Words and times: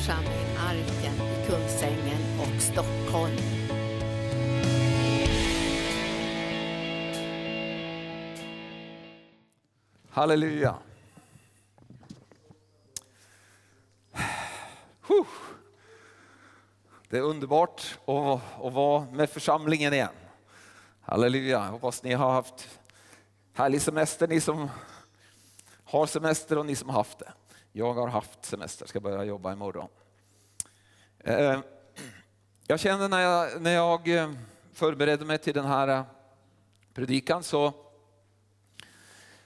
församling 0.00 0.56
Arken 0.58 1.14
i 1.14 1.46
Kungsängen 1.46 2.40
och 2.40 2.62
Stockholm. 2.62 3.36
Halleluja. 10.10 10.74
Det 17.08 17.18
är 17.18 17.22
underbart 17.22 17.98
att, 18.06 18.40
att 18.64 18.72
vara 18.72 19.06
med 19.12 19.30
församlingen 19.30 19.92
igen. 19.92 20.08
Halleluja. 21.00 21.58
Jag 21.58 21.72
hoppas 21.72 22.02
ni 22.02 22.12
har 22.12 22.32
haft 22.32 22.68
härlig 23.54 23.82
semester, 23.82 24.28
ni 24.28 24.40
som 24.40 24.70
har 25.84 26.06
semester 26.06 26.58
och 26.58 26.66
ni 26.66 26.76
som 26.76 26.88
har 26.88 26.96
haft 26.96 27.18
det. 27.18 27.32
Jag 27.72 27.94
har 27.94 28.08
haft 28.08 28.44
semester, 28.44 28.86
ska 28.86 29.00
börja 29.00 29.24
jobba 29.24 29.52
imorgon. 29.52 29.88
Eh, 31.18 31.60
jag 32.66 32.80
kände 32.80 33.08
när 33.08 33.20
jag, 33.20 33.62
när 33.62 33.70
jag 33.70 34.08
eh, 34.08 34.32
förberedde 34.72 35.24
mig 35.24 35.38
till 35.38 35.54
den 35.54 35.64
här 35.64 35.88
eh, 35.88 36.02
predikan 36.94 37.42
så, 37.42 37.72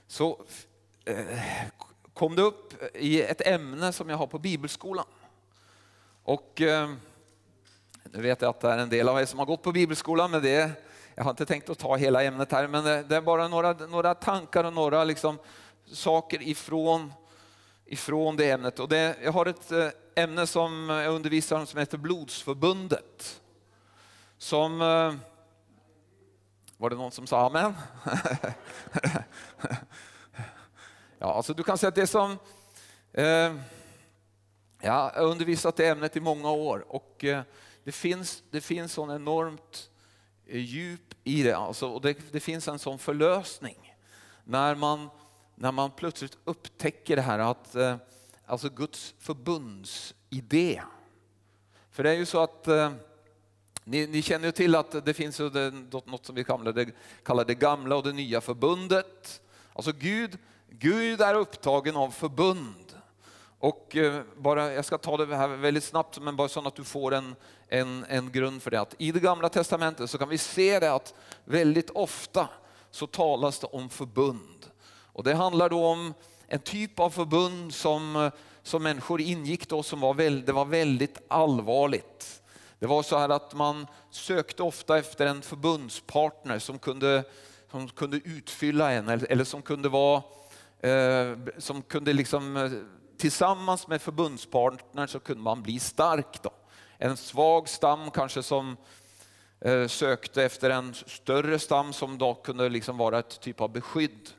så 0.07 0.45
kom 2.13 2.35
det 2.35 2.41
upp 2.41 2.73
i 2.93 3.21
ett 3.21 3.47
ämne 3.47 3.91
som 3.93 4.09
jag 4.09 4.17
har 4.17 4.27
på 4.27 4.39
bibelskolan. 4.39 5.05
Och 6.23 6.61
nu 8.03 8.21
vet 8.21 8.41
jag 8.41 8.49
att 8.49 8.59
det 8.59 8.69
är 8.69 8.77
en 8.77 8.89
del 8.89 9.09
av 9.09 9.19
er 9.19 9.25
som 9.25 9.39
har 9.39 9.45
gått 9.45 9.63
på 9.63 9.71
bibelskolan, 9.71 10.31
men 10.31 10.41
det, 10.41 10.71
jag 11.15 11.23
har 11.23 11.31
inte 11.31 11.45
tänkt 11.45 11.69
att 11.69 11.79
ta 11.79 11.95
hela 11.95 12.23
ämnet 12.23 12.51
här, 12.51 12.67
men 12.67 12.83
det 12.83 13.15
är 13.15 13.21
bara 13.21 13.47
några, 13.47 13.73
några 13.73 14.15
tankar 14.15 14.63
och 14.63 14.73
några 14.73 15.03
liksom 15.03 15.37
saker 15.85 16.41
ifrån 16.41 17.13
ifrån 17.85 18.37
det 18.37 18.51
ämnet. 18.51 18.79
Och 18.79 18.89
det, 18.89 19.15
jag 19.23 19.31
har 19.31 19.45
ett 19.45 19.71
eh, 19.71 19.89
ämne 20.15 20.47
som 20.47 20.89
jag 20.89 21.13
undervisar 21.13 21.59
om 21.59 21.67
som 21.67 21.79
heter 21.79 21.97
Blodsförbundet. 21.97 23.41
Som... 24.37 24.81
Eh, 24.81 25.13
var 26.77 26.89
det 26.89 26.95
någon 26.95 27.11
som 27.11 27.27
sa 27.27 27.45
amen? 27.45 27.73
ja, 31.19 31.33
alltså 31.33 31.53
du 31.53 31.63
kan 31.63 31.77
säga 31.77 31.87
att 31.87 31.95
det 31.95 32.07
som... 32.07 32.37
Eh, 33.13 33.55
jag 34.81 34.91
har 34.91 35.19
undervisat 35.19 35.75
det 35.75 35.87
ämnet 35.87 36.15
i 36.15 36.19
många 36.19 36.51
år 36.51 36.85
och 36.87 37.23
eh, 37.23 37.41
det 37.83 37.91
finns, 37.91 38.43
det 38.51 38.61
finns 38.61 38.93
sån 38.93 39.11
enormt 39.11 39.89
eh, 40.47 40.59
djup 40.59 41.13
i 41.23 41.43
det. 41.43 41.57
Alltså, 41.57 41.89
och 41.89 42.01
det, 42.01 42.17
det 42.31 42.39
finns 42.39 42.67
en 42.67 42.79
sån 42.79 42.99
förlösning 42.99 43.95
när 44.43 44.75
man 44.75 45.09
när 45.55 45.71
man 45.71 45.91
plötsligt 45.91 46.37
upptäcker 46.43 47.15
det 47.15 47.21
här 47.21 47.39
att 47.39 47.75
eh, 47.75 47.95
alltså 48.45 48.69
Guds 48.69 49.15
förbundsidé. 49.19 50.81
För 51.91 52.03
det 52.03 52.09
är 52.09 52.15
ju 52.15 52.25
så 52.25 52.39
att 52.39 52.67
eh, 52.67 52.91
ni, 53.83 54.07
ni, 54.07 54.21
känner 54.21 54.45
ju 54.45 54.51
till 54.51 54.75
att 54.75 55.05
det 55.05 55.13
finns 55.13 55.39
något 56.05 56.25
som 56.25 56.35
vi 56.35 56.43
kallar 56.43 56.73
det, 56.73 56.91
kallar 57.23 57.45
det 57.45 57.55
gamla 57.55 57.95
och 57.95 58.03
det 58.03 58.13
nya 58.13 58.41
förbundet. 58.41 59.41
Alltså 59.73 59.91
Gud, 59.91 60.37
Gud 60.69 61.21
är 61.21 61.33
upptagen 61.33 61.95
av 61.95 62.09
förbund. 62.09 62.85
Och 63.59 63.95
eh, 63.95 64.21
bara, 64.37 64.73
jag 64.73 64.85
ska 64.85 64.97
ta 64.97 65.17
det 65.17 65.35
här 65.35 65.47
väldigt 65.47 65.83
snabbt, 65.83 66.19
men 66.19 66.35
bara 66.35 66.47
så 66.47 66.67
att 66.67 66.75
du 66.75 66.83
får 66.83 67.13
en, 67.13 67.35
en, 67.67 68.05
en 68.09 68.31
grund 68.31 68.61
för 68.61 68.71
det. 68.71 68.81
Att 68.81 68.95
I 68.97 69.11
det 69.11 69.19
gamla 69.19 69.49
testamentet 69.49 70.09
så 70.09 70.17
kan 70.17 70.29
vi 70.29 70.37
se 70.37 70.79
det 70.79 70.93
att 70.93 71.13
väldigt 71.45 71.89
ofta 71.89 72.49
så 72.91 73.07
talas 73.07 73.59
det 73.59 73.67
om 73.67 73.89
förbund. 73.89 74.54
Och 75.15 75.23
det 75.23 75.33
handlar 75.33 75.69
då 75.69 75.85
om 75.85 76.13
en 76.47 76.59
typ 76.59 76.99
av 76.99 77.09
förbund 77.09 77.73
som, 77.73 78.31
som 78.63 78.83
människor 78.83 79.21
ingick 79.21 79.69
då 79.69 79.83
som 79.83 79.99
var, 79.99 80.13
väldigt, 80.13 80.45
det 80.45 80.51
var 80.51 80.65
väldigt 80.65 81.17
allvarligt. 81.27 82.41
Det 82.79 82.87
var 82.87 83.03
så 83.03 83.17
här 83.17 83.29
att 83.29 83.53
man 83.53 83.87
sökte 84.11 84.63
ofta 84.63 84.97
efter 84.97 85.25
en 85.25 85.41
förbundspartner 85.41 86.59
som 86.59 86.79
kunde, 86.79 87.23
som 87.71 87.89
kunde 87.89 88.17
utfylla 88.17 88.91
en 88.91 89.09
eller, 89.09 89.31
eller 89.31 89.43
som 89.43 89.61
kunde 89.61 89.89
vara 89.89 90.23
eh, 90.79 91.37
som 91.57 91.81
kunde 91.81 92.13
liksom 92.13 92.57
eh, 92.57 92.71
tillsammans 93.17 93.87
med 93.87 94.01
förbundspartner 94.01 95.07
så 95.07 95.19
kunde 95.19 95.43
man 95.43 95.61
bli 95.61 95.79
stark. 95.79 96.43
Då. 96.43 96.51
En 96.97 97.17
svag 97.17 97.69
stam 97.69 98.11
kanske 98.11 98.43
som 98.43 98.77
eh, 99.61 99.87
sökte 99.87 100.43
efter 100.43 100.69
en 100.69 100.93
större 100.93 101.59
stam 101.59 101.93
som 101.93 102.17
då 102.17 102.33
kunde 102.33 102.69
liksom 102.69 102.97
vara 102.97 103.19
ett 103.19 103.39
typ 103.41 103.61
av 103.61 103.71
beskydd. 103.71 104.29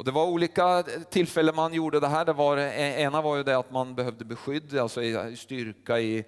Och 0.00 0.04
det 0.04 0.10
var 0.10 0.26
olika 0.26 0.82
tillfällen 1.10 1.54
man 1.56 1.74
gjorde 1.74 2.00
det 2.00 2.08
här. 2.08 2.24
Det 2.24 2.32
var, 2.32 2.56
eh, 2.56 3.00
ena 3.00 3.22
var 3.22 3.36
ju 3.36 3.42
det 3.42 3.58
att 3.58 3.70
man 3.70 3.94
behövde 3.94 4.24
beskydd, 4.24 4.78
alltså 4.78 5.02
i 5.02 5.36
styrka 5.36 6.00
i, 6.00 6.24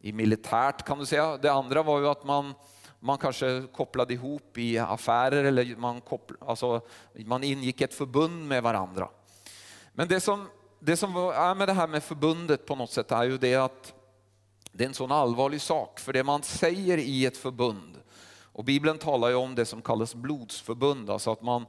i 0.00 0.12
militärt 0.12 0.86
kan 0.86 0.98
du 0.98 1.06
säga. 1.06 1.36
Det 1.36 1.52
andra 1.52 1.82
var 1.82 2.00
ju 2.00 2.08
att 2.08 2.24
man, 2.24 2.54
man 3.00 3.18
kanske 3.18 3.62
kopplade 3.72 4.14
ihop 4.14 4.58
i 4.58 4.78
affärer 4.78 5.44
eller 5.44 5.76
man, 5.76 6.00
koppl, 6.00 6.34
alltså, 6.40 6.80
man 7.14 7.44
ingick 7.44 7.80
ett 7.80 7.94
förbund 7.94 8.48
med 8.48 8.62
varandra. 8.62 9.08
Men 9.92 10.08
det 10.08 10.20
som, 10.20 10.48
det 10.80 10.96
som 10.96 11.16
är 11.16 11.54
med 11.54 11.68
det 11.68 11.74
här 11.74 11.88
med 11.88 12.02
förbundet 12.02 12.66
på 12.66 12.74
något 12.74 12.90
sätt 12.90 13.12
är 13.12 13.24
ju 13.24 13.38
det 13.38 13.54
att 13.54 13.94
det 14.72 14.84
är 14.84 14.88
en 14.88 14.94
sån 14.94 15.12
allvarlig 15.12 15.60
sak. 15.60 16.00
För 16.00 16.12
det 16.12 16.24
man 16.24 16.42
säger 16.42 16.98
i 16.98 17.26
ett 17.26 17.36
förbund, 17.36 17.96
och 18.42 18.64
Bibeln 18.64 18.98
talar 18.98 19.28
ju 19.28 19.34
om 19.34 19.54
det 19.54 19.64
som 19.64 19.82
kallas 19.82 20.14
blodsförbund, 20.14 21.10
alltså 21.10 21.32
att 21.32 21.42
man 21.42 21.66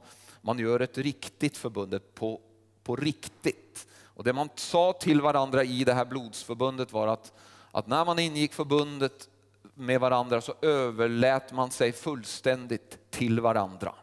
man 0.48 0.58
gör 0.58 0.80
ett 0.80 0.98
riktigt 0.98 1.56
förbund 1.56 2.00
på, 2.14 2.40
på 2.82 2.96
riktigt. 2.96 3.86
Och 4.04 4.24
det 4.24 4.32
man 4.32 4.48
sa 4.54 4.92
till 4.92 5.20
varandra 5.20 5.64
i 5.64 5.84
det 5.84 5.94
här 5.94 6.04
blodsförbundet 6.04 6.92
var 6.92 7.06
att, 7.06 7.32
att 7.70 7.86
när 7.86 8.04
man 8.04 8.18
ingick 8.18 8.52
förbundet 8.52 9.28
med 9.74 10.00
varandra 10.00 10.40
så 10.40 10.54
överlät 10.62 11.52
man 11.52 11.70
sig 11.70 11.92
fullständigt 11.92 12.98
till 13.10 13.40
varandra. 13.40 13.94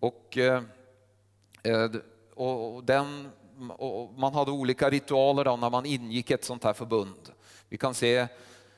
Och, 0.00 0.38
eh, 0.38 0.62
eh, 1.62 1.90
och, 2.34 2.84
den, 2.84 3.28
och 3.68 4.14
man 4.18 4.34
hade 4.34 4.50
olika 4.50 4.90
ritualer 4.90 5.44
då 5.44 5.56
när 5.56 5.70
man 5.70 5.86
ingick 5.86 6.30
ett 6.30 6.44
sånt 6.44 6.64
här 6.64 6.72
förbund. 6.72 7.32
Vi 7.68 7.78
kan 7.78 7.94
se 7.94 8.26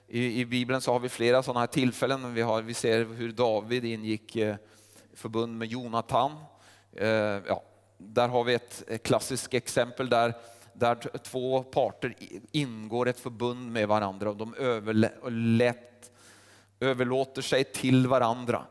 i, 0.08 0.40
i 0.40 0.46
Bibeln 0.46 0.80
så 0.80 0.92
har 0.92 1.00
vi 1.00 1.08
flera 1.08 1.42
sådana 1.42 1.60
här 1.60 1.66
tillfällen. 1.66 2.34
Vi, 2.34 2.42
har, 2.42 2.62
vi 2.62 2.74
ser 2.74 3.04
hur 3.04 3.32
David 3.32 3.84
ingick 3.84 4.36
eh, 4.36 4.56
förbund 5.16 5.58
med 5.58 5.68
Jonatan. 5.68 6.32
Eh, 6.92 7.08
ja, 7.08 7.62
där 7.98 8.28
har 8.28 8.44
vi 8.44 8.54
ett 8.54 9.02
klassiskt 9.02 9.54
exempel 9.54 10.08
där, 10.08 10.34
där 10.72 10.94
två 11.18 11.62
parter 11.62 12.14
ingår 12.52 13.08
ett 13.08 13.20
förbund 13.20 13.72
med 13.72 13.88
varandra 13.88 14.30
och 14.30 14.36
de 14.36 14.54
överlät, 14.54 16.10
överlåter 16.80 17.42
sig 17.42 17.64
till 17.64 18.06
varandra. 18.06 18.62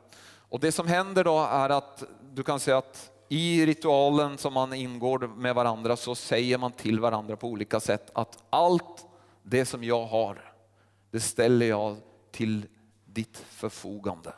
Och 0.50 0.60
det 0.60 0.72
som 0.72 0.88
händer 0.88 1.24
då 1.24 1.40
är 1.40 1.70
att 1.70 2.04
du 2.32 2.44
kan 2.44 2.60
säga 2.60 2.78
att 2.78 3.12
i 3.30 3.66
ritualen 3.66 4.38
som 4.38 4.54
man 4.54 4.74
ingår 4.74 5.20
med 5.20 5.56
varandra 5.56 5.96
så 5.96 6.16
säger 6.16 6.58
man 6.58 6.72
till 6.72 7.00
varandra 7.00 7.36
på 7.36 7.48
olika 7.48 7.80
sätt 7.80 8.12
att 8.14 8.44
allt 8.50 9.06
det 9.44 9.66
som 9.66 9.84
jag 9.84 10.06
har, 10.06 10.54
det 11.12 11.20
ställer 11.20 11.66
jag 11.66 11.98
till 12.32 12.66
ditt 13.06 13.38
förfogande. 13.38 14.34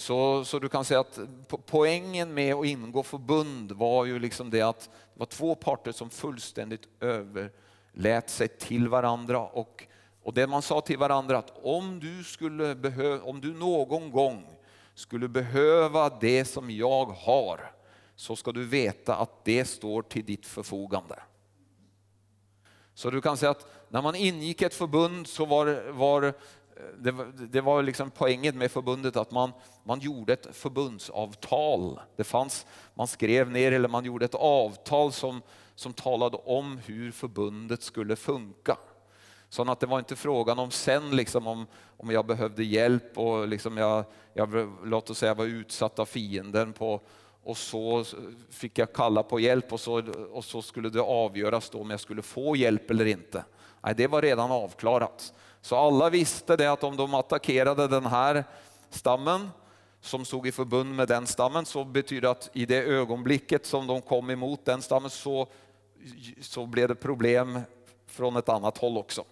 Så, 0.00 0.44
så 0.44 0.58
du 0.58 0.68
kan 0.68 0.84
säga 0.84 1.00
att 1.00 1.18
poängen 1.66 2.34
med 2.34 2.54
att 2.54 2.66
ingå 2.66 3.02
förbund 3.02 3.72
var 3.72 4.04
ju 4.04 4.18
liksom 4.18 4.50
det 4.50 4.62
att 4.62 4.80
det 5.14 5.18
var 5.18 5.26
två 5.26 5.54
parter 5.54 5.92
som 5.92 6.10
fullständigt 6.10 6.88
överlät 7.00 8.30
sig 8.30 8.48
till 8.48 8.88
varandra 8.88 9.38
och, 9.38 9.86
och 10.22 10.34
det 10.34 10.46
man 10.46 10.62
sa 10.62 10.80
till 10.80 10.98
varandra 10.98 11.38
att 11.38 11.52
om 11.62 12.00
du, 12.00 12.24
skulle 12.24 12.74
behö, 12.74 13.18
om 13.18 13.40
du 13.40 13.54
någon 13.54 14.10
gång 14.10 14.46
skulle 14.94 15.28
behöva 15.28 16.08
det 16.08 16.44
som 16.44 16.70
jag 16.70 17.04
har 17.04 17.72
så 18.16 18.36
ska 18.36 18.52
du 18.52 18.64
veta 18.64 19.16
att 19.16 19.44
det 19.44 19.64
står 19.64 20.02
till 20.02 20.24
ditt 20.24 20.46
förfogande. 20.46 21.22
Så 22.94 23.10
du 23.10 23.20
kan 23.20 23.36
säga 23.36 23.50
att 23.50 23.66
när 23.88 24.02
man 24.02 24.14
ingick 24.14 24.62
ett 24.62 24.74
förbund 24.74 25.26
så 25.26 25.44
var, 25.44 25.90
var 25.90 26.34
det, 26.98 27.10
var, 27.10 27.32
det 27.36 27.60
var 27.60 27.82
liksom 27.82 28.10
poängen 28.10 28.58
med 28.58 28.70
förbundet 28.70 29.16
att 29.16 29.30
man, 29.30 29.52
man 29.84 30.00
gjorde 30.00 30.32
ett 30.32 30.56
förbundsavtal. 30.56 32.00
Det 32.16 32.24
fanns, 32.24 32.66
man 32.94 33.06
skrev 33.06 33.50
ner 33.50 33.72
eller 33.72 33.88
man 33.88 34.04
gjorde 34.04 34.24
ett 34.24 34.34
avtal 34.34 35.12
som, 35.12 35.42
som 35.74 35.92
talade 35.92 36.36
om 36.36 36.78
hur 36.86 37.10
förbundet 37.10 37.82
skulle 37.82 38.16
funka. 38.16 38.76
Så 39.48 39.70
att 39.70 39.80
det 39.80 39.86
var 39.86 39.98
inte 39.98 40.16
frågan 40.16 40.58
om 40.58 40.70
sen 40.70 41.16
liksom 41.16 41.46
om, 41.46 41.66
om 41.96 42.10
jag 42.10 42.26
behövde 42.26 42.64
hjälp 42.64 43.18
och 43.18 43.48
liksom 43.48 43.76
jag, 43.76 44.04
jag, 44.34 44.72
låt 44.84 45.10
oss 45.10 45.18
säga 45.18 45.34
var 45.34 45.44
utsatt 45.44 45.98
av 45.98 46.06
fienden 46.06 46.72
på, 46.72 47.00
och 47.42 47.56
så 47.56 48.04
fick 48.50 48.78
jag 48.78 48.92
kalla 48.92 49.22
på 49.22 49.40
hjälp 49.40 49.72
och 49.72 49.80
så, 49.80 50.02
och 50.32 50.44
så 50.44 50.62
skulle 50.62 50.90
det 50.90 51.00
avgöras 51.00 51.70
då 51.70 51.80
om 51.80 51.90
jag 51.90 52.00
skulle 52.00 52.22
få 52.22 52.56
hjälp 52.56 52.90
eller 52.90 53.06
inte. 53.06 53.44
Nej, 53.80 53.94
det 53.96 54.06
var 54.06 54.22
redan 54.22 54.50
avklarat. 54.50 55.32
Så 55.62 55.76
alla 55.76 56.10
visste 56.10 56.56
det 56.56 56.72
att 56.72 56.84
om 56.84 56.96
de 56.96 57.14
attackerade 57.14 57.88
den 57.88 58.06
här 58.06 58.44
stammen 58.90 59.50
som 60.00 60.24
stod 60.24 60.46
i 60.46 60.52
förbund 60.52 60.94
med 60.94 61.08
den 61.08 61.26
stammen 61.26 61.64
så 61.64 61.84
betyder 61.84 62.20
det 62.20 62.30
att 62.30 62.50
i 62.52 62.66
det 62.66 62.82
ögonblicket 62.82 63.66
som 63.66 63.86
de 63.86 64.02
kom 64.02 64.30
emot 64.30 64.64
den 64.64 64.82
stammen 64.82 65.10
så, 65.10 65.48
så 66.40 66.66
blev 66.66 66.88
det 66.88 66.94
problem 66.94 67.60
från 68.06 68.36
ett 68.36 68.48
annat 68.48 68.78
håll 68.78 68.98
också. 68.98 69.24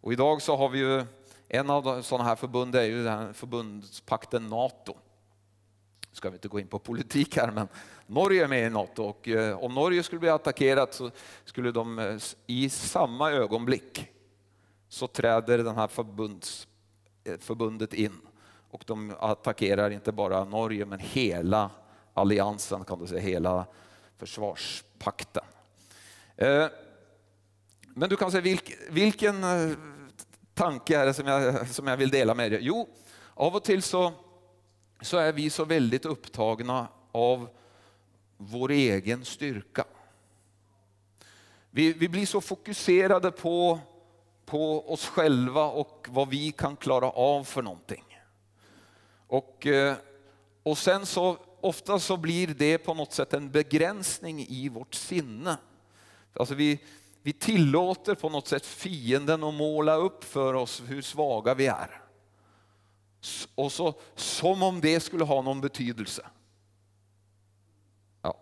Och 0.00 0.12
idag 0.12 0.42
så 0.42 0.56
har 0.56 0.68
vi 0.68 0.78
ju 0.78 1.04
en 1.48 1.70
av 1.70 2.02
sådana 2.02 2.28
här 2.28 2.36
förbund 2.36 2.74
är 2.74 2.82
ju 2.82 3.04
den 3.04 3.18
här 3.18 3.32
förbundspakten 3.32 4.48
NATO. 4.48 4.96
Ska 6.12 6.30
vi 6.30 6.34
inte 6.36 6.48
gå 6.48 6.60
in 6.60 6.66
på 6.66 6.78
politik 6.78 7.36
här, 7.36 7.50
men 7.50 7.68
Norge 8.06 8.44
är 8.44 8.48
med 8.48 8.66
i 8.66 8.70
NATO 8.70 9.02
och 9.02 9.28
eh, 9.28 9.58
om 9.58 9.74
Norge 9.74 10.02
skulle 10.02 10.20
bli 10.20 10.28
attackerat 10.28 10.94
så 10.94 11.10
skulle 11.44 11.72
de 11.72 11.98
eh, 11.98 12.16
i 12.46 12.70
samma 12.70 13.30
ögonblick 13.30 14.08
så 14.88 15.06
träder 15.06 15.58
det 15.58 15.72
här 15.72 15.88
förbunds, 15.88 16.68
eh, 17.24 17.38
förbundet 17.38 17.94
in 17.94 18.20
och 18.70 18.84
de 18.86 19.14
attackerar 19.20 19.90
inte 19.90 20.12
bara 20.12 20.44
Norge 20.44 20.86
men 20.86 20.98
hela 20.98 21.70
alliansen 22.14 22.84
kan 22.84 22.98
du 22.98 23.06
säga, 23.06 23.20
hela 23.20 23.66
försvarspakten. 24.16 25.44
Eh, 26.36 26.66
men 27.94 28.08
du 28.08 28.16
kan 28.16 28.30
säga 28.30 28.58
vilken 28.90 29.44
eh, 29.44 29.76
tanke 30.54 30.98
är 30.98 31.06
det 31.06 31.14
som 31.14 31.26
jag, 31.26 31.68
som 31.68 31.86
jag 31.86 31.96
vill 31.96 32.10
dela 32.10 32.34
med 32.34 32.52
dig? 32.52 32.60
Jo, 32.62 32.88
av 33.34 33.56
och 33.56 33.64
till 33.64 33.82
så, 33.82 34.12
så 35.00 35.16
är 35.16 35.32
vi 35.32 35.50
så 35.50 35.64
väldigt 35.64 36.04
upptagna 36.04 36.88
av 37.12 37.48
vår 38.36 38.70
egen 38.70 39.24
styrka. 39.24 39.84
Vi, 41.70 41.92
vi 41.92 42.08
blir 42.08 42.26
så 42.26 42.40
fokuserade 42.40 43.30
på, 43.30 43.80
på 44.48 44.92
oss 44.92 45.06
själva 45.06 45.64
och 45.64 46.06
vad 46.10 46.28
vi 46.28 46.52
kan 46.52 46.76
klara 46.76 47.10
av 47.10 47.44
för 47.44 47.62
någonting. 47.62 48.04
Och, 49.26 49.66
eh, 49.66 49.96
och 50.62 50.78
sen 50.78 51.06
så 51.06 51.36
ofta 51.60 51.98
så 51.98 52.16
blir 52.16 52.46
det 52.46 52.78
på 52.78 52.94
något 52.94 53.12
sätt 53.12 53.34
en 53.34 53.50
begränsning 53.50 54.46
i 54.48 54.68
vårt 54.68 54.94
sinne. 54.94 55.56
Alltså 56.34 56.54
vi, 56.54 56.80
vi 57.22 57.32
tillåter 57.32 58.14
på 58.14 58.28
något 58.28 58.48
sätt 58.48 58.66
fienden 58.66 59.44
att 59.44 59.54
måla 59.54 59.94
upp 59.94 60.24
för 60.24 60.54
oss 60.54 60.82
hur 60.86 61.02
svaga 61.02 61.54
vi 61.54 61.66
är. 61.66 62.02
Och 63.54 63.72
så, 63.72 63.94
som 64.14 64.62
om 64.62 64.80
det 64.80 65.00
skulle 65.00 65.24
ha 65.24 65.42
någon 65.42 65.60
betydelse. 65.60 66.26
Ja. 68.22 68.36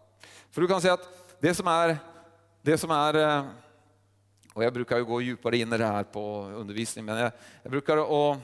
För 0.51 0.61
du 0.61 0.69
kan 0.69 0.81
säga 0.81 0.95
att 0.95 1.41
det 1.41 1.55
som 1.55 1.67
är, 1.67 1.99
det 2.63 2.79
som 2.79 2.91
är 2.91 3.15
eh, 3.15 3.45
och 4.57 4.65
jag 4.65 4.73
brukar 4.73 4.97
ju 4.97 5.05
gå 5.05 5.21
djupare 5.21 5.57
in 5.57 5.73
i 5.73 5.79
det 5.79 5.87
här 5.87 6.05
på 6.05 6.45
undervisning, 6.45 7.05
men 7.05 7.17
jag, 7.17 7.33
jag 7.63 7.71
brukar 7.71 7.97
att 7.97 8.39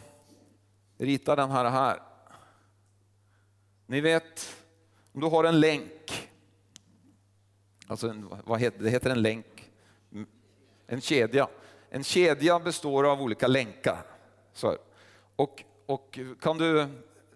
rita 0.99 1.37
den 1.37 1.51
här, 1.51 1.71
här. 1.71 2.03
Ni 3.87 4.01
vet, 4.01 4.57
om 5.13 5.21
du 5.21 5.27
har 5.27 5.45
en 5.45 5.61
länk, 5.61 6.29
alltså 7.87 8.09
en, 8.09 8.29
vad 8.45 8.61
heter, 8.61 8.83
det 8.83 8.91
heter 8.91 9.11
en 9.11 9.23
länk 9.23 9.71
en 10.87 11.01
kedja. 11.01 11.49
En 11.91 12.05
kedja 12.05 12.59
består 12.59 13.11
av 13.11 13.23
olika 13.23 13.47
länkar. 13.47 14.05
Så, 14.53 14.77
och, 15.37 15.65
och 15.87 16.19
kan 16.41 16.59
du, 16.59 16.87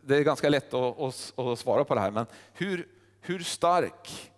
det 0.01 0.17
är 0.17 0.23
ganska 0.23 0.49
lätt 0.49 0.75
att, 0.75 1.01
att, 1.01 1.39
att 1.39 1.59
svara 1.59 1.85
på 1.85 1.95
det 1.95 2.01
här, 2.01 2.11
men 2.11 2.27
hur, 2.53 2.89
hur 3.21 3.39
stark 3.39 4.33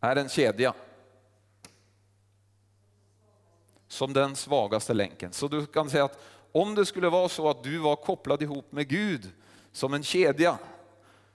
är 0.00 0.16
en 0.16 0.28
kedja? 0.28 0.74
Som 3.92 4.12
den 4.12 4.36
svagaste 4.36 4.94
länken. 4.94 5.32
Så 5.32 5.48
du 5.48 5.66
kan 5.66 5.90
säga 5.90 6.04
att 6.04 6.18
om 6.52 6.74
det 6.74 6.86
skulle 6.86 7.08
vara 7.08 7.28
så 7.28 7.50
att 7.50 7.62
du 7.62 7.78
var 7.78 7.96
kopplad 7.96 8.42
ihop 8.42 8.72
med 8.72 8.88
Gud 8.88 9.30
som 9.72 9.94
en 9.94 10.02
kedja, 10.02 10.58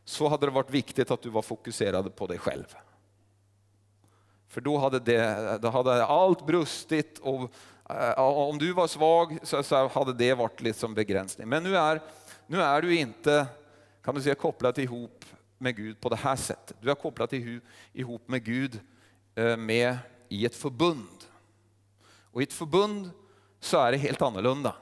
så 0.06 0.28
hade 0.28 0.48
det 0.48 0.52
varit 0.52 0.70
viktigt 0.70 1.12
att 1.12 1.22
du 1.22 1.30
var 1.30 1.42
fokuserad 1.42 2.16
på 2.16 2.28
dig 2.28 2.38
själv. 2.38 2.76
För 4.48 4.62
då 4.62 4.78
hade, 4.78 5.00
det, 5.00 5.60
då 5.62 5.70
hade 5.70 6.06
allt 6.06 6.46
brustit 6.46 7.20
och 7.20 7.52
eh, 7.90 8.20
om 8.20 8.58
du 8.58 8.74
var 8.74 8.88
svag 8.88 9.38
så, 9.44 9.64
så, 9.64 9.88
hade 9.88 10.14
det 10.14 10.34
varit 10.34 10.62
liksom 10.62 10.94
begränsning. 10.94 11.50
Men 11.50 11.64
nu 11.64 11.78
är, 11.78 12.02
nu 12.48 12.62
är 12.62 12.82
du 12.82 12.98
inte 12.98 13.48
kan 14.04 14.16
du 14.16 14.22
säga, 14.22 14.36
kopplad 14.36 14.80
ihop 14.80 15.26
med 15.58 15.76
Gud 15.76 16.00
på 16.00 16.10
det 16.10 16.16
här 16.16 16.36
sättet. 16.36 16.78
Du 16.82 16.92
är 16.92 16.96
kopplad 16.96 17.34
ihop 17.94 18.28
med 18.28 18.44
Gud 18.44 18.80
eh, 19.36 19.58
med, 19.58 19.98
i 20.30 20.46
ett 20.46 20.56
förbund. 20.56 21.28
Och 22.38 22.42
i 22.42 22.44
ett 22.44 22.54
förbund 22.54 23.12
så 23.60 23.78
är 23.78 23.92
det 23.92 23.98
helt 23.98 24.22
annorlunda. 24.22 24.76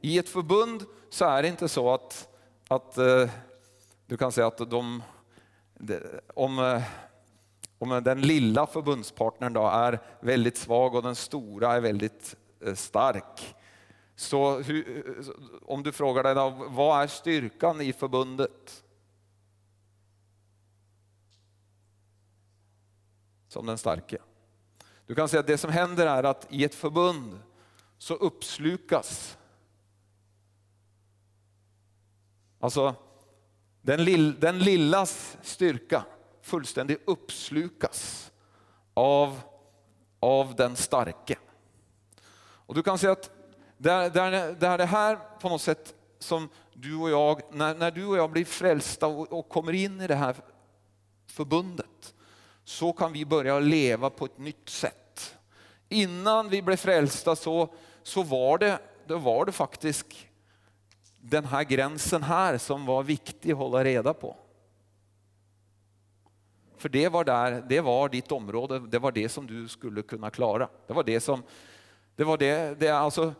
I 0.00 0.18
ett 0.18 0.28
förbund 0.28 0.84
så 1.10 1.24
är 1.24 1.42
det 1.42 1.48
inte 1.48 1.68
så 1.68 1.94
att, 1.94 2.28
att 2.68 2.98
eh, 2.98 3.30
du 4.06 4.16
kan 4.16 4.32
säga 4.32 4.46
att 4.46 4.70
de, 4.70 5.02
om 6.34 6.58
eh, 6.58 6.82
om 7.78 8.02
den 8.04 8.20
lilla 8.20 8.66
förbundspartnern 8.66 9.52
då 9.52 9.66
är 9.68 10.00
väldigt 10.20 10.56
svag 10.56 10.94
och 10.94 11.02
den 11.02 11.14
stora 11.14 11.72
är 11.72 11.80
väldigt 11.80 12.36
eh, 12.60 12.74
stark. 12.74 13.54
Så 14.16 14.58
hur, 14.58 15.04
om 15.62 15.82
du 15.82 15.92
frågar 15.92 16.22
dig 16.22 16.34
då, 16.34 16.50
vad 16.68 17.02
är 17.02 17.06
styrkan 17.06 17.80
i 17.80 17.92
förbundet? 17.92 18.84
Som 23.48 23.66
den 23.66 23.78
starke. 23.78 24.18
Du 25.12 25.16
kan 25.16 25.28
säga 25.28 25.40
att 25.40 25.46
det 25.46 25.58
som 25.58 25.70
händer 25.70 26.06
är 26.06 26.22
att 26.22 26.46
i 26.50 26.64
ett 26.64 26.74
förbund 26.74 27.40
så 27.98 28.14
uppslukas 28.14 29.38
Alltså 32.60 32.94
den, 33.82 34.04
lill, 34.04 34.40
den 34.40 34.58
lillas 34.58 35.36
styrka 35.42 36.04
fullständigt 36.42 37.02
uppslukas 37.06 38.32
av, 38.94 39.40
av 40.20 40.54
den 40.54 40.76
starke. 40.76 41.38
Och 42.42 42.74
du 42.74 42.82
kan 42.82 42.98
säga 42.98 43.12
att 43.12 43.30
det 43.78 43.90
är, 43.90 44.10
det, 44.54 44.66
är, 44.66 44.78
det 44.78 44.86
här 44.86 45.18
på 45.40 45.48
något 45.48 45.62
sätt 45.62 45.94
som 46.18 46.48
du 46.72 46.96
och 46.96 47.10
jag, 47.10 47.40
när, 47.50 47.74
när 47.74 47.90
du 47.90 48.06
och 48.06 48.16
jag 48.16 48.30
blir 48.30 48.44
frälsta 48.44 49.06
och, 49.06 49.32
och 49.32 49.48
kommer 49.48 49.72
in 49.72 50.00
i 50.00 50.06
det 50.06 50.14
här 50.14 50.36
förbundet, 51.26 52.14
så 52.64 52.92
kan 52.92 53.12
vi 53.12 53.24
börja 53.24 53.60
leva 53.60 54.10
på 54.10 54.24
ett 54.24 54.38
nytt 54.38 54.68
sätt. 54.68 55.01
Innan 55.92 56.48
vi 56.48 56.62
blev 56.62 56.76
frälsta 56.76 57.36
så, 57.36 57.68
så 58.02 58.22
var, 58.22 58.58
det, 58.58 58.78
då 59.06 59.18
var 59.18 59.44
det 59.44 59.52
faktiskt 59.52 60.06
den 61.20 61.44
här 61.44 61.64
gränsen 61.64 62.22
här 62.22 62.58
som 62.58 62.86
var 62.86 63.02
viktig 63.02 63.52
att 63.52 63.58
hålla 63.58 63.84
reda 63.84 64.14
på. 64.14 64.36
För 66.76 66.88
det 66.88 67.08
var, 67.08 67.24
där, 67.24 67.64
det 67.68 67.80
var 67.80 68.08
ditt 68.08 68.32
område, 68.32 68.78
det 68.78 68.98
var 68.98 69.12
det 69.12 69.28
som 69.28 69.46
du 69.46 69.68
skulle 69.68 70.02
kunna 70.02 70.30
klara. 70.30 70.68
Det 70.86 70.92
var 70.92 71.04
det 71.04 71.20
som, 71.20 71.42
det 72.16 72.24
var 72.24 72.38
det, 72.38 72.80
det 72.80 72.88
alltså, 72.88 73.34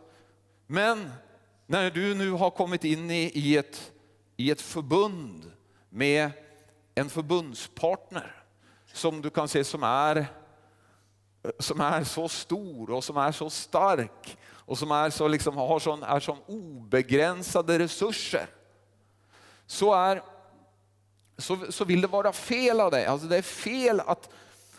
men 0.67 1.11
när 1.67 1.91
du 1.91 2.15
nu 2.15 2.31
har 2.31 2.49
kommit 2.49 2.83
in 2.83 3.11
i, 3.11 3.31
i, 3.33 3.57
ett, 3.57 3.91
i 4.37 4.51
ett 4.51 4.61
förbund 4.61 5.51
med 5.89 6.31
en 6.95 7.09
förbundspartner 7.09 8.43
som 8.93 9.21
du 9.21 9.29
kan 9.29 9.47
se 9.47 9.63
som 9.63 9.83
är, 9.83 10.27
som 11.59 11.81
är 11.81 12.03
så 12.03 12.29
stor 12.29 12.89
och 12.89 13.03
som 13.03 13.17
är 13.17 13.31
så 13.31 13.49
stark 13.49 14.37
och 14.45 14.77
som 14.77 14.91
är 14.91 15.09
så 15.09 15.27
liksom, 15.27 15.57
har 15.57 15.79
sån, 15.79 16.03
är 16.03 16.19
som 16.19 16.37
obegränsade 16.47 17.79
resurser. 17.79 18.47
Så 19.67 19.93
är 19.93 20.23
så, 21.37 21.57
så 21.69 21.85
vill 21.85 22.01
det 22.01 22.07
vara 22.07 22.33
fel 22.33 22.79
av 22.79 22.91
dig. 22.91 23.05
Alltså 23.05 23.27
det 23.27 23.37
är 23.37 23.41
fel 23.41 23.99
att, 23.99 24.29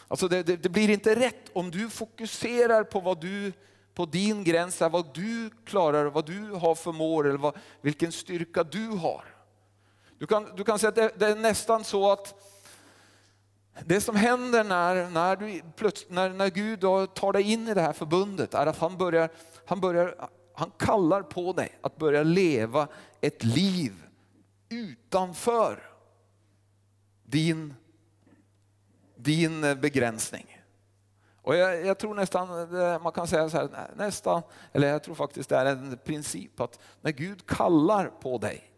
alltså 0.09 0.29
det, 0.29 0.43
det, 0.43 0.57
det 0.57 0.69
blir 0.69 0.91
inte 0.91 1.15
rätt 1.15 1.51
om 1.53 1.71
du 1.71 1.91
fokuserar 1.91 2.85
på 2.85 3.01
vad 3.01 3.21
du 3.21 3.53
på 3.95 4.07
din 4.07 4.45
gräns, 4.45 4.83
är, 4.83 4.89
vad 4.89 5.15
du 5.15 5.51
klarar, 5.65 6.05
vad 6.05 6.27
du 6.27 6.51
har 6.51 6.75
förmår 6.75 7.29
eller 7.29 7.39
vad, 7.39 7.57
vilken 7.81 8.13
styrka 8.13 8.65
du 8.65 8.89
har. 8.89 9.25
Du 10.19 10.27
kan, 10.27 10.57
du 10.57 10.65
kan 10.65 10.79
säga 10.79 10.89
att 10.89 10.95
det, 10.95 11.13
det, 11.17 11.27
är 11.27 11.37
nästan 11.37 11.85
så 11.85 12.13
att 12.13 12.35
det 13.83 14.01
som 14.01 14.17
händer 14.17 14.65
när, 14.65 15.11
när, 15.11 15.37
du, 15.37 15.63
när, 16.09 16.29
när 16.31 16.51
Gud 16.51 16.81
tar 17.15 17.33
dig 17.33 17.53
in 17.53 17.69
i 17.69 17.75
det 17.75 17.81
här 17.81 17.93
förbundet 17.93 18.55
är 18.55 18.67
att 18.67 18.79
han 18.79 18.97
börjar, 18.97 19.29
han 19.65 19.81
börjar, 19.81 20.29
han 20.55 20.71
kallar 20.79 21.23
på 21.23 21.53
dig 21.53 21.79
att 21.81 21.97
börja 21.97 22.23
leva 22.23 22.89
ett 23.21 23.45
liv 23.45 23.93
utanför 24.69 25.91
din, 27.25 27.75
din 29.17 29.61
begränsning. 29.61 30.61
Och 31.43 31.57
jag, 31.57 31.87
jag, 31.87 31.99
tror 31.99 32.15
nästan, 32.15 32.77
eh, 32.81 33.03
man 33.03 33.13
kan 33.13 33.27
säga 33.27 33.51
så 33.51 33.57
här, 33.59 33.91
nästan, 33.97 34.43
eller 34.73 34.89
jag 34.89 35.03
tror 35.03 35.15
faktiskt 35.15 35.49
det 35.49 35.57
är 35.57 35.67
en 35.67 35.99
princip 36.05 36.61
att 36.61 36.79
när 37.01 37.11
Gud 37.11 37.47
kallar 37.47 38.07
på 38.07 38.39
dig 38.39 38.71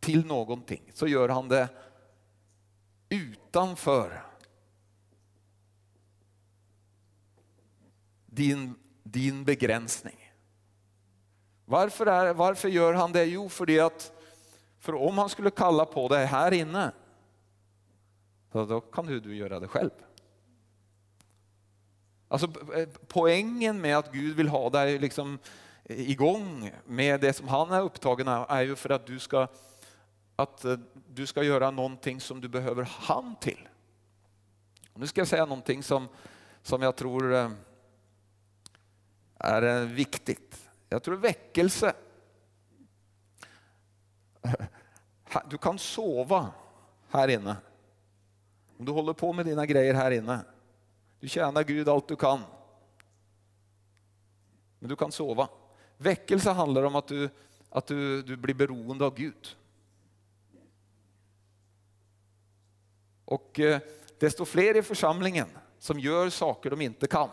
till 0.00 0.26
någonting 0.26 0.90
så 0.94 1.06
gör 1.06 1.28
han 1.28 1.48
det 1.48 1.68
utanför 3.08 4.24
din, 8.26 8.74
din 9.02 9.44
begränsning. 9.44 10.32
Varför, 11.64 12.06
är, 12.06 12.34
varför 12.34 12.68
gör 12.68 12.94
han 12.94 13.12
det? 13.12 13.24
Jo, 13.24 13.48
för 13.48 13.66
det 13.66 13.80
att 13.80 14.12
för 14.78 14.94
om 14.94 15.18
han 15.18 15.28
skulle 15.28 15.50
kalla 15.50 15.84
på 15.84 16.08
dig 16.08 16.26
här 16.26 16.52
inne 16.52 16.92
då 18.52 18.80
kan 18.80 19.06
du, 19.06 19.20
du 19.20 19.36
göra 19.36 19.60
det 19.60 19.68
själv. 19.68 19.90
Alltså 22.28 22.46
eh, 22.74 22.88
poängen 23.08 23.80
med 23.80 23.98
att 23.98 24.12
Gud 24.12 24.36
vill 24.36 24.48
ha 24.48 24.70
dig 24.70 24.98
liksom 24.98 25.38
igång 25.84 26.70
med 26.86 27.20
det 27.20 27.32
som 27.32 27.48
han 27.48 27.70
är 27.70 27.80
upptagen 27.80 28.28
av 28.28 28.46
är 28.50 28.62
ju 28.62 28.76
för 28.76 28.90
att 28.90 29.06
du 29.06 29.18
ska, 29.18 29.48
att 30.38 30.64
eh, 30.64 30.76
du 31.08 31.26
ska 31.26 31.42
göra 31.42 31.70
någonting 31.70 32.20
som 32.20 32.40
du 32.40 32.48
behöver 32.48 32.88
han 32.92 33.36
till. 33.36 33.68
Nu 34.94 35.06
ska 35.06 35.20
jag 35.20 35.28
säga 35.28 35.44
någonting 35.46 35.82
som, 35.82 36.08
som 36.62 36.82
jag 36.82 36.96
tror 36.96 37.34
eh, 37.34 37.50
är 39.34 39.62
eh, 39.62 39.88
viktigt. 39.88 40.70
Jag 40.88 41.02
tror 41.02 41.16
väckelse. 41.16 41.94
Du 45.50 45.58
kan 45.58 45.78
sova 45.78 46.50
här 47.08 47.28
inne. 47.28 47.56
Om 48.78 48.84
du 48.84 48.92
håller 48.92 49.12
på 49.12 49.32
med 49.32 49.46
dina 49.46 49.66
grejer 49.66 49.94
här 49.94 50.10
inne. 50.10 50.40
Du 51.20 51.28
tjänar 51.28 51.64
Gud 51.64 51.88
allt 51.88 52.08
du 52.08 52.16
kan. 52.16 52.40
Men 54.78 54.88
du 54.88 54.96
kan 54.96 55.12
sova. 55.12 55.48
Väckelse 55.96 56.50
handlar 56.50 56.82
om 56.82 56.96
att 56.96 57.08
du, 57.08 57.30
att 57.70 57.86
du, 57.86 58.22
du 58.22 58.36
blir 58.36 58.54
beroende 58.54 59.04
av 59.04 59.14
Gud. 59.14 59.57
Och 63.28 63.60
eh, 63.60 63.80
desto 64.18 64.44
fler 64.44 64.76
i 64.76 64.82
församlingen 64.82 65.48
som 65.78 66.00
gör 66.00 66.30
saker 66.30 66.70
de 66.70 66.80
inte 66.80 67.06
kan, 67.06 67.28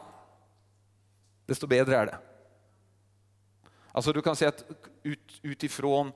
desto 1.45 1.67
bättre 1.67 1.97
är 1.97 2.05
det. 2.05 2.17
Alltså 3.91 4.13
du 4.13 4.21
kan 4.21 4.35
säga 4.35 4.49
att 4.49 4.65
ut, 5.03 5.39
utifrån 5.41 6.11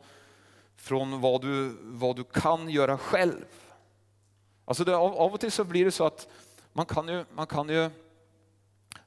från 0.75 1.21
vad 1.21 1.41
du, 1.41 1.77
vad 1.81 2.15
du 2.15 2.24
kan 2.24 2.69
göra 2.69 2.98
själv. 2.98 3.45
Alltså 4.65 4.83
det, 4.83 4.95
av, 4.95 5.13
av 5.13 5.33
och 5.33 5.39
till 5.39 5.51
så 5.51 5.63
blir 5.63 5.86
det 5.86 5.91
så 5.91 6.05
att 6.05 6.27
man 6.74 6.86
kan 6.86 7.07
ju, 7.07 7.25
man 7.33 7.48
kan 7.48 7.69
ju, 7.69 7.89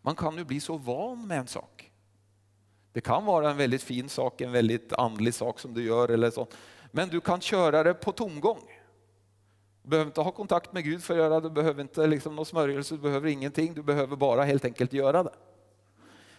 man 0.02 0.16
kan 0.16 0.36
ju 0.36 0.44
bli 0.44 0.60
så 0.60 0.76
van 0.76 1.26
med 1.26 1.38
en 1.38 1.46
sak. 1.46 1.92
Det 2.92 3.00
kan 3.00 3.24
vara 3.24 3.50
en 3.50 3.56
väldigt 3.56 3.82
fin 3.82 4.08
sak, 4.08 4.40
en 4.40 4.52
väldigt 4.52 4.92
andlig 4.92 5.34
sak 5.34 5.60
som 5.60 5.74
du 5.74 5.84
gör 5.84 6.08
eller 6.08 6.30
så. 6.30 6.46
Men 6.90 7.08
du 7.08 7.20
kan 7.20 7.40
köra 7.40 7.82
det 7.82 7.94
på 7.94 8.12
tomgång. 8.12 8.81
Du 9.82 9.88
behöver 9.88 10.08
inte 10.10 10.20
ha 10.20 10.30
kontakt 10.30 10.72
med 10.72 10.84
Gud 10.84 11.02
för 11.02 11.14
att 11.14 11.18
göra 11.18 11.40
det, 11.40 11.48
du 11.48 11.54
behöver 11.54 11.82
inte 11.82 12.06
liksom 12.06 12.36
någon 12.36 12.46
smörjelse, 12.46 12.94
du 12.94 13.00
behöver 13.00 13.28
ingenting, 13.28 13.74
du 13.74 13.82
behöver 13.82 14.16
bara 14.16 14.44
helt 14.44 14.64
enkelt 14.64 14.92
göra 14.92 15.22
det. 15.22 15.34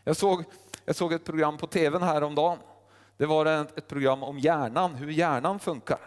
Jag 0.03 0.15
såg, 0.15 0.43
jag 0.85 0.95
såg 0.95 1.13
ett 1.13 1.25
program 1.25 1.57
på 1.57 1.67
tvn 1.67 2.03
häromdagen. 2.03 2.57
Det 3.17 3.25
var 3.25 3.45
ett, 3.45 3.77
ett 3.77 3.87
program 3.87 4.23
om 4.23 4.39
hjärnan, 4.39 4.95
hur 4.95 5.11
hjärnan 5.11 5.59
funkar. 5.59 5.99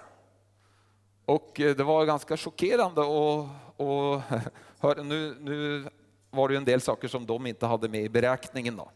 Och 1.24 1.60
eh, 1.60 1.76
det 1.76 1.84
var 1.84 2.06
ganska 2.06 2.36
chockerande 2.36 3.00
att 3.00 3.48
höra. 4.78 5.02
Nu, 5.02 5.36
nu 5.40 5.88
var 6.30 6.48
det 6.48 6.56
en 6.56 6.64
del 6.64 6.80
saker 6.80 7.08
som 7.08 7.26
de 7.26 7.46
inte 7.46 7.66
hade 7.66 7.88
med 7.88 8.00
i 8.00 8.08
beräkningen. 8.08 8.76
Då. 8.76 8.90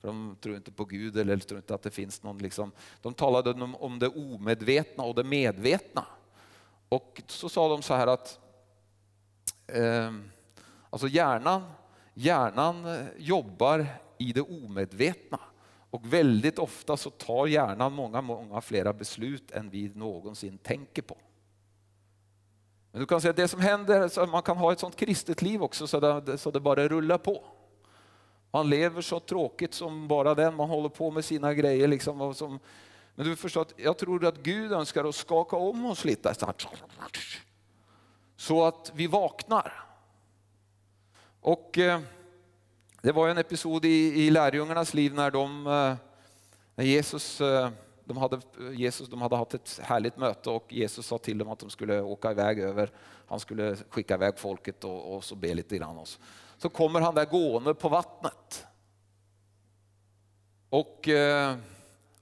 För 0.00 0.08
de 0.08 0.36
tror 0.40 0.56
inte 0.56 0.72
på 0.72 0.84
Gud 0.84 1.16
eller 1.16 1.36
tror 1.36 1.58
inte 1.58 1.74
att 1.74 1.82
det 1.82 1.90
finns 1.90 2.22
någon... 2.22 2.38
Liksom, 2.38 2.72
de 3.02 3.14
talade 3.14 3.50
om, 3.50 3.74
om 3.74 3.98
det 3.98 4.08
omedvetna 4.08 5.04
och 5.04 5.14
det 5.14 5.24
medvetna. 5.24 6.04
Och 6.88 7.22
så 7.26 7.48
sa 7.48 7.68
de 7.68 7.82
så 7.82 7.94
här 7.94 8.06
att 8.06 8.38
eh, 9.66 10.12
alltså 10.90 11.08
hjärnan, 11.08 11.62
hjärnan 12.14 12.86
eh, 12.86 13.06
jobbar 13.18 13.86
i 14.18 14.32
det 14.32 14.40
omedvetna. 14.40 15.38
Och 15.90 16.12
väldigt 16.12 16.58
ofta 16.58 16.96
så 16.96 17.10
tar 17.10 17.46
hjärnan 17.46 17.92
många, 17.92 18.20
många 18.20 18.60
flera 18.60 18.92
beslut 18.92 19.50
än 19.50 19.70
vi 19.70 19.92
någonsin 19.94 20.58
tänker 20.58 21.02
på. 21.02 21.16
Men 22.90 23.00
du 23.00 23.06
kan 23.06 23.20
säga 23.20 23.30
att 23.30 23.36
det 23.36 23.48
som 23.48 23.60
händer, 23.60 24.08
så 24.08 24.26
man 24.26 24.42
kan 24.42 24.56
ha 24.56 24.72
ett 24.72 24.80
sånt 24.80 24.96
kristet 24.96 25.42
liv 25.42 25.62
också 25.62 25.86
så 25.86 26.00
det, 26.00 26.38
så 26.38 26.50
det 26.50 26.60
bara 26.60 26.88
rullar 26.88 27.18
på. 27.18 27.44
Man 28.50 28.70
lever 28.70 29.02
så 29.02 29.20
tråkigt 29.20 29.74
som 29.74 30.08
bara 30.08 30.34
den, 30.34 30.54
man 30.54 30.68
håller 30.68 30.88
på 30.88 31.10
med 31.10 31.24
sina 31.24 31.54
grejer. 31.54 31.88
Liksom, 31.88 32.34
som, 32.34 32.58
men 33.14 33.26
du 33.26 33.36
förstår 33.36 33.62
att 33.62 33.72
jag 33.76 33.98
tror 33.98 34.24
att 34.24 34.38
Gud 34.38 34.72
önskar 34.72 35.04
att 35.04 35.14
skaka 35.14 35.56
om 35.56 35.86
oss 35.86 36.04
lite. 36.04 36.34
Så 38.36 38.64
att 38.64 38.92
vi 38.94 39.06
vaknar. 39.06 39.84
Och 41.40 41.78
eh, 41.78 42.00
det 43.02 43.12
var 43.12 43.28
en 43.28 43.38
episod 43.38 43.84
i, 43.84 44.24
i 44.26 44.30
lärjungarnas 44.30 44.94
liv 44.94 45.14
när, 45.14 45.30
de, 45.30 45.66
eh, 45.66 45.94
när 46.74 46.84
Jesus, 46.84 47.40
eh, 47.40 47.70
de 48.04 48.16
hade, 48.16 48.40
Jesus 48.72 49.08
de 49.08 49.22
hade 49.22 49.36
haft 49.36 49.54
ett 49.54 49.80
härligt 49.82 50.16
möte 50.16 50.50
och 50.50 50.72
Jesus 50.72 51.06
sa 51.06 51.18
till 51.18 51.38
dem 51.38 51.48
att 51.48 51.58
de 51.58 51.70
skulle 51.70 52.00
åka 52.00 52.30
iväg 52.30 52.58
över. 52.58 52.90
Han 53.26 53.40
skulle 53.40 53.76
skicka 53.76 54.14
iväg 54.14 54.38
folket 54.38 54.84
och, 54.84 55.16
och 55.16 55.24
så 55.24 55.34
be 55.34 55.54
lite 55.54 55.78
grann. 55.78 55.98
Oss. 55.98 56.18
så 56.56 56.68
kommer 56.68 57.00
han 57.00 57.14
där 57.14 57.24
gående 57.24 57.74
på 57.74 57.88
vattnet. 57.88 58.66
Och, 60.68 61.08
eh, 61.08 61.56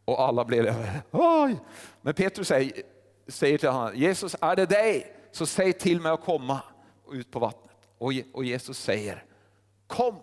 och 0.04 0.20
alla 0.20 0.44
blev 0.44 0.74
oj. 1.10 1.56
Men 2.00 2.14
Petrus 2.14 2.48
säger, 2.48 2.82
säger 3.28 3.58
till 3.58 3.68
honom, 3.68 3.94
Jesus 3.94 4.36
är 4.40 4.56
det 4.56 4.66
dig 4.66 5.16
så 5.32 5.46
säg 5.46 5.72
till 5.72 6.00
mig 6.00 6.12
att 6.12 6.24
komma 6.24 6.60
ut 7.12 7.30
på 7.30 7.38
vattnet. 7.38 7.76
Och, 7.98 8.12
och 8.32 8.44
Jesus 8.44 8.78
säger, 8.78 9.24
kom. 9.86 10.16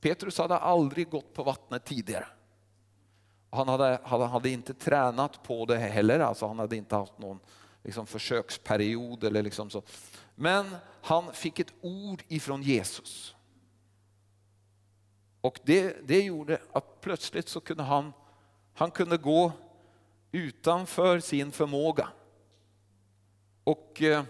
Petrus 0.00 0.38
hade 0.38 0.58
aldrig 0.58 1.10
gått 1.10 1.34
på 1.34 1.42
vattnet 1.42 1.84
tidigare. 1.84 2.26
Han 3.50 3.68
hade, 3.68 4.00
han 4.04 4.22
hade 4.22 4.50
inte 4.50 4.74
tränat 4.74 5.42
på 5.42 5.64
det 5.64 5.76
heller, 5.76 6.20
alltså 6.20 6.46
han 6.46 6.58
hade 6.58 6.76
inte 6.76 6.96
haft 6.96 7.18
någon 7.18 7.38
liksom, 7.84 8.06
försöksperiod. 8.06 9.24
Eller 9.24 9.42
liksom 9.42 9.70
så. 9.70 9.82
Men 10.34 10.76
han 11.02 11.32
fick 11.32 11.58
ett 11.58 11.72
ord 11.80 12.22
ifrån 12.28 12.62
Jesus. 12.62 13.34
Och 15.40 15.60
det, 15.64 16.08
det 16.08 16.22
gjorde 16.22 16.60
att 16.72 17.00
plötsligt 17.00 17.48
så 17.48 17.60
kunde 17.60 17.82
han, 17.82 18.12
han 18.74 18.90
kunde 18.90 19.16
gå 19.16 19.52
utanför 20.32 21.20
sin 21.20 21.52
förmåga. 21.52 22.08
Och 23.64 24.02
eh, 24.02 24.24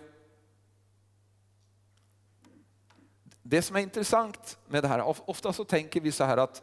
Det 3.50 3.62
som 3.62 3.76
är 3.76 3.80
intressant 3.80 4.58
med 4.66 4.84
det 4.84 4.88
här, 4.88 5.30
ofta 5.30 5.52
så 5.52 5.64
tänker 5.64 6.00
vi 6.00 6.12
så 6.12 6.24
här 6.24 6.36
att 6.36 6.62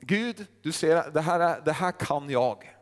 Gud, 0.00 0.46
du 0.62 0.72
ser, 0.72 1.10
det 1.10 1.20
här, 1.20 1.60
det 1.60 1.72
här 1.72 1.92
kan 1.92 2.30
jag. 2.30 2.76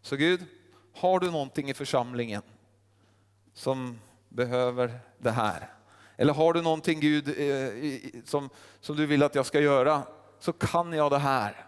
Så 0.00 0.16
Gud, 0.16 0.46
har 0.94 1.20
du 1.20 1.30
någonting 1.30 1.70
i 1.70 1.74
församlingen 1.74 2.42
som 3.52 4.00
behöver 4.28 5.00
det 5.18 5.30
här? 5.30 5.75
Eller 6.16 6.32
har 6.32 6.52
du 6.52 6.62
någonting 6.62 7.00
Gud 7.00 7.28
eh, 7.28 8.22
som, 8.24 8.50
som 8.80 8.96
du 8.96 9.06
vill 9.06 9.22
att 9.22 9.34
jag 9.34 9.46
ska 9.46 9.60
göra, 9.60 10.02
så 10.38 10.52
kan 10.52 10.92
jag 10.92 11.10
det 11.10 11.18
här. 11.18 11.66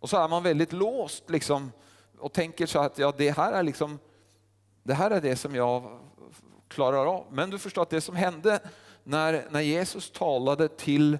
Och 0.00 0.10
så 0.10 0.16
är 0.16 0.28
man 0.28 0.42
väldigt 0.42 0.72
låst 0.72 1.30
liksom, 1.30 1.72
och 2.18 2.32
tänker 2.32 2.66
så 2.66 2.78
att 2.78 2.98
ja, 2.98 3.14
det, 3.16 3.30
här 3.30 3.52
är 3.52 3.62
liksom, 3.62 3.98
det 4.82 4.94
här 4.94 5.10
är 5.10 5.20
det 5.20 5.36
som 5.36 5.54
jag 5.54 6.00
klarar 6.68 7.06
av. 7.06 7.26
Men 7.30 7.50
du 7.50 7.58
förstår 7.58 7.82
att 7.82 7.90
det 7.90 8.00
som 8.00 8.16
hände 8.16 8.60
när, 9.04 9.46
när 9.50 9.60
Jesus 9.60 10.10
talade 10.10 10.68
till 10.68 11.18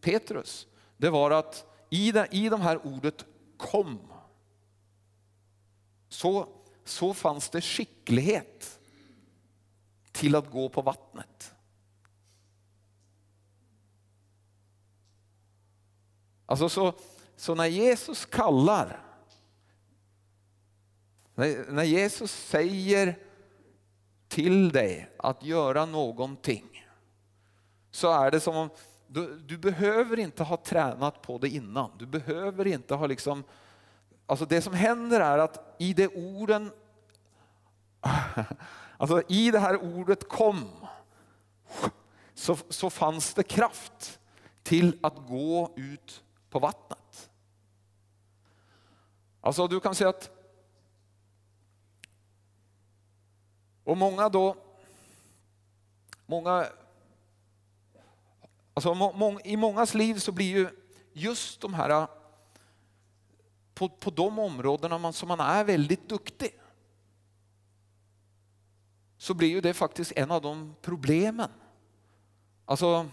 Petrus, 0.00 0.66
det 0.96 1.10
var 1.10 1.30
att 1.30 1.66
i, 1.90 2.12
det, 2.12 2.28
i 2.30 2.48
de 2.48 2.60
här 2.60 2.86
ordet 2.86 3.24
kom, 3.56 3.98
så, 6.08 6.48
så 6.84 7.14
fanns 7.14 7.48
det 7.48 7.60
skicklighet 7.60 8.78
till 10.16 10.34
att 10.34 10.50
gå 10.50 10.68
på 10.68 10.82
vattnet. 10.82 11.54
Alltså 16.46 16.68
så, 16.68 16.92
så 17.36 17.54
när 17.54 17.66
Jesus 17.66 18.26
kallar, 18.26 19.00
när, 21.34 21.72
när 21.72 21.84
Jesus 21.84 22.32
säger 22.32 23.18
till 24.28 24.72
dig 24.72 25.10
att 25.18 25.42
göra 25.42 25.86
någonting, 25.86 26.86
så 27.90 28.12
är 28.12 28.30
det 28.30 28.40
som 28.40 28.56
om 28.56 28.70
du, 29.06 29.38
du, 29.38 29.58
behöver 29.58 30.18
inte 30.18 30.42
ha 30.42 30.56
tränat 30.56 31.22
på 31.22 31.38
det 31.38 31.48
innan. 31.48 31.90
Du 31.98 32.06
behöver 32.06 32.66
inte 32.66 32.94
ha 32.94 33.06
liksom 33.06 33.44
Alltså 34.26 34.44
det 34.44 34.62
som 34.62 34.74
händer 34.74 35.20
är 35.20 35.38
att 35.38 35.76
i 35.78 35.92
det 35.92 36.08
orden, 36.08 36.70
alltså 38.96 39.22
i 39.28 39.50
det 39.50 39.58
här 39.58 39.82
ordet 39.82 40.28
kom, 40.28 40.70
så, 42.34 42.56
så 42.68 42.90
fanns 42.90 43.34
det 43.34 43.42
kraft 43.42 44.20
till 44.62 44.98
att 45.02 45.16
gå 45.28 45.72
ut 45.76 46.24
på 46.50 46.58
vattnet. 46.58 47.30
Alltså 49.40 49.66
du 49.68 49.80
kan 49.80 49.94
säga 49.94 50.10
att, 50.10 50.30
och 53.84 53.96
många 53.96 54.28
då, 54.28 54.56
många, 56.26 56.66
alltså 58.74 58.94
må, 58.94 59.40
i 59.44 59.56
mångas 59.56 59.94
liv 59.94 60.14
så 60.14 60.32
blir 60.32 60.46
ju 60.46 60.68
just 61.12 61.60
de 61.60 61.74
här 61.74 62.06
på, 63.74 63.88
på 63.88 64.10
de 64.10 64.38
områdena 64.38 64.98
man, 64.98 65.12
som 65.12 65.28
man 65.28 65.40
är 65.40 65.64
väldigt 65.64 66.08
duktig 66.08 66.60
så 69.18 69.34
blir 69.34 69.48
ju 69.48 69.60
det 69.60 69.74
faktiskt 69.74 70.12
en 70.16 70.30
av 70.30 70.42
de 70.42 70.74
problemen 70.82 71.50
alltså, 72.64 73.06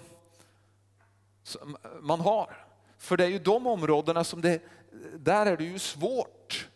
man 2.01 2.19
har. 2.19 2.65
För 2.97 3.17
det 3.17 3.23
är 3.23 3.29
ju 3.29 3.39
de 3.39 3.67
områdena 3.67 4.23
som 4.23 4.41
det, 4.41 4.61
där 5.17 5.45
är 5.45 5.57
det 5.57 5.63
ju 5.63 5.79
svårt 5.79 6.69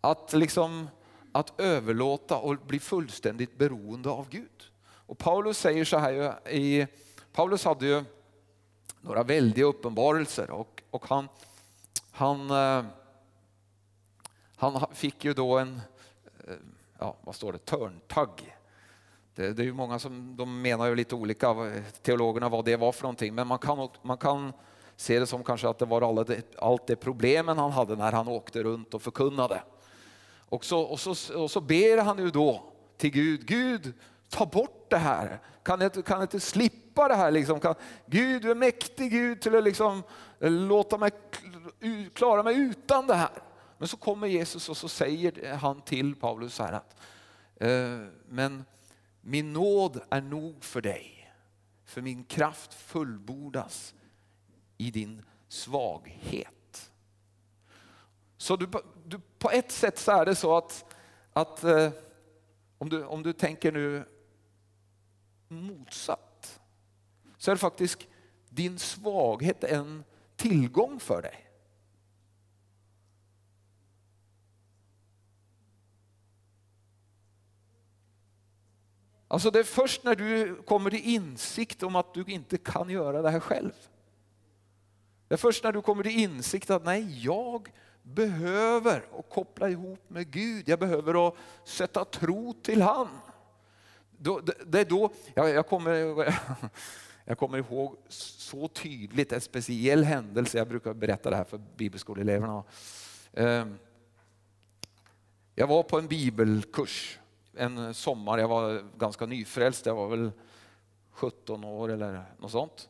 att, 0.00 0.32
liksom, 0.32 0.88
att 1.32 1.60
överlåta 1.60 2.36
och 2.36 2.56
bli 2.56 2.80
fullständigt 2.80 3.58
beroende 3.58 4.10
av 4.10 4.28
Gud. 4.28 4.70
Och 4.82 5.18
Paulus 5.18 5.58
säger 5.58 5.84
så 5.84 5.98
här, 5.98 6.48
i, 6.48 6.86
Paulus 7.32 7.64
hade 7.64 7.86
ju 7.86 8.04
några 9.00 9.22
väldiga 9.22 9.64
uppenbarelser 9.64 10.50
och, 10.50 10.82
och 10.90 11.08
han, 11.08 11.28
han, 12.10 12.50
eh, 12.50 12.84
han 14.56 14.86
fick 14.94 15.24
ju 15.24 15.34
då 15.34 15.58
en, 15.58 15.80
ja 16.98 17.16
vad 17.20 17.34
står 17.34 17.52
det, 17.52 17.58
törntagg. 17.58 18.56
Det, 19.34 19.52
det 19.52 19.62
är 19.62 19.66
ju 19.66 19.72
många 19.72 19.98
som 19.98 20.36
de 20.36 20.62
menar 20.62 20.86
ju 20.86 20.94
lite 20.94 21.14
olika, 21.14 21.72
teologerna, 22.02 22.48
vad 22.48 22.64
det 22.64 22.76
var 22.76 22.92
för 22.92 23.02
någonting, 23.02 23.34
men 23.34 23.46
man 23.46 23.58
kan, 23.58 23.88
man 24.02 24.18
kan 24.18 24.52
se 24.96 25.18
det 25.18 25.26
som 25.26 25.44
kanske 25.44 25.68
att 25.68 25.78
det 25.78 25.84
var 25.84 26.02
alla 26.02 26.24
det, 26.24 26.54
allt 26.58 26.86
det 26.86 26.96
problemen 26.96 27.58
han 27.58 27.70
hade 27.70 27.96
när 27.96 28.12
han 28.12 28.28
åkte 28.28 28.62
runt 28.62 28.94
och 28.94 29.02
förkunnade. 29.02 29.62
Och 30.48 30.64
så, 30.64 30.80
och 30.80 31.00
så, 31.00 31.40
och 31.42 31.50
så 31.50 31.60
ber 31.60 31.98
han 31.98 32.18
ju 32.18 32.30
då 32.30 32.62
till 32.96 33.10
Gud, 33.10 33.46
Gud 33.46 33.92
ta 34.28 34.46
bort 34.46 34.86
det 34.90 34.96
här. 34.96 35.40
Kan 35.62 35.80
jag, 35.80 35.92
kan 35.92 36.16
jag 36.16 36.22
inte 36.22 36.40
slippa 36.40 37.08
det 37.08 37.14
här? 37.14 37.30
Liksom? 37.30 37.60
Kan, 37.60 37.74
Gud, 38.06 38.42
du 38.42 38.50
är 38.50 38.54
mäktig 38.54 39.10
Gud 39.10 39.40
till 39.40 39.56
att 39.56 39.64
liksom, 39.64 40.02
eh, 40.40 40.50
låta 40.50 40.98
mig 40.98 41.10
klara 42.14 42.42
mig 42.42 42.56
utan 42.56 43.06
det 43.06 43.14
här. 43.14 43.30
Men 43.78 43.88
så 43.88 43.96
kommer 43.96 44.26
Jesus 44.26 44.68
och 44.68 44.76
så 44.76 44.88
säger 44.88 45.54
han 45.54 45.80
till 45.80 46.14
Paulus 46.14 46.54
så 46.54 46.62
här 46.62 46.72
att 46.72 46.96
eh, 47.56 48.06
men 48.28 48.64
min 49.20 49.52
nåd 49.52 50.00
är 50.10 50.20
nog 50.20 50.64
för 50.64 50.80
dig, 50.80 51.32
för 51.84 52.02
min 52.02 52.24
kraft 52.24 52.74
fullbordas 52.74 53.94
i 54.76 54.90
din 54.90 55.22
svaghet. 55.48 56.90
Så 58.36 58.56
du, 58.56 58.68
du, 59.04 59.20
på 59.38 59.50
ett 59.50 59.72
sätt 59.72 59.98
så 59.98 60.12
är 60.12 60.26
det 60.26 60.34
så 60.34 60.56
att, 60.56 60.94
att 61.32 61.64
eh, 61.64 61.90
om, 62.78 62.88
du, 62.88 63.04
om 63.04 63.22
du 63.22 63.32
tänker 63.32 63.72
nu 63.72 64.04
motsatt, 65.48 66.60
så 67.36 67.50
är 67.50 67.54
det 67.54 67.58
faktiskt 67.58 67.98
din 68.48 68.78
svaghet 68.78 69.64
en 69.64 70.04
tillgång 70.36 71.00
för 71.00 71.22
dig. 71.22 71.45
Alltså 79.28 79.50
det 79.50 79.58
är 79.58 79.64
först 79.64 80.04
när 80.04 80.14
du 80.14 80.54
kommer 80.54 80.90
till 80.90 81.04
insikt 81.04 81.82
om 81.82 81.96
att 81.96 82.14
du 82.14 82.24
inte 82.26 82.58
kan 82.58 82.90
göra 82.90 83.22
det 83.22 83.30
här 83.30 83.40
själv. 83.40 83.72
Det 85.28 85.34
är 85.34 85.38
först 85.38 85.64
när 85.64 85.72
du 85.72 85.82
kommer 85.82 86.02
till 86.02 86.18
insikt 86.18 86.70
att 86.70 86.84
nej, 86.84 87.24
jag 87.24 87.72
behöver 88.02 89.04
att 89.18 89.30
koppla 89.30 89.68
ihop 89.68 90.10
med 90.10 90.30
Gud. 90.30 90.68
Jag 90.68 90.78
behöver 90.78 91.28
att 91.28 91.34
sätta 91.64 92.04
tro 92.04 92.52
till 92.52 92.82
han. 92.82 93.08
det, 94.66 94.80
är 94.80 94.84
då, 94.84 95.10
jag, 95.34 95.68
kommer, 95.68 95.92
jag 97.24 97.38
kommer 97.38 97.58
ihåg 97.58 97.96
så 98.08 98.68
tydligt 98.68 99.32
en 99.32 99.40
speciell 99.40 100.04
händelse, 100.04 100.58
jag 100.58 100.68
brukar 100.68 100.94
berätta 100.94 101.30
det 101.30 101.36
här 101.36 101.44
för 101.44 101.60
bibelskoleeleverna. 101.76 102.64
Ehm, 103.32 103.78
jag 105.54 105.66
var 105.66 105.82
på 105.82 105.98
en 105.98 106.06
bibelkurs 106.06 107.18
en 107.56 107.94
sommar, 107.94 108.38
jag 108.38 108.48
var 108.48 108.82
ganska 108.98 109.26
nyfrälst, 109.26 109.86
jag 109.86 109.94
var 109.94 110.08
väl 110.08 110.30
17 111.10 111.64
år 111.64 111.88
eller 111.88 112.24
något 112.38 112.50
sånt. 112.50 112.88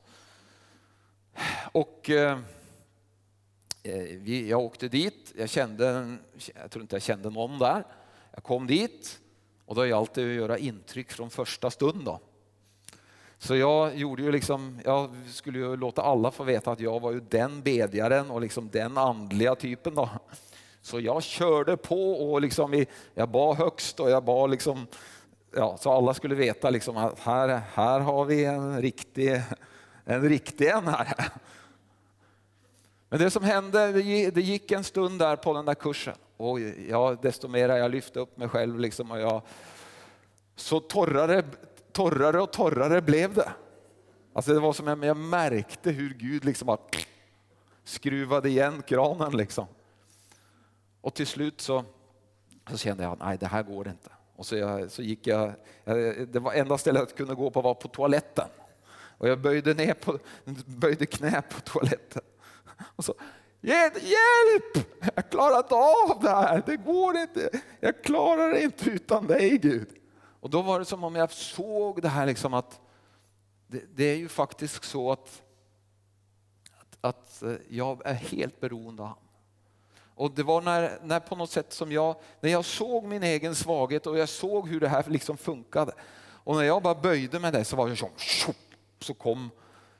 Och 1.73 2.11
eh, 2.11 2.39
eh 3.83 4.49
jag 4.49 4.61
åkte 4.61 4.89
dit, 4.89 5.33
jag 5.37 5.51
kände, 5.51 6.17
jag 6.55 6.71
tror 6.71 6.83
inte 6.83 6.95
jag 6.95 7.03
kände 7.03 7.31
någon 7.31 7.59
där. 7.59 7.85
Jag 8.35 8.43
kom 8.43 8.67
dit 8.67 9.21
och 9.67 9.75
då 9.75 9.81
är 9.81 9.87
jag 9.87 9.99
alltid 9.99 10.31
att 10.31 10.37
göra 10.37 10.59
intryck 10.59 11.13
från 11.13 11.31
första 11.31 11.71
stund. 11.71 12.05
Då. 12.05 12.21
Så 13.39 13.57
jag 13.57 13.97
gjorde 13.97 14.23
ju 14.23 14.33
liksom, 14.33 14.81
jag 14.85 15.11
skulle 15.27 15.59
ju 15.59 15.77
låta 15.77 16.03
alla 16.03 16.31
få 16.31 16.45
veta 16.45 16.73
att 16.73 16.81
jag 16.81 17.01
var 17.01 17.13
ju 17.13 17.21
den 17.21 17.63
bedjaren 17.63 18.31
och 18.31 18.41
liksom 18.41 18.69
den 18.73 18.99
andliga 18.99 19.55
typen. 19.55 19.95
Då. 19.95 20.11
Så 20.87 21.01
jag 21.01 21.23
körde 21.23 21.77
på 21.77 22.13
och 22.13 22.41
liksom 22.41 22.85
jag 23.15 23.29
bad 23.29 23.57
högst 23.57 24.01
och 24.01 24.11
jag 24.11 24.25
bad 24.25 24.51
liksom, 24.51 24.87
ja, 25.55 25.77
så 25.77 25.93
alla 25.93 26.15
skulle 26.15 26.35
veta 26.35 26.71
liksom 26.71 26.97
att 26.97 27.19
här, 27.19 27.61
här 27.73 28.01
har 28.01 28.25
vi 28.25 28.45
en 28.45 28.83
riktig, 28.83 29.43
en 30.05 30.29
riktig 30.29 30.69
en 30.69 30.89
här. 30.89 31.29
Men 33.09 33.19
det 33.19 33.31
som 33.31 33.45
hände, 33.45 33.93
det 34.31 34.41
gick 34.41 34.73
en 34.73 34.85
stund 34.85 35.19
där 35.19 35.37
på 35.37 35.53
den 35.53 35.65
där 35.65 35.75
kursen 35.75 36.17
och 36.37 36.61
jag, 36.89 37.23
desto 37.23 37.49
mer 37.49 37.69
jag 37.69 37.91
lyfte 37.91 38.21
upp 38.21 38.37
mig 38.37 38.49
själv 38.49 38.81
liksom 38.81 39.11
och 39.11 39.21
jag, 39.21 39.43
så 40.57 40.81
torrare, 40.81 41.45
torrare 41.93 42.41
och 42.43 42.53
torrare 42.53 43.03
blev 43.03 43.35
det. 43.35 43.53
Alltså 44.33 44.53
det 44.55 44.61
var 44.61 44.73
som 44.73 44.87
jag, 44.87 45.05
jag 45.05 45.17
märkte 45.17 45.91
hur 45.91 46.15
Gud 46.15 46.45
liksom 46.45 46.67
bara 46.67 46.79
skruvade 47.85 48.49
igen 48.49 48.83
kranen 48.87 49.37
liksom. 49.37 49.67
Och 51.07 51.15
till 51.15 51.27
slut 51.27 51.61
så, 51.61 51.85
så 52.71 52.77
kände 52.77 53.03
jag, 53.03 53.19
nej 53.19 53.39
det 53.39 53.47
här 53.47 53.63
går 53.63 53.89
inte. 53.89 54.11
Och 54.37 54.47
så, 54.47 54.57
jag, 54.57 54.91
så 54.91 55.03
gick 55.03 55.27
jag, 55.27 55.53
det 56.29 56.39
var 56.39 56.53
enda 56.53 56.79
stället 56.79 57.01
jag 57.01 57.17
kunde 57.17 57.35
gå 57.35 57.51
på 57.51 57.61
var 57.61 57.75
på 57.75 57.89
toaletten. 57.89 58.49
Och 59.19 59.29
jag 59.29 59.41
böjde, 59.41 59.75
ner 59.75 59.95
på, 59.95 60.19
böjde 60.67 61.07
knä 61.07 61.43
på 61.43 61.61
toaletten. 61.61 62.23
Och 62.97 63.05
så, 63.05 63.15
hjälp! 63.61 64.89
Jag 65.15 65.31
klarar 65.31 65.59
inte 65.59 65.75
av 65.75 66.23
det 66.23 66.31
här, 66.31 66.63
det 66.67 66.77
går 66.77 67.17
inte. 67.17 67.51
Jag 67.81 68.05
klarar 68.05 68.51
det 68.51 68.63
inte 68.63 68.91
utan 68.91 69.27
dig 69.27 69.59
Gud. 69.59 69.89
Och 70.41 70.51
då 70.51 70.63
var 70.63 70.79
det 70.79 70.85
som 70.85 71.05
om 71.05 71.15
jag 71.15 71.33
såg 71.33 72.03
det 72.03 72.09
här 72.09 72.27
liksom 72.27 72.55
att 72.55 72.81
det, 73.67 73.83
det 73.95 74.05
är 74.05 74.17
ju 74.17 74.29
faktiskt 74.29 74.85
så 74.85 75.13
att, 75.13 75.43
att, 76.81 76.99
att 77.01 77.43
jag 77.69 78.07
är 78.07 78.15
helt 78.15 78.61
beroende 78.61 79.03
av 79.03 79.09
honom. 79.09 79.26
Och 80.17 80.31
det 80.31 80.43
var 80.43 80.61
när, 80.61 80.99
när 81.03 81.21
på 81.21 81.37
något 81.37 81.51
sätt 81.51 81.73
som 81.73 81.93
jag, 81.93 82.17
när 82.41 82.51
jag 82.51 82.65
såg 82.65 83.05
min 83.05 83.23
egen 83.23 83.55
svaghet 83.55 84.07
och 84.07 84.19
jag 84.19 84.29
såg 84.29 84.69
hur 84.69 84.81
det 84.81 84.89
här 84.89 85.05
liksom 85.09 85.37
funkade. 85.37 85.93
Och 86.19 86.57
när 86.57 86.63
jag 86.63 86.83
bara 86.83 86.95
böjde 86.95 87.39
mig 87.39 87.53
där 87.53 87.65
så 87.65 87.77
var 87.77 87.89
jag 87.89 87.99
som, 87.99 88.09
så 89.01 89.15
kom, 89.15 89.51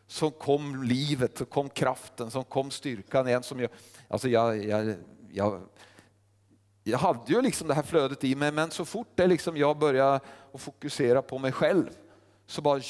så 0.07 0.31
kom 0.31 0.83
livet, 0.83 1.39
så 1.39 1.45
kom 1.45 1.69
kraften, 1.69 2.31
så 2.31 2.43
kom 2.43 2.71
styrkan 2.71 3.29
igen. 3.29 3.43
Som 3.43 3.61
jag, 3.61 3.71
alltså 4.09 4.29
jag, 4.29 4.65
jag, 4.65 4.95
jag, 5.33 5.63
jag 6.85 6.99
hade 6.99 7.33
ju 7.33 7.43
liksom 7.43 7.69
det 7.69 7.75
här 7.75 7.83
flödet 7.83 8.25
i 8.25 8.35
mig 8.35 8.53
men 8.53 8.71
så 8.71 8.85
fort 8.85 9.09
det 9.15 9.27
liksom 9.27 9.57
jag 9.57 9.79
började 9.79 10.21
att 10.53 10.61
fokusera 10.61 11.23
på 11.23 11.39
mig 11.39 11.53
själv 11.53 11.91
så 12.47 12.63
bara 12.63 12.81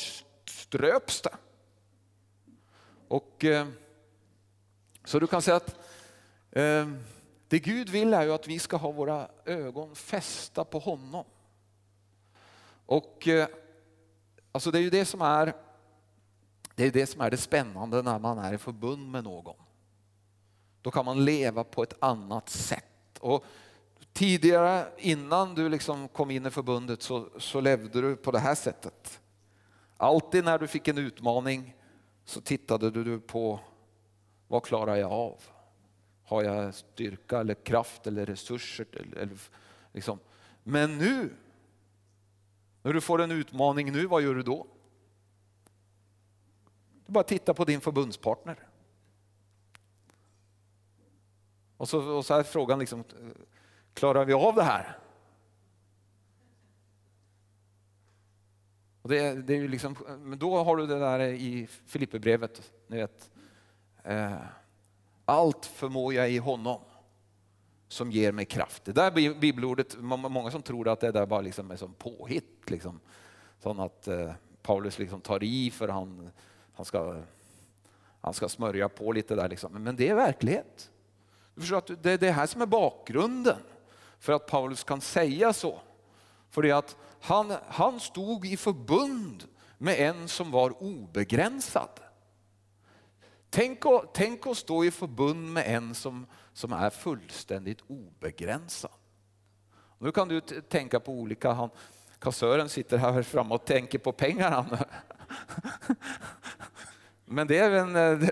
ströps 0.44 1.20
det. 1.20 1.34
Och, 3.08 3.44
eh, 3.44 3.66
så 5.04 5.18
du 5.18 5.26
kan 5.26 5.42
säga 5.42 5.56
att 5.56 5.76
eh, 6.50 6.86
det 7.48 7.58
Gud 7.58 7.88
vill 7.88 8.14
är 8.14 8.22
ju 8.22 8.32
att 8.32 8.48
vi 8.48 8.58
ska 8.58 8.76
ha 8.76 8.90
våra 8.90 9.28
ögon 9.44 9.94
fästa 9.94 10.64
på 10.64 10.78
honom. 10.78 11.24
Och 12.86 13.28
eh, 13.28 13.48
alltså 14.52 14.70
det 14.70 14.78
är 14.78 14.82
ju 14.82 14.90
det 14.90 15.04
som 15.04 15.20
är 15.20 15.54
det 16.74 16.86
är 16.86 16.90
det 16.90 17.06
som 17.06 17.20
är 17.20 17.30
det 17.30 17.36
spännande 17.36 18.02
när 18.02 18.18
man 18.18 18.38
är 18.38 18.54
i 18.54 18.58
förbund 18.58 19.10
med 19.10 19.24
någon. 19.24 19.56
Då 20.82 20.90
kan 20.90 21.04
man 21.04 21.24
leva 21.24 21.64
på 21.64 21.82
ett 21.82 21.94
annat 21.98 22.48
sätt. 22.48 23.18
Och 23.20 23.44
tidigare, 24.12 24.86
innan 24.98 25.54
du 25.54 25.68
liksom 25.68 26.08
kom 26.08 26.30
in 26.30 26.46
i 26.46 26.50
förbundet, 26.50 27.02
så, 27.02 27.28
så 27.38 27.60
levde 27.60 28.00
du 28.00 28.16
på 28.16 28.30
det 28.30 28.38
här 28.38 28.54
sättet. 28.54 29.20
Alltid 29.96 30.44
när 30.44 30.58
du 30.58 30.66
fick 30.66 30.88
en 30.88 30.98
utmaning 30.98 31.74
så 32.24 32.40
tittade 32.40 32.90
du 32.90 33.20
på 33.20 33.60
vad 34.48 34.62
klarar 34.62 34.96
jag 34.96 35.12
av? 35.12 35.42
Har 36.26 36.42
jag 36.42 36.74
styrka 36.74 37.40
eller 37.40 37.54
kraft 37.54 38.06
eller 38.06 38.26
resurser? 38.26 38.86
Eller, 38.92 39.16
eller 39.16 39.38
liksom. 39.92 40.18
Men 40.62 40.98
nu, 40.98 41.30
när 42.82 42.92
du 42.92 43.00
får 43.00 43.22
en 43.22 43.30
utmaning 43.30 43.92
nu, 43.92 44.06
vad 44.06 44.22
gör 44.22 44.34
du 44.34 44.42
då? 44.42 44.66
Du 47.06 47.12
bara 47.12 47.24
titta 47.24 47.54
på 47.54 47.64
din 47.64 47.80
förbundspartner. 47.80 48.68
Och 51.76 51.88
så, 51.88 52.16
och 52.16 52.26
så 52.26 52.34
är 52.34 52.42
frågan, 52.42 52.78
liksom, 52.78 53.04
klarar 53.94 54.24
vi 54.24 54.32
av 54.32 54.54
det 54.54 54.62
här? 54.62 54.98
Och 59.02 59.08
det, 59.08 59.34
det 59.34 59.56
är 59.56 59.68
liksom, 59.68 59.96
men 60.20 60.38
då 60.38 60.64
har 60.64 60.76
du 60.76 60.86
det 60.86 60.98
där 60.98 61.20
i 61.20 61.66
Filipperbrevet, 61.66 62.72
ni 62.86 62.96
vet. 62.96 63.30
Eh, 64.02 64.36
allt 65.26 65.66
förmår 65.66 66.14
jag 66.14 66.30
i 66.30 66.38
honom 66.38 66.80
som 67.88 68.10
ger 68.10 68.32
mig 68.32 68.44
kraft. 68.44 68.84
Det 68.84 68.92
där 68.92 69.34
bibelordet, 69.34 69.96
många 70.00 70.50
som 70.50 70.62
tror 70.62 70.88
att 70.88 71.00
det 71.00 71.12
där 71.12 71.26
bara 71.26 71.40
liksom 71.40 71.70
är 71.70 71.76
som 71.76 71.94
påhitt. 71.94 72.70
Liksom. 72.70 73.00
Sån 73.62 73.80
att 73.80 74.08
eh, 74.08 74.32
Paulus 74.62 74.98
liksom 74.98 75.20
tar 75.20 75.44
i 75.44 75.70
för 75.70 75.88
han, 75.88 76.30
han, 76.74 76.84
ska, 76.84 77.22
han 78.20 78.34
ska 78.34 78.48
smörja 78.48 78.88
på 78.88 79.12
lite 79.12 79.34
där. 79.34 79.48
Liksom. 79.48 79.72
Men 79.72 79.96
det 79.96 80.08
är 80.08 80.14
verklighet. 80.14 80.90
Du 81.54 81.60
förstår 81.60 81.78
att 81.78 82.02
det 82.02 82.12
är 82.12 82.18
det 82.18 82.30
här 82.30 82.46
som 82.46 82.62
är 82.62 82.66
bakgrunden 82.66 83.58
för 84.18 84.32
att 84.32 84.46
Paulus 84.46 84.84
kan 84.84 85.00
säga 85.00 85.52
så. 85.52 85.80
För 86.50 86.62
det 86.62 86.72
att 86.72 86.96
han, 87.20 87.52
han 87.68 88.00
stod 88.00 88.46
i 88.46 88.56
förbund 88.56 89.44
med 89.78 90.00
en 90.00 90.28
som 90.28 90.50
var 90.50 90.82
obegränsad. 90.82 92.00
Tänk 93.50 93.86
att, 93.86 94.14
tänk 94.14 94.46
att 94.46 94.56
stå 94.56 94.84
i 94.84 94.90
förbund 94.90 95.52
med 95.52 95.64
en 95.66 95.94
som, 95.94 96.26
som 96.52 96.72
är 96.72 96.90
fullständigt 96.90 97.80
obegränsad. 97.86 98.90
Nu 99.98 100.12
kan 100.12 100.28
du 100.28 100.40
tänka 100.40 101.00
på 101.00 101.12
olika, 101.12 101.52
han, 101.52 101.70
kassören 102.18 102.68
sitter 102.68 102.98
här 102.98 103.22
framme 103.22 103.54
och 103.54 103.64
tänker 103.64 103.98
på 103.98 104.12
pengarna. 104.12 104.66
Men 107.24 107.46
det 107.46 107.58
är 107.58 107.70
en, 107.70 107.92
det, 107.92 108.30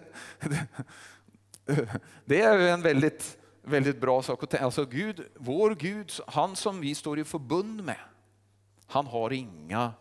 det 2.25 2.41
är 2.41 2.59
en 2.59 2.83
väldigt, 2.83 3.39
väldigt 3.63 4.01
bra 4.01 4.23
sak 4.23 4.43
att 4.43 4.51
tänka. 4.51 4.65
Alltså 4.65 4.85
Gud, 4.85 5.29
vår 5.35 5.75
Gud, 5.75 6.13
han 6.27 6.57
som 6.57 6.81
vi 6.81 6.95
står 6.95 7.19
i 7.19 7.25
förbund 7.25 7.85
med, 7.85 8.01
han 8.87 9.07
har 9.07 9.33
inga 9.33 9.93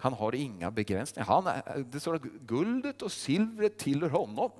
han 0.00 0.12
har 0.12 0.34
inga 0.34 0.70
begränsningar. 0.70 1.26
Han 1.26 1.46
är, 1.46 1.84
det 1.92 2.00
står 2.00 2.14
att 2.14 2.22
guldet 2.22 3.02
och 3.02 3.12
silvret 3.12 3.78
tillhör 3.78 4.10
honom. 4.10 4.50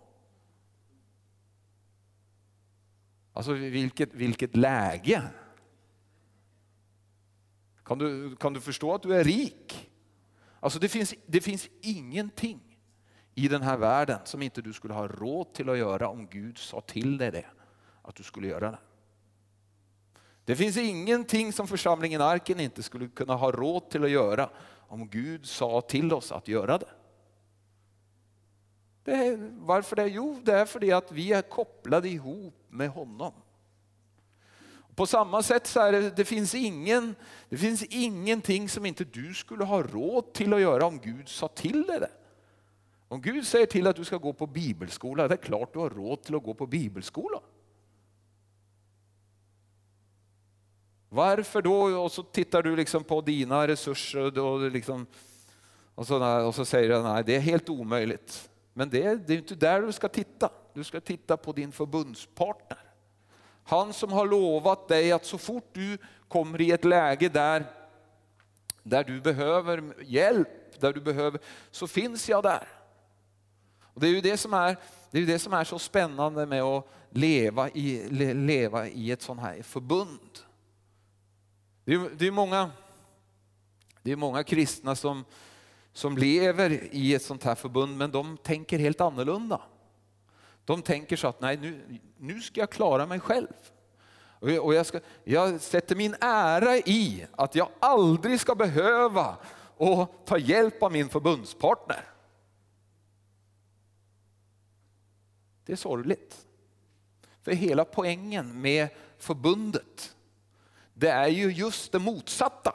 Alltså 3.33 3.53
vilket, 3.53 4.15
vilket 4.15 4.57
läge! 4.57 5.23
Kan 7.85 7.99
du, 7.99 8.37
kan 8.37 8.53
du 8.53 8.61
förstå 8.61 8.95
att 8.95 9.03
du 9.03 9.15
är 9.15 9.25
rik? 9.25 9.91
Alltså 10.61 10.79
det 10.79 10.89
finns, 10.89 11.15
det 11.27 11.41
finns 11.41 11.69
ingenting 11.81 12.79
i 13.35 13.49
den 13.49 13.63
här 13.63 13.77
världen 13.77 14.21
som 14.25 14.43
inte 14.43 14.63
du 14.63 14.73
skulle 14.73 14.95
ha 14.95 15.09
råd 15.09 15.55
till 15.55 15.69
att 15.69 15.79
göra 15.79 16.09
om 16.09 16.27
Gud 16.27 16.59
sa 16.59 16.81
till 16.81 17.19
dig 17.19 17.31
det, 17.31 17.47
att 18.03 18.15
du 18.15 18.23
skulle 18.23 18.49
göra 18.49 18.71
det. 18.71 18.79
Det 20.49 20.57
finns 20.57 20.77
ingenting 20.77 21.53
som 21.53 21.69
församlingen 21.69 22.21
Arken 22.21 22.61
inte 22.61 22.83
skulle 22.83 23.09
kunna 23.09 23.35
ha 23.35 23.51
råd 23.51 23.91
till 23.91 24.05
att 24.05 24.11
göra 24.11 24.51
om 24.89 25.09
Gud 25.09 25.47
sa 25.47 25.81
till 25.81 26.13
oss 26.13 26.33
att 26.33 26.49
göra 26.49 26.79
det. 26.79 26.89
det 29.05 29.13
är, 29.13 29.51
varför 29.53 29.97
det? 29.97 30.09
Jo, 30.09 30.41
det 30.45 30.55
är 30.55 30.65
för 30.65 30.81
det 30.81 30.93
att 30.93 31.13
vi 31.13 31.33
är 31.33 31.43
kopplade 31.43 32.09
ihop 32.09 32.55
med 32.69 32.91
honom. 32.91 33.33
På 34.95 35.07
samma 35.07 35.43
sätt 35.43 35.67
så 35.67 35.81
är 35.81 35.93
det, 35.93 36.11
det, 36.11 36.25
finns 36.25 36.55
ingen, 36.55 37.15
det 37.49 37.57
finns 37.57 37.83
ingenting 37.83 38.69
som 38.69 38.87
inte 38.87 39.05
du 39.05 39.35
skulle 39.35 39.65
ha 39.65 39.83
råd 39.83 40.33
till 40.33 40.55
att 40.55 40.61
göra 40.61 40.87
om 40.87 40.99
Gud 40.99 41.29
sa 41.29 41.49
till 41.49 41.83
dig 41.83 42.01
det. 42.01 42.11
Om 43.09 43.23
Gud 43.23 43.47
säger 43.47 43.67
till 43.67 43.87
att 43.87 43.97
du 43.97 44.05
ska 44.05 44.17
gå 44.17 44.33
på 44.33 44.47
bibelskola, 44.47 45.29
det 45.29 45.35
är 45.35 45.37
klart 45.37 45.73
du 45.73 45.79
har 45.79 45.91
råd 45.91 46.23
till 46.23 46.35
att 46.35 46.43
gå 46.43 46.55
på 46.55 46.67
bibelskola. 46.67 47.41
Varför 51.09 51.63
då? 51.63 52.03
Och 52.03 52.13
så 52.13 52.23
tittar 52.23 52.63
du 52.63 52.77
liksom 52.77 53.05
på 53.05 53.21
dina 53.21 53.69
resurser 53.69 54.39
och, 54.39 54.71
liksom, 54.71 55.07
och, 55.95 56.07
så, 56.07 56.47
och 56.47 56.55
så 56.55 56.65
säger 56.65 56.89
du 56.89 57.03
nej 57.03 57.25
det 57.25 57.37
är 57.37 57.41
helt 57.41 57.69
omöjligt. 57.69 58.51
Men 58.73 58.91
det, 58.91 59.27
det 59.27 59.33
är 59.33 59.39
inte 59.39 59.55
där 59.55 59.83
du 59.83 59.93
ska 59.93 60.09
titta. 60.09 60.51
Du 60.75 60.85
ska 60.85 61.01
titta 61.01 61.37
på 61.37 61.53
din 61.53 61.73
förbundspartner. 61.73 62.79
Han 63.65 63.93
som 63.93 64.13
har 64.13 64.27
lovat 64.27 64.89
dig 64.89 65.13
att 65.13 65.25
så 65.25 65.39
fort 65.39 65.69
du 65.73 65.99
kommer 66.29 66.61
i 66.61 66.71
ett 66.71 66.85
läge 66.85 67.29
där, 67.29 67.65
där 68.83 69.05
du 69.05 69.21
behöver 69.21 69.95
hjälp, 70.03 70.81
där 70.81 70.93
du 70.93 71.01
behöver, 71.01 71.41
så 71.71 71.87
finns 71.87 72.29
jag 72.29 72.43
där. 72.43 72.69
Och 73.81 74.01
det 74.01 74.07
är 74.07 74.11
ju 74.11 74.21
det 74.21 74.37
som 74.37 74.55
är, 74.55 74.77
det 75.11 75.19
är, 75.19 75.27
det 75.27 75.39
som 75.39 75.53
är 75.53 75.65
så 75.65 75.79
spännande 75.79 76.47
med 76.47 76.63
att 76.63 76.89
leva 77.11 77.69
i, 77.71 78.09
leva 78.35 78.89
i 78.89 79.11
ett 79.11 79.23
sånt 79.23 79.41
här 79.41 79.63
förbund. 79.63 80.39
Det 81.89 81.95
är, 81.95 82.11
det 82.19 82.27
är, 82.27 82.31
många, 82.31 82.71
det 84.03 84.13
är 84.13 84.17
många 84.17 84.45
kristna 84.45 84.95
som, 84.95 85.25
som 85.93 86.19
lever 86.19 86.95
i 86.95 87.15
ett 87.15 87.23
sånt 87.23 87.45
här 87.45 87.55
förbund 87.55 87.97
men 87.97 88.11
de 88.11 88.37
tänker 88.37 88.79
helt 88.79 89.01
annorlunda. 89.01 89.61
De 90.65 90.83
tänker 90.83 91.17
så 91.17 91.29
att 91.29 91.41
nej, 91.41 91.57
nu, 91.57 92.01
nu 92.17 92.41
ska 92.41 92.61
jag 92.61 92.71
klara 92.71 93.07
mig 93.07 93.21
själv. 93.21 93.53
Och 94.41 94.75
jag, 94.75 94.87
ska, 94.87 95.01
jag 95.25 95.61
sätter 95.61 95.97
min 95.97 96.15
ära 96.21 96.77
i 96.77 97.27
att 97.33 97.55
jag 97.55 97.69
aldrig 97.79 98.41
ska 98.41 98.55
behöva 98.55 99.37
och 99.77 100.23
ta 100.25 100.39
hjälp 100.39 100.83
av 100.83 100.93
min 100.93 101.09
förbundspartner. 101.09 102.05
Det 105.65 105.73
är 105.73 105.77
sorgligt. 105.77 106.47
För 107.43 107.53
hela 107.53 107.85
poängen 107.85 108.61
med 108.61 108.89
förbundet 109.19 110.15
det 110.99 111.09
är 111.09 111.29
ju 111.29 111.53
just 111.53 111.93
det 111.93 111.99
motsatta. 111.99 112.75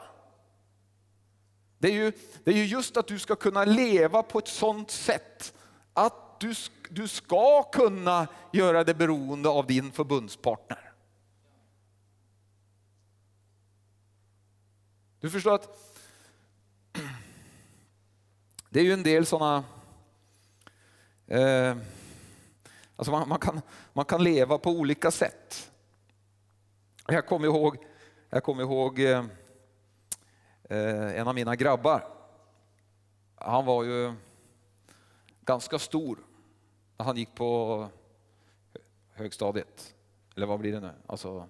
Det 1.78 1.88
är, 1.88 1.92
ju, 1.92 2.12
det 2.44 2.50
är 2.50 2.56
ju 2.56 2.64
just 2.64 2.96
att 2.96 3.06
du 3.06 3.18
ska 3.18 3.36
kunna 3.36 3.64
leva 3.64 4.22
på 4.22 4.38
ett 4.38 4.48
sådant 4.48 4.90
sätt 4.90 5.54
att 5.92 6.40
du, 6.40 6.54
du 6.88 7.08
ska 7.08 7.62
kunna 7.62 8.26
göra 8.52 8.84
det 8.84 8.94
beroende 8.94 9.48
av 9.48 9.66
din 9.66 9.92
förbundspartner. 9.92 10.92
Du 15.20 15.30
förstår 15.30 15.54
att 15.54 15.68
det 18.70 18.80
är 18.80 18.84
ju 18.84 18.92
en 18.92 19.02
del 19.02 19.26
sådana 19.26 19.64
eh, 21.26 21.76
Alltså 22.96 23.12
man, 23.12 23.28
man, 23.28 23.38
kan, 23.38 23.60
man 23.92 24.04
kan 24.04 24.24
leva 24.24 24.58
på 24.58 24.70
olika 24.70 25.10
sätt. 25.10 25.70
Jag 27.06 27.26
kommer 27.26 27.46
ihåg 27.46 27.93
jag 28.34 28.44
kommer 28.44 28.62
ihåg 28.62 29.00
eh, 29.00 29.24
eh, 30.64 31.20
en 31.20 31.28
av 31.28 31.34
mina 31.34 31.56
grabbar. 31.56 32.08
Han 33.34 33.64
var 33.64 33.84
ju 33.84 34.12
ganska 35.40 35.78
stor 35.78 36.18
när 36.96 37.04
han 37.04 37.16
gick 37.16 37.34
på 37.34 37.88
högstadiet. 39.12 39.94
Eller 40.36 40.46
vad 40.46 40.60
blir 40.60 40.72
det 40.72 40.80
nu? 40.80 40.90
Alltså 41.06 41.48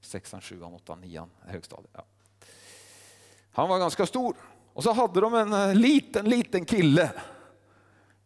sexan, 0.00 0.40
sjuan, 0.40 0.74
åttan, 0.74 1.00
nian, 1.00 1.30
högstadiet. 1.40 1.90
Ja. 1.92 2.04
Han 3.52 3.68
var 3.68 3.78
ganska 3.78 4.06
stor. 4.06 4.36
Och 4.72 4.82
så 4.82 4.92
hade 4.92 5.20
de 5.20 5.34
en 5.34 5.52
eh, 5.52 5.74
liten, 5.74 6.28
liten 6.28 6.64
kille 6.64 7.12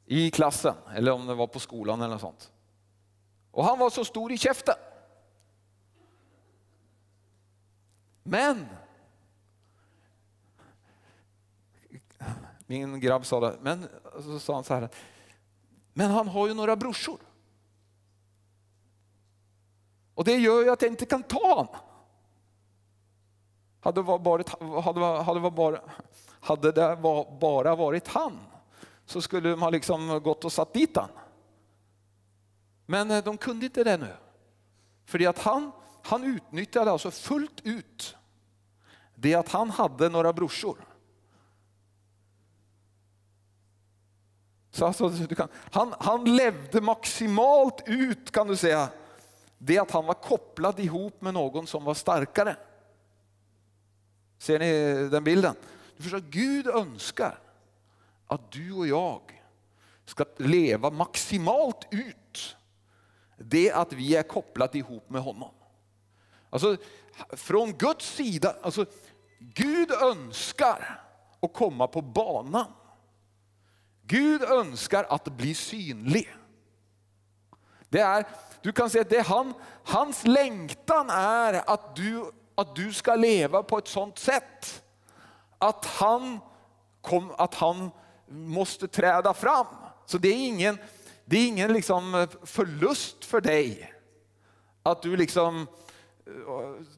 i 0.06 0.30
klassen, 0.30 0.74
eller 0.94 1.12
om 1.12 1.26
det 1.26 1.34
var 1.34 1.46
på 1.46 1.60
skolan 1.60 2.00
eller 2.00 2.12
något 2.12 2.20
sånt. 2.20 2.52
Och 3.50 3.64
han 3.64 3.78
var 3.78 3.90
så 3.90 4.04
stor 4.04 4.32
i 4.32 4.38
käften. 4.38 4.74
Men 8.26 8.66
min 12.66 13.00
grabb 13.00 13.26
sa 13.26 13.40
det, 13.40 13.58
men 13.60 13.88
så 14.22 14.38
sa 14.38 14.54
han 14.54 14.64
så 14.64 14.74
här, 14.74 14.88
men 15.92 16.10
han 16.10 16.28
har 16.28 16.48
ju 16.48 16.54
några 16.54 16.76
brorsor. 16.76 17.18
Och 20.14 20.24
det 20.24 20.36
gör 20.36 20.62
ju 20.62 20.70
att 20.70 20.82
jag 20.82 20.90
inte 20.90 21.06
kan 21.06 21.22
ta 21.22 21.54
honom. 21.54 21.76
Hade, 23.80 24.02
varit, 24.02 24.48
hade, 24.84 25.00
hade, 25.00 25.50
bara, 25.50 25.80
hade 26.40 26.72
det 26.72 26.96
bara 27.40 27.76
varit 27.76 28.08
han 28.08 28.38
så 29.06 29.22
skulle 29.22 29.56
man 29.56 29.72
liksom 29.72 30.20
gått 30.22 30.44
och 30.44 30.52
satt 30.52 30.72
dit 30.72 30.96
han. 30.96 31.08
Men 32.86 33.10
eh, 33.10 33.24
de 33.24 33.36
kunde 33.36 33.66
inte 33.66 33.84
det 33.84 33.96
nu. 33.96 34.16
För 35.04 35.28
att 35.28 35.38
han 35.38 35.72
han 36.06 36.24
utnyttjade 36.24 36.90
alltså 36.90 37.10
fullt 37.10 37.60
ut 37.64 38.16
det 39.14 39.34
att 39.34 39.48
han 39.48 39.70
hade 39.70 40.08
några 40.08 40.32
brorsor. 40.32 40.76
Så 44.70 44.86
alltså, 44.86 45.08
du 45.08 45.34
kan, 45.34 45.48
han, 45.72 45.94
han 45.98 46.36
levde 46.36 46.80
maximalt 46.80 47.82
ut 47.86 48.30
kan 48.30 48.46
du 48.46 48.56
säga, 48.56 48.88
det 49.58 49.78
att 49.78 49.90
han 49.90 50.06
var 50.06 50.14
kopplad 50.14 50.80
ihop 50.80 51.20
med 51.20 51.34
någon 51.34 51.66
som 51.66 51.84
var 51.84 51.94
starkare. 51.94 52.56
Ser 54.38 54.58
ni 54.58 55.08
den 55.08 55.24
bilden? 55.24 55.56
Du 55.96 56.02
förstår, 56.02 56.24
Gud 56.30 56.66
önskar 56.66 57.38
att 58.26 58.52
du 58.52 58.72
och 58.72 58.86
jag 58.86 59.20
ska 60.04 60.24
leva 60.36 60.90
maximalt 60.90 61.86
ut 61.90 62.56
det 63.36 63.72
att 63.72 63.92
vi 63.92 64.16
är 64.16 64.22
kopplade 64.22 64.78
ihop 64.78 65.10
med 65.10 65.22
honom. 65.22 65.54
Alltså 66.54 66.76
från 67.30 67.72
Guds 67.72 68.14
sida, 68.14 68.56
alltså 68.62 68.86
Gud 69.38 69.90
önskar 69.90 71.00
att 71.42 71.52
komma 71.52 71.86
på 71.86 72.02
banan. 72.02 72.66
Gud 74.02 74.42
önskar 74.42 75.04
att 75.04 75.24
bli 75.24 75.54
synlig. 75.54 76.36
Det 77.88 78.00
är, 78.00 78.26
du 78.62 78.72
kan 78.72 78.90
säga 78.90 79.02
att 79.02 79.10
det 79.10 79.20
han, 79.20 79.54
hans 79.84 80.26
längtan 80.26 81.10
är 81.10 81.70
att 81.70 81.96
du, 81.96 82.32
att 82.54 82.76
du 82.76 82.92
ska 82.92 83.16
leva 83.16 83.62
på 83.62 83.78
ett 83.78 83.88
sådant 83.88 84.18
sätt 84.18 84.82
att 85.58 85.86
han, 85.86 86.38
kom, 87.00 87.32
att 87.38 87.54
han 87.54 87.90
måste 88.28 88.88
träda 88.88 89.34
fram. 89.34 89.66
Så 90.06 90.18
det 90.18 90.28
är 90.28 90.46
ingen, 90.46 90.78
det 91.24 91.36
är 91.36 91.48
ingen 91.48 91.72
liksom 91.72 92.28
förlust 92.42 93.24
för 93.24 93.40
dig 93.40 93.94
att 94.82 95.02
du 95.02 95.16
liksom 95.16 95.66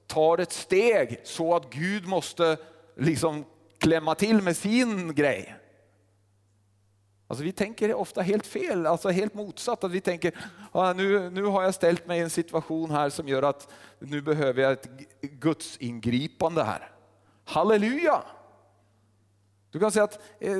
tar 0.06 0.38
ett 0.38 0.52
steg 0.52 1.20
så 1.24 1.54
att 1.54 1.70
Gud 1.70 2.06
måste 2.06 2.56
liksom 2.96 3.44
klämma 3.78 4.14
till 4.14 4.42
med 4.42 4.56
sin 4.56 5.14
grej. 5.14 5.56
Alltså 7.28 7.44
vi 7.44 7.52
tänker 7.52 7.94
ofta 7.94 8.22
helt 8.22 8.46
fel, 8.46 8.86
alltså 8.86 9.08
helt 9.08 9.34
motsatt. 9.34 9.84
Att 9.84 9.90
vi 9.90 10.00
tänker, 10.00 10.32
nu, 10.94 11.30
nu 11.30 11.44
har 11.44 11.62
jag 11.62 11.74
ställt 11.74 12.06
mig 12.06 12.18
i 12.18 12.22
en 12.22 12.30
situation 12.30 12.90
här 12.90 13.10
som 13.10 13.28
gör 13.28 13.42
att 13.42 13.68
nu 13.98 14.20
behöver 14.20 14.62
jag 14.62 14.72
ett 14.72 14.88
Guds 15.20 15.76
ingripande 15.76 16.62
här. 16.62 16.90
Halleluja! 17.44 18.22
Du 19.70 19.80
kan 19.80 19.92
säga 19.92 20.04
att 20.04 20.20
eh, 20.40 20.56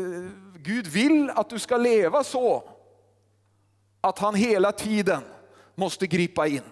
Gud 0.55 0.87
vill 0.87 1.31
att 1.31 1.51
du 1.51 1.59
ska 1.59 1.77
leva 1.77 2.25
så 2.25 2.71
att 4.01 4.19
han 4.19 4.35
hela 4.35 4.73
tiden 4.73 5.23
måste 5.75 6.07
gripa 6.07 6.47
in. 6.47 6.63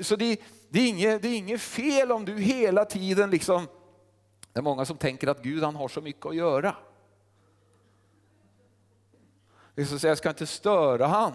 Så 0.00 0.16
det, 0.16 0.40
det, 0.68 0.80
är 0.80 0.88
inget, 0.88 1.22
det 1.22 1.28
är 1.28 1.36
inget 1.36 1.60
fel 1.60 2.12
om 2.12 2.24
du 2.24 2.38
hela 2.38 2.84
tiden 2.84 3.30
liksom, 3.30 3.68
det 4.52 4.58
är 4.58 4.62
många 4.62 4.84
som 4.84 4.96
tänker 4.96 5.28
att 5.28 5.42
Gud 5.42 5.62
han 5.62 5.76
har 5.76 5.88
så 5.88 6.00
mycket 6.00 6.26
att 6.26 6.36
göra. 6.36 6.76
Liksom 9.76 9.98
säga, 9.98 10.10
jag 10.10 10.18
ska 10.18 10.28
inte 10.28 10.46
störa 10.46 11.06
han. 11.06 11.32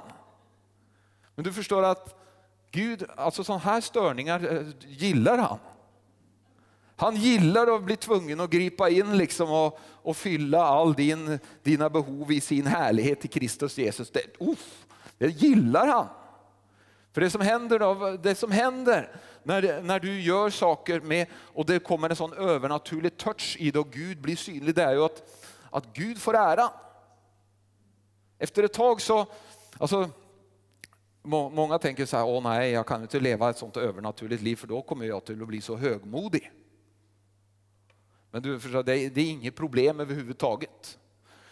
Men 1.36 1.44
du 1.44 1.54
förstår 1.54 1.84
att 1.84 2.16
Gud, 2.72 3.04
alltså 3.16 3.44
sådana 3.44 3.64
här 3.64 3.82
störningar 3.82 4.56
eh, 4.56 4.68
gillar 4.88 5.38
han. 5.38 5.60
Han 6.96 7.16
gillar 7.16 7.76
att 7.76 7.84
bli 7.84 7.96
tvungen 7.96 8.40
att 8.40 8.50
gripa 8.50 8.90
in 8.90 9.18
liksom 9.18 9.52
och, 9.52 9.80
och 9.84 10.18
fylla 10.18 10.64
all 10.64 10.94
din, 10.94 11.40
dina 11.64 11.90
behov 11.90 12.32
i 12.32 12.42
sin 12.42 12.68
härlighet 12.68 13.26
i 13.26 13.28
Kristus 13.28 13.78
Jesus. 13.78 14.12
Det, 14.12 14.22
uff, 14.40 14.86
det 15.18 15.28
gillar 15.28 15.88
han. 15.88 16.08
För 17.18 17.22
det 17.22 17.30
som 17.30 17.42
händer, 17.42 17.80
då, 17.80 18.18
det 18.18 18.36
som 18.36 18.52
händer 18.52 19.12
när, 19.44 19.82
när 19.82 20.00
du 20.00 20.22
gör 20.22 20.50
saker 20.50 21.00
med, 21.00 21.28
och 21.34 21.66
det 21.66 21.80
kommer 21.80 22.10
en 22.10 22.16
sån 22.16 22.34
övernaturlig 22.34 23.18
touch 23.18 23.58
i 23.60 23.72
det 23.72 23.80
och 23.80 23.92
Gud 23.92 24.22
blir 24.22 24.36
synlig, 24.36 24.76
det 24.76 24.84
är 24.84 24.94
ju 24.94 25.04
att, 25.04 25.24
att 25.72 25.94
Gud 25.94 26.18
får 26.18 26.36
äran. 26.36 26.70
Efter 28.38 28.64
ett 28.64 28.74
tag 28.74 29.02
så, 29.02 29.26
alltså, 29.78 30.10
många 31.24 31.80
tänker 31.80 32.06
så 32.06 32.18
här, 32.18 32.26
åh 32.26 32.44
nej, 32.44 32.72
jag 32.72 32.88
kan 32.88 33.02
inte 33.02 33.20
leva 33.20 33.50
ett 33.50 33.58
sånt 33.58 33.78
övernaturligt 33.78 34.42
liv 34.42 34.56
för 34.56 34.68
då 34.68 34.82
kommer 34.82 35.06
jag 35.06 35.26
till 35.26 35.42
att 35.42 35.48
bli 35.48 35.62
så 35.62 35.76
högmodig. 35.76 36.52
Men 38.32 38.42
du 38.42 38.60
förstår, 38.60 38.84
det 38.84 39.00
är, 39.00 39.10
det 39.10 39.22
är 39.22 39.32
inget 39.32 39.56
problem 39.56 40.00
överhuvudtaget. 40.00 41.00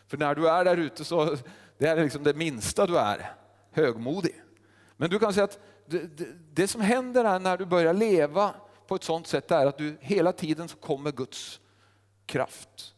För 0.07 0.17
när 0.17 0.35
du 0.35 0.49
är 0.49 0.65
där 0.65 0.77
ute 0.77 1.05
så 1.05 1.37
det 1.77 1.87
är 1.87 2.03
liksom 2.03 2.23
det 2.23 2.33
minsta 2.33 2.85
du 2.85 2.97
är, 2.97 3.33
högmodig. 3.71 4.41
Men 4.97 5.09
du 5.09 5.19
kan 5.19 5.33
säga 5.33 5.43
att 5.43 5.59
det, 5.85 6.17
det, 6.17 6.27
det 6.53 6.67
som 6.67 6.81
händer 6.81 7.25
är 7.25 7.39
när 7.39 7.57
du 7.57 7.65
börjar 7.65 7.93
leva 7.93 8.55
på 8.87 8.95
ett 8.95 9.03
sånt 9.03 9.27
sätt 9.27 9.51
är 9.51 9.65
att 9.65 9.77
du 9.77 9.97
hela 10.01 10.31
tiden 10.31 10.67
så 10.67 10.77
kommer 10.77 11.11
Guds 11.11 11.59
kraft 12.25 12.95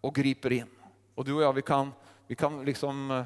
och 0.00 0.14
griper 0.14 0.52
in. 0.52 0.70
Och 1.14 1.24
du 1.24 1.32
och 1.32 1.42
jag 1.42 1.52
vi 1.52 1.62
kan, 1.62 1.92
vi 2.26 2.34
kan 2.34 2.64
liksom 2.64 3.10
eh, 3.10 3.24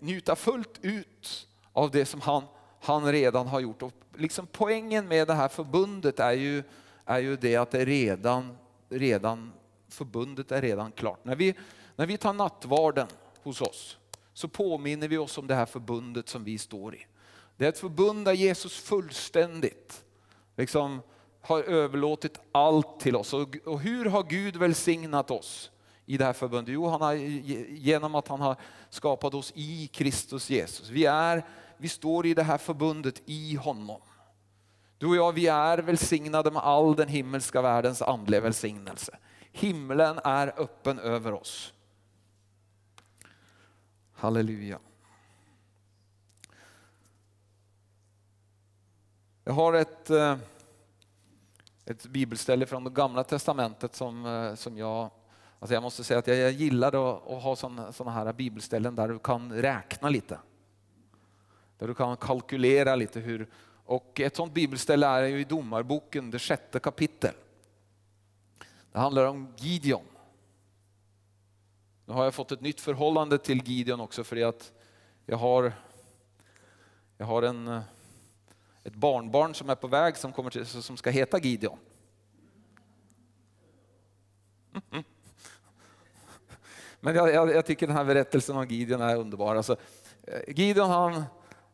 njuta 0.00 0.36
fullt 0.36 0.78
ut 0.82 1.48
av 1.72 1.90
det 1.90 2.06
som 2.06 2.20
han, 2.20 2.42
han 2.80 3.12
redan 3.12 3.46
har 3.46 3.60
gjort. 3.60 3.82
Och 3.82 3.92
liksom 4.14 4.46
poängen 4.52 5.08
med 5.08 5.26
det 5.26 5.34
här 5.34 5.48
förbundet 5.48 6.20
är 6.20 6.32
ju 6.32 6.62
är 7.06 7.18
ju 7.18 7.36
det 7.36 7.56
att 7.56 7.70
det 7.70 7.84
redan, 7.84 8.58
redan, 8.88 9.52
förbundet 9.88 10.52
är 10.52 10.62
redan 10.62 10.92
klart. 10.92 11.24
När 11.24 11.36
vi, 11.36 11.54
när 11.96 12.06
vi 12.06 12.16
tar 12.18 12.32
nattvarden 12.32 13.06
hos 13.42 13.60
oss 13.60 13.98
så 14.36 14.48
påminner 14.48 15.08
vi 15.08 15.18
oss 15.18 15.38
om 15.38 15.46
det 15.46 15.54
här 15.54 15.66
förbundet 15.66 16.28
som 16.28 16.44
vi 16.44 16.58
står 16.58 16.94
i. 16.94 17.06
Det 17.56 17.64
är 17.64 17.68
ett 17.68 17.78
förbund 17.78 18.24
där 18.24 18.32
Jesus 18.32 18.76
fullständigt 18.76 20.04
liksom, 20.56 21.02
har 21.42 21.62
överlåtit 21.62 22.40
allt 22.52 23.00
till 23.00 23.16
oss. 23.16 23.32
Och, 23.32 23.80
hur 23.80 24.04
har 24.04 24.22
Gud 24.22 24.56
välsignat 24.56 25.30
oss 25.30 25.70
i 26.06 26.16
det 26.16 26.24
här 26.24 26.32
förbundet? 26.32 26.74
Jo, 26.74 26.88
han 26.88 27.00
har, 27.00 27.14
genom 27.14 28.14
att 28.14 28.28
han 28.28 28.40
har 28.40 28.56
skapat 28.90 29.34
oss 29.34 29.52
i 29.54 29.86
Kristus 29.86 30.50
Jesus. 30.50 30.90
Vi, 30.90 31.04
är, 31.04 31.46
vi 31.76 31.88
står 31.88 32.26
i 32.26 32.34
det 32.34 32.42
här 32.42 32.58
förbundet 32.58 33.22
i 33.26 33.54
honom. 33.54 34.00
Du 34.98 35.06
och 35.06 35.16
jag, 35.16 35.32
vi 35.32 35.46
är 35.46 35.78
välsignade 35.78 36.50
med 36.50 36.62
all 36.62 36.96
den 36.96 37.08
himmelska 37.08 37.62
världens 37.62 38.02
andliga 38.02 38.40
välsignelse. 38.40 39.18
Himlen 39.52 40.18
är 40.24 40.60
öppen 40.60 40.98
över 40.98 41.32
oss. 41.32 41.72
Halleluja. 44.18 44.78
Jag 49.44 49.52
har 49.52 49.72
ett, 49.72 50.10
eh, 50.10 50.36
ett 51.84 52.06
bibelställe 52.06 52.66
från 52.66 52.84
det 52.84 52.90
gamla 52.90 53.24
testamentet 53.24 53.94
som, 53.94 54.26
eh, 54.26 54.54
som 54.54 54.78
jag, 54.78 55.10
alltså 55.58 55.74
jag 55.74 55.82
måste 55.82 56.04
säga 56.04 56.18
att 56.18 56.26
jag 56.26 56.52
gillar 56.52 56.88
att, 56.88 57.30
att 57.30 57.42
ha 57.42 57.56
sådana 57.56 58.10
här 58.10 58.32
bibelställen 58.32 58.94
där 58.94 59.08
du 59.08 59.18
kan 59.18 59.52
räkna 59.52 60.08
lite. 60.08 60.38
Där 61.78 61.88
du 61.88 61.94
kan 61.94 62.16
kalkylera 62.16 62.96
lite 62.96 63.20
hur, 63.20 63.50
och 63.84 64.20
ett 64.20 64.36
sådant 64.36 64.54
bibelställe 64.54 65.06
är 65.06 65.22
ju 65.22 65.40
i 65.40 65.44
Domarboken, 65.44 66.30
det 66.30 66.38
sjätte 66.38 66.78
kapitel. 66.78 67.34
Det 68.92 68.98
handlar 68.98 69.24
om 69.24 69.54
Gideon. 69.56 70.15
Nu 72.08 72.14
har 72.14 72.24
jag 72.24 72.34
fått 72.34 72.52
ett 72.52 72.60
nytt 72.60 72.80
förhållande 72.80 73.38
till 73.38 73.68
Gideon 73.68 74.00
också 74.00 74.24
för 74.24 74.48
att 74.48 74.72
jag 75.24 75.36
har, 75.36 75.72
jag 77.18 77.26
har 77.26 77.42
en, 77.42 77.68
eh, 77.68 77.80
ett 78.84 78.94
barnbarn 78.94 79.54
som 79.54 79.70
är 79.70 79.74
på 79.74 79.86
väg 79.86 80.16
som, 80.16 80.32
kommer 80.32 80.50
till, 80.50 80.66
som 80.66 80.96
ska 80.96 81.10
heta 81.10 81.38
Gideon. 81.38 81.78
Men 87.00 87.14
jag, 87.14 87.34
jag, 87.34 87.50
jag, 87.50 87.66
tycker 87.66 87.86
den 87.86 87.96
här 87.96 88.04
berättelsen 88.04 88.56
om 88.56 88.66
Gideon 88.66 89.00
är 89.00 89.16
underbar. 89.16 89.56
Alltså, 89.56 89.76
eh, 90.22 90.40
Gideon 90.56 90.90
han, 90.90 91.24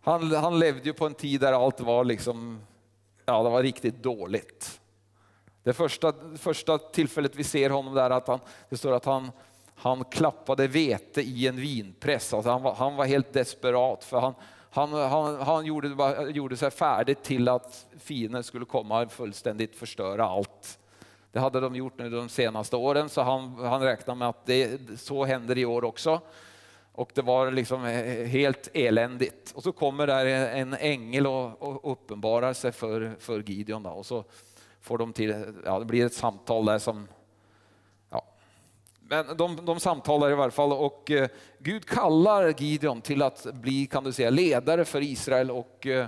han, 0.01 0.33
han 0.33 0.59
levde 0.59 0.83
ju 0.83 0.93
på 0.93 1.07
en 1.07 1.15
tid 1.15 1.41
där 1.41 1.53
allt 1.53 1.81
var 1.81 2.05
liksom, 2.05 2.61
ja 3.25 3.43
det 3.43 3.51
var 3.51 3.63
riktigt 3.63 4.03
dåligt. 4.03 4.81
Det 5.63 5.73
första, 5.73 6.15
första 6.37 6.79
tillfället 6.79 7.37
vi 7.37 7.45
ser 7.45 7.71
honom 7.71 7.95
där, 7.95 8.11
att 8.11 8.29
han, 8.29 8.41
det 8.69 8.77
står 8.77 8.93
att 8.93 9.05
han, 9.05 9.31
han 9.83 10.05
klappade 10.05 10.67
vete 10.67 11.23
i 11.23 11.47
en 11.47 11.57
vinpress. 11.57 12.35
Alltså 12.35 12.51
han, 12.51 12.63
var, 12.63 12.75
han 12.75 12.97
var 12.97 13.05
helt 13.05 13.33
desperat 13.33 14.05
för 14.05 14.21
han, 14.21 14.35
han, 14.71 14.93
han, 14.93 15.41
han 15.41 15.67
gjorde, 15.67 16.27
gjorde 16.31 16.57
sig 16.57 16.71
färdig 16.71 17.23
till 17.23 17.49
att 17.49 17.87
fienden 17.99 18.45
skulle 18.45 18.65
komma 18.65 19.03
och 19.03 19.13
fullständigt 19.13 19.77
förstöra 19.77 20.25
allt. 20.25 20.79
Det 21.33 21.41
hade 21.41 21.61
de 21.61 21.75
gjort 21.75 21.99
nu 21.99 22.11
de 22.11 22.29
senaste 22.29 22.77
åren 22.77 23.09
så 23.09 23.23
han, 23.23 23.55
han 23.55 23.83
räknar 23.83 24.15
med 24.15 24.29
att 24.29 24.47
det, 24.47 24.81
så 25.01 25.25
händer 25.25 25.59
i 25.59 25.65
år 25.65 25.85
också. 25.85 26.21
Och 26.93 27.11
det 27.15 27.23
var 27.23 27.51
liksom 27.51 27.85
helt 28.27 28.69
eländigt. 28.75 29.53
Och 29.55 29.63
så 29.63 29.73
kommer 29.73 30.07
där 30.07 30.27
en 30.27 30.75
ängel 30.75 31.27
och, 31.27 31.93
uppenbarar 31.93 32.53
sig 32.53 32.73
för, 32.73 33.15
för 33.19 33.43
Gideon. 33.43 33.83
Då. 33.83 33.91
Och 33.91 34.07
så 34.07 34.25
får 34.81 34.99
de 34.99 35.13
till, 35.13 35.55
ja, 35.65 35.79
det 35.79 35.85
blir 35.85 36.07
ett 36.07 36.15
samtal 36.15 36.65
där 36.65 36.79
som. 36.79 37.09
Men 39.13 39.37
de, 39.37 39.65
de 39.65 39.81
samtalar 39.81 40.31
i 40.31 40.35
varje 40.35 40.51
fall 40.51 40.73
och 40.73 41.11
eh, 41.11 41.29
Gud 41.59 41.85
kallar 41.87 42.61
Gideon 42.61 43.01
till 43.01 43.23
att 43.23 43.47
bli 43.55 43.87
kan 43.87 44.05
du 44.05 44.13
säga, 44.13 44.31
ledare 44.31 44.85
för 44.85 45.01
Israel 45.01 45.51
och, 45.51 45.87
eh, 45.87 46.07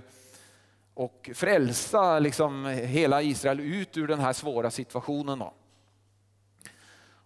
och 0.94 1.30
frälsa 1.34 2.18
liksom 2.18 2.66
hela 2.66 3.22
Israel 3.22 3.60
ut 3.60 3.96
ur 3.96 4.06
den 4.06 4.20
här 4.20 4.32
svåra 4.32 4.70
situationen. 4.70 5.38
Då. 5.38 5.54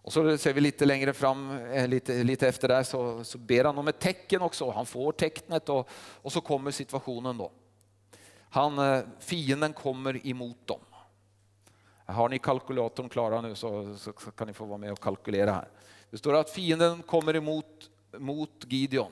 Och 0.01 0.13
så 0.13 0.37
ser 0.37 0.53
vi 0.53 0.61
lite 0.61 0.85
längre 0.85 1.13
fram, 1.13 1.51
eh, 1.51 1.87
lite, 1.87 2.23
lite 2.23 2.47
efter 2.47 2.67
det, 2.67 2.83
så, 2.83 3.23
så 3.23 3.37
ber 3.37 3.63
han 3.63 3.77
om 3.77 3.87
ett 3.87 3.99
tecken 3.99 4.41
också. 4.41 4.71
Han 4.71 4.85
får 4.85 5.11
tecknet 5.11 5.69
och, 5.69 5.89
och 6.21 6.31
så 6.31 6.41
kommer 6.41 6.71
situationen 6.71 7.37
då. 7.37 7.51
Han, 8.49 8.79
eh, 8.79 9.03
fienden 9.19 9.73
kommer 9.73 10.27
emot 10.27 10.67
dem. 10.67 10.79
Har 12.09 12.29
ni 12.29 12.39
kalkylatorn 12.39 13.09
klara 13.09 13.41
nu 13.41 13.55
så, 13.55 13.97
så, 13.97 14.13
så, 14.17 14.31
kan 14.31 14.47
ni 14.47 14.53
få 14.53 14.65
vara 14.65 14.77
med 14.77 14.91
och 14.91 14.99
kalkylera 14.99 15.51
här. 15.51 15.67
Det 16.09 16.17
står 16.17 16.33
att 16.33 16.49
fienden 16.49 17.03
kommer 17.03 17.35
emot 17.35 17.89
mot 18.17 18.65
Gideon 18.67 19.11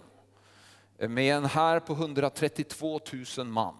med 0.97 1.35
en 1.35 1.45
här 1.45 1.79
på 1.79 1.93
132 1.93 2.99
000 3.37 3.47
man. 3.47 3.75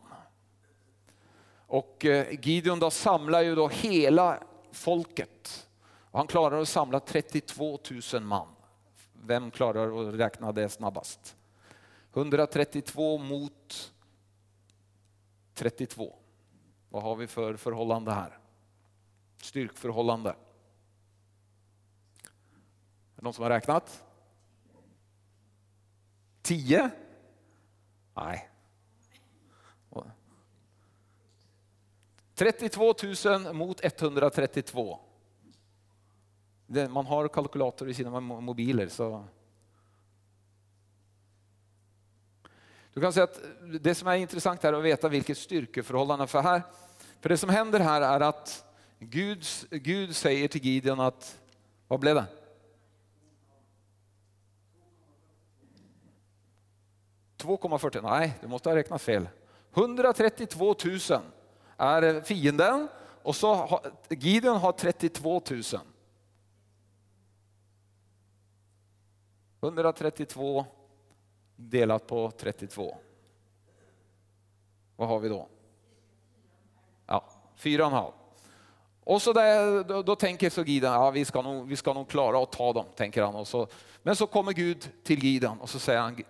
Och 1.68 2.06
eh, 2.06 2.40
Gideon 2.42 2.80
då 2.80 2.92
samlar 2.92 3.42
ju 3.42 3.56
då 3.56 3.68
hela 3.68 4.40
folket 4.72 5.68
Och 6.12 6.20
han 6.20 6.28
klarar 6.28 6.62
att 6.62 6.70
samla 6.70 7.00
32 7.00 7.80
000 8.14 8.24
man. 8.24 8.48
Vem 9.14 9.52
klarar 9.52 10.08
att 10.08 10.16
räkna 10.16 10.52
det 10.52 10.70
snabbast? 10.70 11.36
132 12.14 13.18
mot 13.18 13.94
32. 15.54 16.16
Vad 16.90 17.04
har 17.04 17.16
vi 17.16 17.28
för 17.28 17.56
förhållande 17.56 18.12
här? 18.12 18.37
Styrkförhållande. 19.42 20.30
Är 20.30 20.36
det 23.16 23.22
någon 23.22 23.34
som 23.34 23.44
har 23.44 23.50
räknat? 23.50 24.04
10? 26.42 26.90
Nej. 28.14 28.50
32 32.38 32.94
000 33.26 33.54
mot 33.54 33.80
132. 33.84 35.00
Man 36.90 37.06
har 37.06 37.28
kalkylator 37.28 37.90
i 37.90 37.94
sina 37.94 38.20
mobiler. 38.20 38.88
så... 38.88 39.26
Du 42.94 43.02
kan 43.02 43.14
säga 43.14 43.24
att 43.24 43.42
det 43.82 43.96
som 43.96 44.08
är 44.08 44.16
intressant 44.16 44.64
här 44.64 44.74
är 44.74 44.78
att 44.78 44.84
veta 44.84 45.10
vilket 45.10 45.38
styrkeförhållande. 45.38 46.28
För, 46.28 46.42
här, 46.42 46.62
för 47.22 47.30
det 47.30 47.38
som 47.38 47.50
händer 47.50 47.80
här 47.80 48.02
är 48.02 48.20
att 48.20 48.67
Gud, 49.00 49.46
Gud 49.70 50.16
säger 50.16 50.48
till 50.48 50.66
Gideon 50.66 51.00
att, 51.00 51.42
vad 51.88 52.00
blev 52.00 52.16
det? 52.16 52.26
–2,40. 57.38 58.02
Nej, 58.02 58.38
du 58.42 58.48
måste 58.48 58.70
ha 58.70 58.76
räknat 58.76 59.02
fel. 59.02 59.30
132 59.74 60.76
000 60.86 61.00
är 61.78 62.22
fienden 62.22 62.88
och 63.24 63.36
så 63.36 63.54
har, 63.54 63.92
Gideon 64.10 64.58
har 64.58 64.72
32 64.72 65.42
000. 65.50 65.64
132 69.62 70.66
delat 71.56 72.08
på 72.08 72.32
32. 72.32 72.98
Vad 74.96 75.08
har 75.08 75.20
vi 75.20 75.30
då? 75.30 75.48
Ja, 77.06 77.30
4,5. 77.58 78.14
Och 79.08 79.22
så 79.22 79.34
där, 79.34 79.84
då, 79.84 80.02
då, 80.02 80.16
tänker 80.16 80.50
så 80.50 80.64
Gideon, 80.64 80.94
ja, 80.94 81.12
vi, 81.12 81.26
ska 81.26 81.42
nog, 81.42 81.68
vi 81.68 81.76
ska 81.76 81.94
nog 81.94 82.10
klara 82.10 82.44
att 82.44 82.52
ta 82.52 82.74
dem, 82.74 82.86
tänker 82.96 83.24
han. 83.24 83.36
Och 83.36 83.48
så, 83.48 83.68
men 84.04 84.16
så 84.16 84.28
kommer 84.28 84.54
Gud 84.54 84.90
till 85.04 85.24
Gideon 85.24 85.62
och 85.62 85.70
så 85.70 85.80
säger 85.80 86.00
han, 86.00 86.24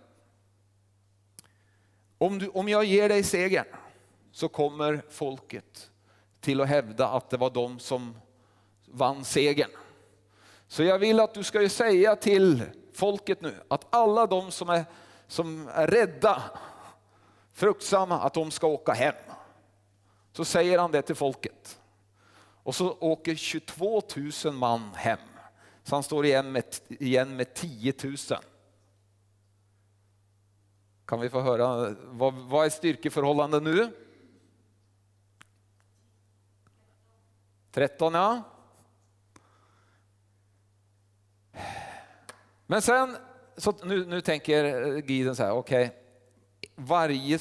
om, 2.17 2.39
du, 2.39 2.47
om 2.47 2.69
jag 2.69 2.83
ger 2.83 3.09
dig 3.09 3.23
segern 3.23 3.65
så 4.31 4.49
kommer 4.49 5.01
folket 5.09 5.91
till 6.39 6.61
att 6.61 6.67
hävda 6.67 7.07
att 7.07 7.29
det 7.29 7.37
var 7.37 7.49
de 7.49 7.79
som 7.79 8.17
vann 8.85 9.25
segern. 9.25 9.71
Så 10.67 10.83
jag 10.83 10.99
vill 10.99 11.19
att 11.19 11.33
du 11.33 11.43
ska 11.43 11.69
säga 11.69 12.15
till 12.15 12.63
folket 12.93 13.41
nu 13.41 13.55
att 13.67 13.85
alla 13.89 14.27
de 14.27 14.51
som 14.51 14.69
är, 14.69 14.85
som 15.27 15.67
är 15.73 15.87
rädda, 15.87 16.43
fruktsamma, 17.53 18.19
att 18.19 18.33
de 18.33 18.51
ska 18.51 18.67
åka 18.67 18.93
hem. 18.93 19.15
Så 20.33 20.45
säger 20.45 20.79
han 20.79 20.91
det 20.91 21.01
till 21.01 21.15
folket. 21.15 21.79
Och 22.67 22.75
så 22.75 22.97
åker 22.99 23.35
22 23.35 24.01
000 24.45 24.53
man 24.53 24.93
hem. 24.95 25.19
Så 25.83 25.95
han 25.95 26.03
står 26.03 26.25
igen 26.25 26.51
med, 26.51 26.63
igen 26.87 27.35
med 27.35 27.53
10 27.53 27.93
000. 28.03 28.15
Kan 31.05 31.19
vi 31.19 31.29
få 31.29 31.41
höra, 31.41 31.95
vad, 32.05 32.33
vad 32.33 32.65
är 32.65 32.69
styrkeförhållandet 32.69 33.63
nu? 33.63 33.91
13 37.71 38.13
ja. 38.13 38.41
Men 42.65 42.81
sen, 42.81 43.17
så 43.57 43.73
nu, 43.83 44.05
nu 44.05 44.21
tänker 44.21 44.97
guiden 45.01 45.35
så 45.35 45.43
här, 45.43 45.51
okej, 45.51 45.85
okay, 45.85 45.97
varje 46.75 47.39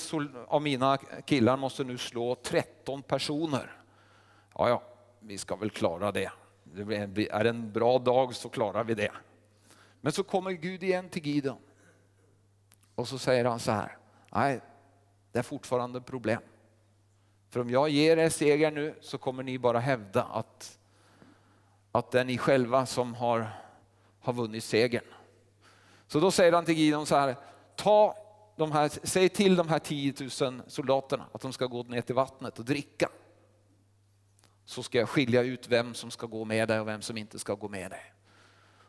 av 0.48 0.62
mina 0.62 0.96
killar 1.26 1.56
måste 1.56 1.84
nu 1.84 1.98
slå 1.98 2.34
13 2.34 3.02
personer. 3.02 3.82
Ja, 4.54 4.68
ja, 4.68 4.82
vi 5.26 5.38
ska 5.38 5.56
väl 5.56 5.70
klara 5.70 6.12
det. 6.12 6.32
Det 6.64 7.28
är 7.30 7.44
en 7.44 7.72
bra 7.72 7.98
dag 7.98 8.34
så 8.34 8.48
klarar 8.48 8.84
vi 8.84 8.94
det. 8.94 9.12
Men 10.00 10.12
så 10.12 10.24
kommer 10.24 10.50
Gud 10.50 10.82
igen 10.82 11.08
till 11.08 11.26
Gideon. 11.26 11.58
Och 12.94 13.08
så 13.08 13.18
säger 13.18 13.44
han 13.44 13.60
så 13.60 13.72
här, 13.72 13.96
nej, 14.32 14.60
det 15.32 15.38
är 15.38 15.42
fortfarande 15.42 16.00
problem. 16.00 16.40
För 17.50 17.60
om 17.60 17.70
jag 17.70 17.88
ger 17.88 18.16
er 18.16 18.28
seger 18.28 18.70
nu 18.70 18.94
så 19.00 19.18
kommer 19.18 19.42
ni 19.42 19.58
bara 19.58 19.78
hävda 19.78 20.22
att, 20.22 20.78
att 21.92 22.10
det 22.10 22.20
är 22.20 22.24
ni 22.24 22.38
själva 22.38 22.86
som 22.86 23.14
har, 23.14 23.48
har 24.20 24.32
vunnit 24.32 24.64
segern. 24.64 25.04
Så 26.06 26.20
då 26.20 26.30
säger 26.30 26.52
han 26.52 26.64
till 26.64 26.74
Gideon 26.74 27.06
så 27.06 27.16
här, 27.16 27.36
ta 27.76 28.16
de 28.56 28.72
här, 28.72 28.90
säg 29.02 29.28
till 29.28 29.56
de 29.56 29.68
här 29.68 29.78
10 29.78 30.14
000 30.40 30.62
soldaterna 30.66 31.26
att 31.32 31.40
de 31.40 31.52
ska 31.52 31.66
gå 31.66 31.82
ner 31.82 32.00
till 32.00 32.14
vattnet 32.14 32.58
och 32.58 32.64
dricka. 32.64 33.08
Så 34.66 34.82
ska 34.82 34.98
jag 34.98 35.08
skilja 35.08 35.42
ut 35.42 35.68
vem 35.68 35.94
som 35.94 36.10
ska 36.10 36.26
gå 36.26 36.44
med 36.44 36.68
dig 36.68 36.80
och 36.80 36.88
vem 36.88 37.02
som 37.02 37.16
inte 37.16 37.38
ska 37.38 37.54
gå 37.54 37.68
med 37.68 37.90
dig. 37.90 38.12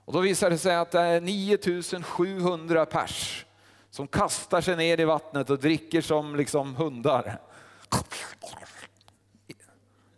Och 0.06 0.14
då 0.14 0.20
visar 0.20 0.50
det 0.50 0.58
sig 0.58 0.76
att 0.76 0.92
det 0.92 1.00
är 1.00 1.22
9700 1.22 2.86
pers 2.86 3.46
som 3.90 4.08
kastar 4.08 4.62
sig 4.62 4.76
ner 4.76 5.00
i 5.00 5.06
vattnet 5.06 5.50
och 5.50 5.60
dricker 5.60 6.02
som 6.02 6.36
liksom 6.36 6.76
hundar. 6.76 7.42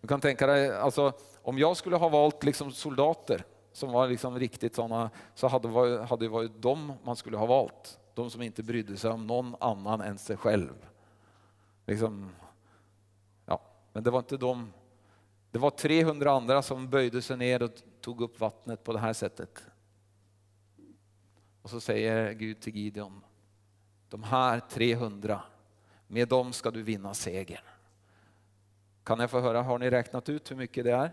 Du 0.01 0.07
kan 0.07 0.21
tänka 0.21 0.47
dig, 0.47 0.77
alltså, 0.77 1.13
om 1.41 1.59
jag 1.59 1.77
skulle 1.77 1.95
ha 1.95 2.09
valt 2.09 2.43
liksom 2.43 2.71
soldater 2.71 3.43
som 3.73 3.91
var 3.91 4.07
liksom 4.07 4.39
riktigt 4.39 4.75
sådana, 4.75 5.09
så 5.35 5.47
hade 5.47 5.67
det, 5.67 5.73
varit, 5.73 6.09
hade 6.09 6.25
det 6.25 6.29
varit 6.29 6.61
dem 6.61 6.93
man 7.03 7.15
skulle 7.15 7.37
ha 7.37 7.45
valt. 7.45 7.99
De 8.13 8.29
som 8.29 8.41
inte 8.41 8.63
brydde 8.63 8.97
sig 8.97 9.11
om 9.11 9.27
någon 9.27 9.55
annan 9.59 10.01
än 10.01 10.17
sig 10.17 10.37
själv. 10.37 10.85
Liksom, 11.85 12.29
ja, 13.45 13.61
men 13.93 14.03
det 14.03 14.11
var 14.11 14.19
inte 14.19 14.37
de. 14.37 14.73
Det 15.51 15.59
var 15.59 15.69
300 15.69 16.31
andra 16.31 16.62
som 16.62 16.89
böjde 16.89 17.21
sig 17.21 17.38
ner 17.38 17.63
och 17.63 17.71
tog 18.01 18.21
upp 18.21 18.39
vattnet 18.39 18.83
på 18.83 18.93
det 18.93 18.99
här 18.99 19.13
sättet. 19.13 19.63
Och 21.62 21.69
så 21.69 21.79
säger 21.79 22.33
Gud 22.33 22.62
till 22.62 22.75
Gideon, 22.75 23.23
de 24.09 24.23
här 24.23 24.59
300, 24.59 25.41
med 26.07 26.27
dem 26.27 26.53
ska 26.53 26.71
du 26.71 26.83
vinna 26.83 27.13
segern. 27.13 27.63
Kan 29.03 29.19
jag 29.19 29.31
få 29.31 29.39
höra, 29.39 29.62
har 29.62 29.79
ni 29.79 29.89
räknat 29.89 30.29
ut 30.29 30.51
hur 30.51 30.55
mycket 30.55 30.83
det 30.83 30.91
är? 30.91 31.12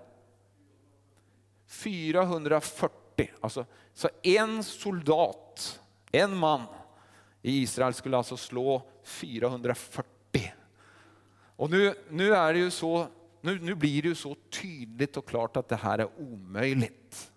440, 1.67 3.31
alltså 3.41 3.67
så 3.95 4.09
en 4.23 4.65
soldat, 4.65 5.81
en 6.13 6.37
man 6.37 6.63
i 7.43 7.63
Israel 7.63 7.95
skulle 7.95 8.17
alltså 8.17 8.37
slå 8.37 8.83
440. 9.03 10.53
Och 11.57 11.71
nu, 11.71 11.95
nu, 12.09 12.35
är 12.35 12.53
det 12.53 12.59
ju 12.59 12.71
så, 12.71 13.07
nu, 13.41 13.59
nu 13.61 13.75
blir 13.75 14.03
det 14.03 14.09
ju 14.09 14.15
så 14.15 14.37
tydligt 14.63 15.17
och 15.17 15.29
klart 15.29 15.57
att 15.57 15.69
det 15.69 15.77
här 15.77 15.99
är 15.99 16.09
omöjligt. 16.21 17.33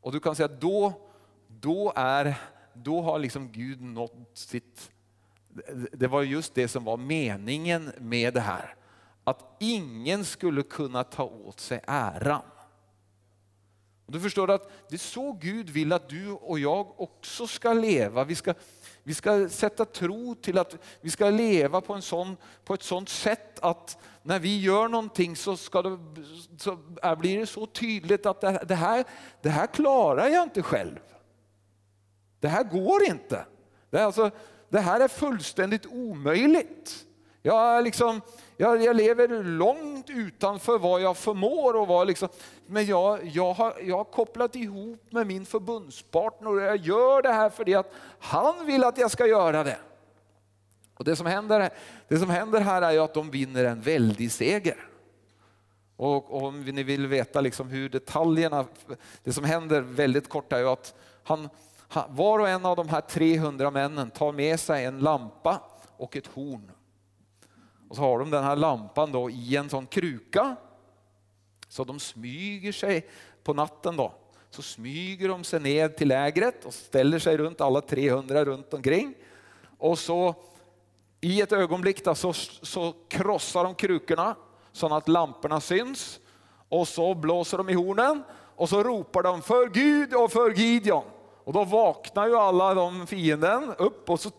Och 0.00 0.12
du 0.12 0.20
kan 0.20 0.36
säga 0.36 0.46
att 0.46 0.60
då, 0.60 1.00
då, 1.48 1.92
är, 1.96 2.40
då 2.74 3.02
har 3.02 3.18
liksom 3.18 3.52
Gud 3.52 3.80
nått 3.80 4.30
sitt... 4.34 4.90
Det 5.92 6.06
var 6.06 6.22
just 6.22 6.54
det 6.54 6.68
som 6.68 6.84
var 6.84 6.96
meningen 6.96 7.92
med 7.98 8.34
det 8.34 8.40
här. 8.40 8.74
Att 9.24 9.56
ingen 9.60 10.24
skulle 10.24 10.62
kunna 10.62 11.04
ta 11.04 11.24
åt 11.24 11.60
sig 11.60 11.80
äran. 11.86 12.42
Du 14.06 14.20
förstår 14.20 14.50
att 14.50 14.70
det 14.88 14.94
är 14.94 14.98
så 14.98 15.32
Gud 15.32 15.70
vill 15.70 15.92
att 15.92 16.08
du 16.08 16.30
och 16.30 16.58
jag 16.58 17.00
också 17.00 17.46
ska 17.46 17.72
leva. 17.72 18.24
Vi 18.24 18.34
ska, 18.34 18.54
vi 19.02 19.14
ska 19.14 19.48
sätta 19.48 19.84
tro 19.84 20.34
till 20.34 20.58
att 20.58 20.76
vi 21.00 21.10
ska 21.10 21.30
leva 21.30 21.80
på, 21.80 21.94
en 21.94 22.02
sån, 22.02 22.36
på 22.64 22.74
ett 22.74 22.82
sånt 22.82 23.08
sätt 23.08 23.58
att 23.60 23.98
när 24.22 24.38
vi 24.38 24.60
gör 24.60 24.88
någonting 24.88 25.36
så, 25.36 25.56
ska 25.56 25.82
det, 25.82 25.98
så 26.58 26.76
blir 27.18 27.38
det 27.38 27.46
så 27.46 27.66
tydligt 27.66 28.26
att 28.26 28.40
det, 28.40 28.64
det, 28.68 28.74
här, 28.74 29.04
det 29.42 29.50
här 29.50 29.66
klarar 29.66 30.28
jag 30.28 30.42
inte 30.42 30.62
själv. 30.62 30.98
Det 32.40 32.48
här 32.48 32.64
går 32.64 33.02
inte. 33.04 33.44
Det, 33.90 34.04
alltså, 34.04 34.30
det 34.68 34.80
här 34.80 35.00
är 35.00 35.08
fullständigt 35.08 35.86
omöjligt. 35.86 37.06
Jag, 37.42 37.84
liksom, 37.84 38.20
jag, 38.56 38.82
jag, 38.82 38.96
lever 38.96 39.44
långt 39.44 40.10
utanför 40.10 40.78
vad 40.78 41.00
jag 41.00 41.16
förmår. 41.16 41.76
Och 41.76 41.86
vad 41.86 42.06
liksom, 42.06 42.28
men 42.66 42.86
jag, 42.86 43.24
jag, 43.24 43.52
har, 43.52 43.74
jag 43.82 43.96
har 43.96 44.04
kopplat 44.04 44.56
ihop 44.56 45.06
med 45.10 45.26
min 45.26 45.46
förbundspartner 45.46 46.50
och 46.50 46.60
jag 46.60 46.76
gör 46.76 47.22
det 47.22 47.32
här 47.32 47.50
för 47.50 47.64
det 47.64 47.74
att 47.74 47.92
han 48.18 48.66
vill 48.66 48.84
att 48.84 48.98
jag 48.98 49.10
ska 49.10 49.26
göra 49.26 49.64
det. 49.64 49.78
Och 50.94 51.04
det, 51.04 51.16
som 51.16 51.26
händer, 51.26 51.70
det 52.08 52.18
som 52.18 52.30
händer 52.30 52.60
här 52.60 52.82
är 52.82 53.00
att 53.00 53.14
de 53.14 53.30
vinner 53.30 53.64
en 53.64 53.80
väldig 53.80 54.32
seger. 54.32 54.88
Och, 55.96 56.42
om 56.44 56.60
ni 56.60 56.82
vill 56.82 57.06
veta 57.06 57.40
liksom 57.40 57.68
hur 57.68 57.88
detaljerna, 57.88 58.64
det 59.22 59.32
som 59.32 59.44
händer 59.44 59.80
väldigt 59.80 60.28
kort 60.28 60.52
är 60.52 60.58
ju 60.58 60.68
att 60.68 60.94
han, 61.22 61.48
var 62.08 62.38
och 62.38 62.48
en 62.48 62.66
av 62.66 62.76
de 62.76 62.88
här 62.88 63.00
300 63.00 63.70
männen 63.70 64.10
tar 64.10 64.32
med 64.32 64.60
sig 64.60 64.84
en 64.84 64.98
lampa 64.98 65.60
och 65.96 66.16
ett 66.16 66.26
horn 66.26 66.72
och 67.92 67.96
så 67.96 68.02
har 68.02 68.18
de 68.18 68.30
den 68.30 68.44
här 68.44 68.56
lampan 68.56 69.12
då 69.12 69.30
i 69.30 69.56
en 69.56 69.68
sån 69.68 69.86
kruka. 69.86 70.56
Så 71.68 71.84
de 71.84 72.00
smyger 72.00 72.72
sig 72.72 73.08
på 73.42 73.54
natten 73.54 73.96
då 73.96 74.12
så 74.50 74.62
smyger 74.62 75.28
de 75.28 75.44
sig 75.44 75.60
ner 75.60 75.88
till 75.88 76.08
lägret 76.08 76.64
och 76.64 76.74
ställer 76.74 77.18
sig 77.18 77.36
runt 77.36 77.60
alla 77.60 77.80
300 77.80 78.44
runt 78.44 78.74
omkring. 78.74 79.14
Och 79.78 79.98
så 79.98 80.34
i 81.20 81.40
ett 81.40 81.52
ögonblick 81.52 82.04
då, 82.04 82.14
så, 82.14 82.32
så 82.32 82.94
krossar 83.08 83.64
de 83.64 83.74
krukorna 83.74 84.36
så 84.72 84.94
att 84.94 85.08
lamporna 85.08 85.60
syns. 85.60 86.20
Och 86.68 86.88
så 86.88 87.14
blåser 87.14 87.58
de 87.58 87.68
i 87.68 87.74
hornen 87.74 88.22
och 88.56 88.68
så 88.68 88.82
ropar 88.82 89.22
de 89.22 89.42
för 89.42 89.68
Gud 89.68 90.14
och 90.14 90.32
för 90.32 90.50
Gideon. 90.50 91.04
Och 91.44 91.52
då 91.52 91.64
vaknar 91.64 92.26
ju 92.26 92.36
alla 92.36 92.74
de 92.74 93.06
fienden 93.06 93.74
upp 93.78 94.10
och 94.10 94.20
så, 94.20 94.30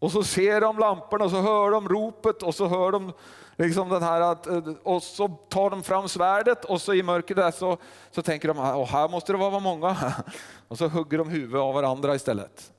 och 0.00 0.12
så 0.12 0.24
ser 0.24 0.60
de 0.60 0.78
lamporna 0.78 1.24
och 1.24 1.30
så 1.30 1.40
hör 1.40 1.70
de 1.70 1.88
ropet 1.88 2.42
och 2.42 2.54
så 2.54 2.66
hör 2.66 2.92
de 2.92 3.12
liksom 3.56 3.88
den 3.88 4.02
här 4.02 4.20
att, 4.20 4.46
eh, 4.46 4.58
och 4.82 5.02
så 5.02 5.28
tar 5.28 5.70
de 5.70 5.82
fram 5.82 6.08
svärdet 6.08 6.64
och 6.64 6.80
så 6.80 6.94
i 6.94 7.02
mörkret 7.02 7.36
där 7.36 7.50
så, 7.50 7.78
så 8.10 8.22
tänker 8.22 8.48
de 8.48 8.58
ah, 8.58 8.82
att 8.82 8.90
här 8.90 9.08
måste 9.08 9.32
det 9.32 9.38
vara 9.38 9.60
många. 9.60 9.96
Och 10.68 10.78
så 10.78 10.88
hugger 10.88 11.18
de 11.18 11.28
huvudet 11.28 11.60
av 11.60 11.74
varandra 11.74 12.14
istället. 12.14 12.72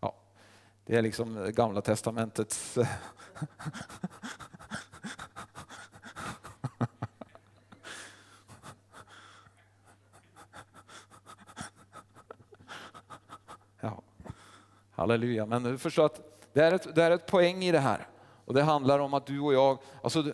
Ja, 0.00 0.14
det 0.86 0.96
är 0.96 1.02
liksom 1.02 1.52
gamla 1.54 1.80
testamentets 1.80 2.78
Halleluja, 14.96 15.46
men 15.46 15.62
du 15.62 15.78
förstår 15.78 16.06
att 16.06 16.42
det 16.52 16.60
är, 16.60 16.72
ett, 16.72 16.94
det 16.94 17.02
är 17.02 17.10
ett 17.10 17.26
poäng 17.26 17.64
i 17.64 17.72
det 17.72 17.78
här. 17.78 18.08
Och 18.18 18.54
det 18.54 18.62
handlar 18.62 18.98
om 18.98 19.14
att 19.14 19.26
du 19.26 19.40
och 19.40 19.54
jag, 19.54 19.78
alltså 20.02 20.32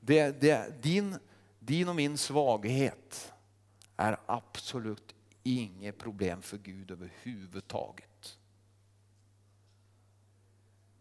det, 0.00 0.40
det, 0.40 0.82
din, 0.82 1.16
din 1.58 1.88
och 1.88 1.96
min 1.96 2.18
svaghet 2.18 3.32
är 3.96 4.16
absolut 4.26 5.14
inget 5.42 5.98
problem 5.98 6.42
för 6.42 6.58
Gud 6.58 6.90
överhuvudtaget. 6.90 8.38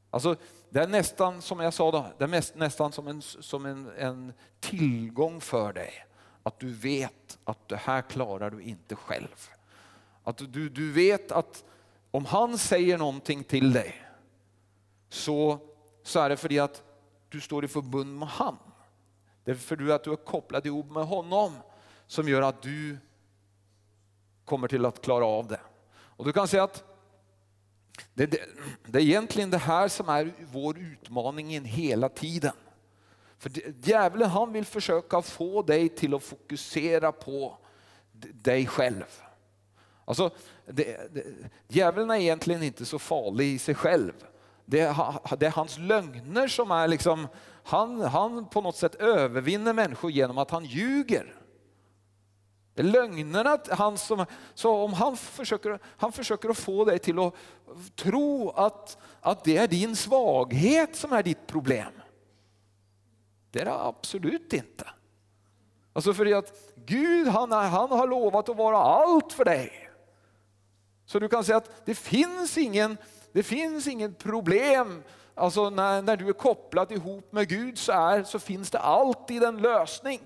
Alltså, 0.10 0.36
det 0.70 0.80
är 0.80 0.88
nästan 0.88 1.41
som 1.41 1.60
jag 1.60 1.74
sa, 1.74 1.91
då, 1.91 2.05
det 2.18 2.24
är 2.24 2.28
mest, 2.28 2.55
nästan 2.55 2.91
som, 2.91 3.07
en, 3.07 3.22
som 3.22 3.66
en, 3.66 3.91
en 3.97 4.34
tillgång 4.60 5.41
för 5.41 5.74
dig. 5.74 6.05
Att 6.43 6.60
du 6.60 6.74
vet 6.74 7.38
att 7.43 7.68
det 7.68 7.78
här 7.78 8.01
klarar 8.01 8.49
du 8.49 8.62
inte 8.62 8.95
själv. 8.95 9.49
Att 10.24 10.38
du, 10.38 10.70
du 10.70 10.91
vet 10.91 11.32
att 11.32 11.64
om 12.12 12.26
han 12.26 12.57
säger 12.57 12.97
någonting 12.97 13.43
till 13.43 13.74
dig 13.74 13.95
så, 15.10 15.60
så 16.03 16.20
är 16.20 16.30
det 16.30 16.38
för 16.38 16.62
att 16.62 16.84
du 17.30 17.41
står 17.41 17.66
i 17.66 17.68
förbund 17.68 18.20
med 18.20 18.28
han. 18.28 18.57
Det 19.43 19.51
är 19.51 19.55
för 19.55 19.89
att 19.89 20.03
du 20.03 20.12
är 20.12 20.16
kopplad 20.16 20.66
ihop 20.66 20.91
med 20.91 21.05
honom 21.05 21.51
som 22.07 22.30
gör 22.30 22.41
att 22.41 22.62
du 22.62 22.97
kommer 24.45 24.68
till 24.68 24.86
att 24.86 25.01
klara 25.01 25.26
av 25.26 25.47
det. 25.47 25.60
Och 25.91 26.26
du 26.26 26.34
kan 26.34 26.47
säga 26.47 26.64
att 26.64 26.84
det, 28.14 28.26
det, 28.26 28.39
det 28.86 28.99
är 28.99 29.03
egentligen 29.03 29.49
det 29.49 29.57
här 29.57 29.88
som 29.88 30.10
är 30.10 30.34
vår 30.51 30.78
utmaning 30.78 31.66
hela 31.66 32.10
tiden. 32.10 32.53
För 33.38 33.51
djävulen 33.84 34.30
han 34.30 34.53
vill 34.53 34.66
försöka 34.66 35.22
få 35.22 35.62
dig 35.62 35.89
till 35.89 36.14
att 36.14 36.24
fokusera 36.24 37.12
på 37.12 37.57
dig 38.34 38.66
själv. 38.66 39.22
Alltså, 40.10 40.30
det, 40.66 41.14
det, 41.14 41.24
djävulen 41.68 42.10
är 42.12 42.16
egentligen 42.16 42.64
inte 42.64 42.86
så 42.86 42.99
farlig 42.99 43.45
i 43.53 43.60
sig 43.60 43.76
själv. 43.76 44.14
Det 44.66 44.80
är, 44.80 45.36
det 45.38 45.45
är 45.45 45.51
hans 45.51 45.78
lögner 45.78 46.47
som 46.47 46.72
är 46.72 46.88
liksom, 46.88 47.28
han, 47.64 48.01
han 48.01 48.49
på 48.49 48.62
något 48.62 48.76
sätt 48.76 48.95
övervinner 48.95 49.74
människor 49.74 50.12
genom 50.12 50.38
att 50.38 50.51
han 50.51 50.66
ljuger. 50.66 51.36
Det 52.74 52.82
är 52.82 52.86
lögnerna, 52.86 53.57
han 53.70 53.97
som, 53.97 54.26
så 54.53 54.76
om 54.76 54.93
han 54.93 55.18
försöker, 55.18 55.80
han 55.86 56.12
försöker 56.12 56.49
att 56.49 56.57
få 56.57 56.86
dig 56.86 56.99
till 56.99 57.20
att 57.20 57.34
tro 57.95 58.49
att, 58.49 58.97
att 59.22 59.43
det 59.43 59.57
är 59.57 59.68
din 59.68 59.95
svaghet 59.95 60.95
som 60.95 61.14
är 61.14 61.24
ditt 61.24 61.47
problem. 61.47 61.93
Det 63.51 63.62
är 63.62 63.66
det 63.66 63.82
absolut 63.82 64.53
inte. 64.53 64.88
Alltså 65.93 66.14
för 66.14 66.38
att 66.38 66.53
Gud 66.76 67.28
han, 67.28 67.51
är, 67.51 67.68
han 67.68 67.91
har 67.91 68.07
lovat 68.07 68.49
att 68.49 68.57
vara 68.57 68.78
allt 68.78 69.34
för 69.34 69.45
dig. 69.45 69.89
Så 71.10 71.20
du 71.20 71.30
kan 71.30 71.43
säga 71.43 71.57
att 71.57 71.86
det 71.86 71.95
finns 71.95 72.57
ingen, 72.57 72.97
det 73.32 73.43
finns 73.43 73.88
ingen 73.88 74.14
problem. 74.14 75.03
Alltså 75.36 75.70
när, 75.70 76.01
när 76.01 76.18
du 76.18 76.30
är 76.30 76.34
kopplad 76.34 76.91
ihop 76.91 77.32
med 77.32 77.49
Gud 77.49 77.78
så, 77.78 77.91
är, 77.91 78.24
så 78.24 78.39
finns 78.39 78.72
det 78.72 78.80
alltid 78.80 79.43
en 79.43 79.57
lösning. 79.57 80.22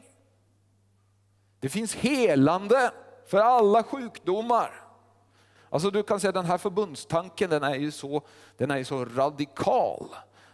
Det 1.60 1.70
finns 1.70 1.96
helande 1.96 2.92
för 3.28 3.38
alla 3.38 3.84
sjukdomar. 3.84 4.84
Alltså 5.70 5.90
du 5.90 6.04
kan 6.04 6.20
säga 6.20 6.30
att 6.30 6.36
den 6.36 6.46
här 6.46 6.58
förbundstanken 6.58 7.50
den 7.50 7.64
är 7.64 7.76
ju 7.76 7.92
så, 7.92 8.22
den 8.58 8.72
är 8.72 8.84
så 8.84 9.06
radikal. 9.06 10.08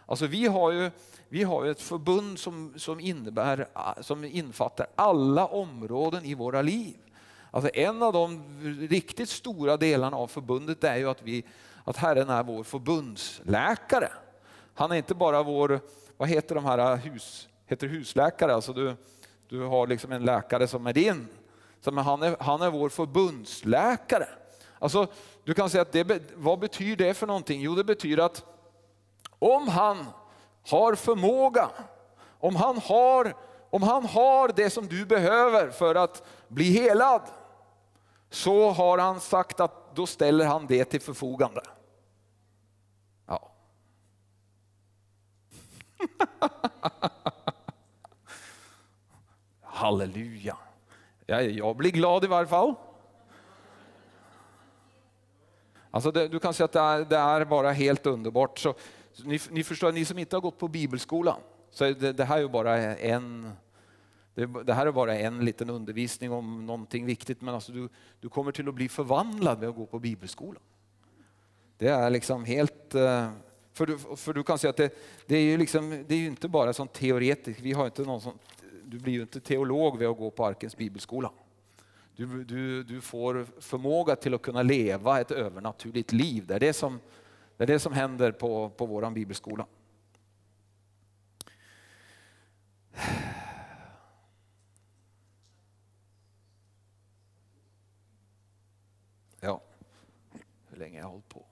Alltså 0.06 0.26
vi 0.26 0.46
har 0.46 0.70
ju, 0.70 0.90
vi 1.28 1.42
har 1.42 1.64
ju 1.64 1.70
ett 1.70 1.82
förbund 1.82 2.38
som, 2.38 2.74
som, 2.76 3.00
innebär, 3.00 3.66
som 4.02 4.24
infattar 4.24 4.86
alla 4.94 5.46
områden 5.46 6.24
i 6.24 6.34
våra 6.34 6.62
liv. 6.62 6.96
Alltså 7.50 7.70
en 7.74 8.02
av 8.02 8.12
de 8.12 8.42
riktigt 8.90 9.28
stora 9.28 9.76
delarna 9.76 10.16
av 10.16 10.26
förbundet 10.26 10.84
är 10.84 10.96
ju 10.96 11.10
att, 11.10 11.22
vi, 11.22 11.44
att 11.84 11.96
Herren 11.96 12.30
är 12.30 12.42
vår 12.42 12.64
förbundsläkare. 12.64 14.08
Han 14.74 14.92
är 14.92 14.96
inte 14.96 15.14
bara 15.14 15.42
vår, 15.42 15.80
vad 16.16 16.28
heter 16.28 16.54
de 16.54 16.64
här 16.64 16.96
hus, 16.96 17.48
heter 17.66 17.86
husläkare, 17.86 18.54
alltså 18.54 18.72
du, 18.72 18.96
du 19.48 19.62
har 19.62 19.86
liksom 19.86 20.12
en 20.12 20.24
läkare 20.24 20.66
som 20.66 20.86
är 20.86 20.92
din. 20.92 21.28
Så, 21.80 21.92
men 21.92 22.04
han, 22.04 22.22
är, 22.22 22.36
han 22.40 22.62
är 22.62 22.70
vår 22.70 22.88
förbundsläkare. 22.88 24.28
Alltså, 24.78 25.06
du 25.44 25.54
kan 25.54 25.70
säga 25.70 25.82
att 25.82 25.92
det, 25.92 26.22
vad 26.34 26.58
betyder 26.58 27.04
det 27.04 27.14
för 27.14 27.26
någonting? 27.26 27.60
Jo, 27.60 27.74
det 27.74 27.84
betyder 27.84 28.22
att 28.22 28.44
om 29.38 29.68
han 29.68 30.06
har 30.70 30.94
förmåga, 30.94 31.70
om 32.40 32.56
han 32.56 32.78
har, 32.78 33.34
om 33.70 33.82
han 33.82 34.04
har 34.04 34.52
det 34.56 34.70
som 34.70 34.86
du 34.86 35.06
behöver 35.06 35.70
för 35.70 35.94
att 35.94 36.22
bli 36.48 36.64
helad, 36.64 37.22
så 38.30 38.70
har 38.70 38.98
han 38.98 39.20
sagt 39.20 39.60
att 39.60 39.96
då 39.96 40.06
ställer 40.06 40.46
han 40.46 40.66
det 40.66 40.84
till 40.84 41.00
förfogande. 41.00 41.62
Ja. 43.26 43.52
Halleluja. 49.62 50.56
Jag, 51.26 51.50
jag 51.50 51.76
blir 51.76 51.90
glad 51.90 52.24
i 52.24 52.26
varje 52.26 52.46
fall. 52.46 52.74
Alltså 55.90 56.10
det, 56.10 56.28
du 56.28 56.38
kan 56.38 56.54
säga 56.54 56.64
att 56.64 56.72
det 56.72 56.80
är, 56.80 57.04
det 57.04 57.16
är, 57.16 57.44
bara 57.44 57.72
helt 57.72 58.06
underbart. 58.06 58.58
Så, 58.58 58.74
ni, 59.24 59.40
ni, 59.50 59.64
förstår, 59.64 59.92
ni 59.92 60.04
som 60.04 60.18
inte 60.18 60.36
har 60.36 60.40
gått 60.40 60.58
på 60.58 60.68
bibelskolan, 60.68 61.40
så 61.70 61.84
det, 61.84 62.12
det 62.12 62.24
här 62.24 62.36
är 62.36 62.40
ju 62.40 62.48
bara 62.48 62.76
en 62.96 63.52
det, 64.40 64.64
det, 64.64 64.74
här 64.74 64.86
är 64.86 64.92
bara 64.92 65.16
en 65.16 65.44
liten 65.44 65.70
undervisning 65.70 66.32
om 66.32 66.66
någonting 66.66 67.06
viktigt, 67.06 67.40
men 67.40 67.54
alltså 67.54 67.72
du, 67.72 67.88
du 68.20 68.28
kommer 68.28 68.52
till 68.52 68.68
att 68.68 68.74
bli 68.74 68.88
förvandlad 68.88 69.60
med 69.60 69.68
att 69.68 69.76
gå 69.76 69.86
på 69.86 69.98
bibelskolan. 69.98 70.62
Det 71.78 71.88
är 71.88 72.10
liksom 72.10 72.44
helt... 72.44 72.94
Eh, 72.94 73.30
för 73.72 73.86
du, 73.86 73.98
för 73.98 74.32
du 74.32 74.42
kan 74.42 74.58
säga 74.58 74.70
att 74.70 74.76
det, 74.76 74.94
det 75.26 75.36
är 75.36 75.42
ju 75.42 75.58
liksom, 75.58 76.04
det 76.08 76.14
är 76.14 76.26
inte 76.26 76.48
bara 76.48 76.72
sånt 76.72 76.92
teoretiskt, 76.92 77.60
vi 77.60 77.72
har 77.72 77.86
inte 77.86 78.02
någon 78.02 78.20
sån, 78.20 78.38
du 78.84 78.98
blir 78.98 79.12
ju 79.12 79.22
inte 79.22 79.40
teolog 79.40 79.98
vid 79.98 80.08
att 80.08 80.18
gå 80.18 80.30
på 80.30 80.46
Arkens 80.46 80.76
bibelskola. 80.76 81.30
Du, 82.16 82.44
du, 82.44 82.82
du 82.82 83.00
får 83.00 83.46
förmåga 83.60 84.16
till 84.16 84.34
att 84.34 84.42
kunna 84.42 84.62
leva 84.62 85.20
ett 85.20 85.30
övernaturligt 85.30 86.12
liv. 86.12 86.46
Det 86.46 86.54
är 86.54 86.60
det 86.60 86.72
som, 86.72 87.00
det 87.56 87.62
är 87.62 87.66
det 87.66 87.78
som 87.78 87.92
händer 87.92 88.32
på, 88.32 88.70
på 88.70 88.86
vår 88.86 89.10
bibelskola. 89.10 89.66
Ja, 99.40 99.60
hur 100.68 100.76
länge 101.00 101.06
jag 101.06 101.06
har 101.06 101.12
hållit 101.12 101.28
på. 101.28 101.46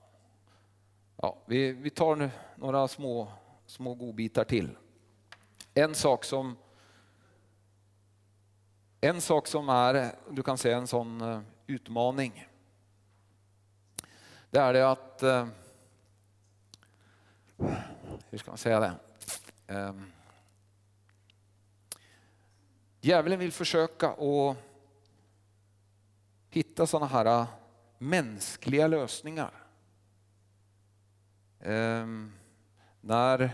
Ja, 1.15 1.37
vi, 1.45 1.71
vi 1.71 1.89
tar 1.89 2.15
nu 2.15 2.31
några 2.55 2.87
små, 2.87 3.27
små 3.65 3.95
godbitar 3.95 4.43
till. 4.43 4.77
En 5.73 5.95
sak 5.95 6.23
som 6.23 6.57
en 9.01 9.21
sak 9.21 9.47
som 9.47 9.69
är, 9.69 10.15
du 10.29 10.43
kan 10.43 10.57
säga 10.57 10.77
en 10.77 10.87
sån 10.87 11.21
eh, 11.21 11.41
utmaning. 11.67 12.47
Det 14.51 14.59
är 14.59 14.73
det 14.73 14.91
att, 14.91 15.23
eh, 15.23 15.47
hur 18.29 18.37
ska 18.37 18.51
man 18.51 18.57
säga 18.57 18.79
det? 18.79 18.93
Um, 19.67 20.11
djävulen 23.01 23.39
vill 23.39 23.51
försöka 23.51 24.09
att 24.09 24.57
hitta 26.49 26.87
sådana 26.87 27.07
här 27.07 27.47
mänskliga 27.99 28.87
lösningar. 28.87 29.51
Ehm, 31.59 32.31
när, 33.01 33.51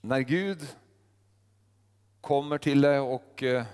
när 0.00 0.20
Gud 0.20 0.76
kommer 2.20 2.58
till 2.58 2.80
dig 2.80 2.98
och 2.98 3.42
eh, 3.42 3.64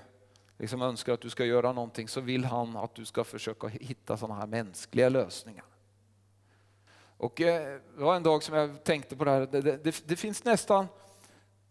liksom 0.59 0.83
önskar 0.83 1.13
att 1.13 1.21
du 1.21 1.31
ska 1.31 1.45
göra 1.45 1.73
någonting 1.73 2.09
så 2.09 2.21
vill 2.21 2.45
han 2.45 2.77
att 2.77 2.95
du 2.95 3.05
ska 3.05 3.25
försöka 3.25 3.69
hitta 3.69 4.17
sådana 4.17 4.41
här 4.41 4.47
mänskliga 4.47 5.09
lösningar. 5.09 5.65
Och 7.17 7.41
eh, 7.41 7.81
det 7.97 8.03
var 8.03 8.17
en 8.17 8.23
dag 8.23 8.43
som 8.43 8.55
jag 8.55 8.85
tänkte 8.85 9.17
på 9.17 9.25
det 9.25 9.31
här, 9.31 9.47
det, 9.47 9.61
det, 9.61 10.09
det 10.09 10.17
finns 10.17 10.45
nästan, 10.45 10.87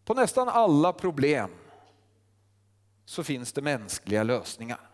på 0.05 0.13
nästan 0.13 0.49
alla 0.49 0.93
problem 0.93 1.49
så 3.05 3.23
finns 3.23 3.53
det 3.53 3.61
mänskliga 3.61 4.23
lösningar. 4.23 4.92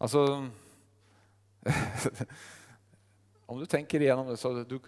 Alltså, 0.00 0.18
om 3.46 3.60
du 3.60 3.66
tänker 3.66 4.00
igenom 4.00 4.26
det 4.26 4.36
så 4.36 4.52
du, 4.52 4.80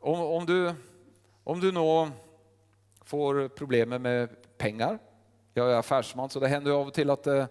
om, 0.00 0.20
om, 0.20 0.46
du, 0.46 0.74
om 1.44 1.60
du 1.60 1.72
nå 1.72 2.10
får 3.04 3.48
problem 3.48 3.88
med 3.88 4.28
pengar. 4.58 4.98
Jag 5.54 5.72
är 5.72 5.76
affärsman 5.76 6.30
så 6.30 6.40
det 6.40 6.48
händer 6.48 6.72
av 6.72 6.86
och 6.86 6.94
till 6.94 7.10
att 7.10 7.26
eh, 7.26 7.46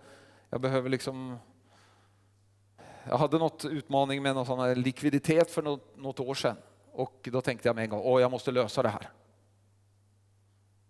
jag 0.50 0.62
behöver 0.62 0.90
liksom 0.90 1.38
jag 3.04 3.18
hade 3.18 3.38
något 3.38 3.66
utmaning 3.66 4.24
med 4.24 4.36
någon 4.36 4.46
sån 4.46 4.74
likviditet 4.74 5.52
för 5.52 5.62
något, 5.62 5.98
något, 5.98 6.20
år 6.20 6.36
sedan 6.36 6.58
och 6.92 7.30
då 7.32 7.42
tänkte 7.42 7.70
jag 7.70 7.76
med 7.76 7.84
en 7.84 7.90
gång, 7.90 8.02
åh 8.04 8.22
jag 8.22 8.32
måste 8.32 8.52
lösa 8.52 8.84
det 8.84 8.90
här. 8.90 9.10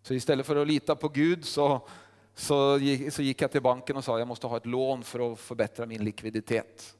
Så 0.01 0.13
istället 0.13 0.45
för 0.45 0.55
att 0.55 0.67
lita 0.67 0.95
på 0.95 1.09
Gud 1.09 1.45
så, 1.45 1.87
så, 2.35 2.77
gick, 2.77 3.13
så 3.13 3.21
gick 3.21 3.41
jag 3.41 3.51
till 3.51 3.61
banken 3.61 3.97
och 3.97 4.03
sa, 4.03 4.19
jag 4.19 4.27
måste 4.27 4.47
ha 4.47 4.57
ett 4.57 4.65
lån 4.65 5.03
för 5.03 5.31
att 5.31 5.39
förbättra 5.39 5.85
min 5.85 6.03
likviditet. 6.03 6.95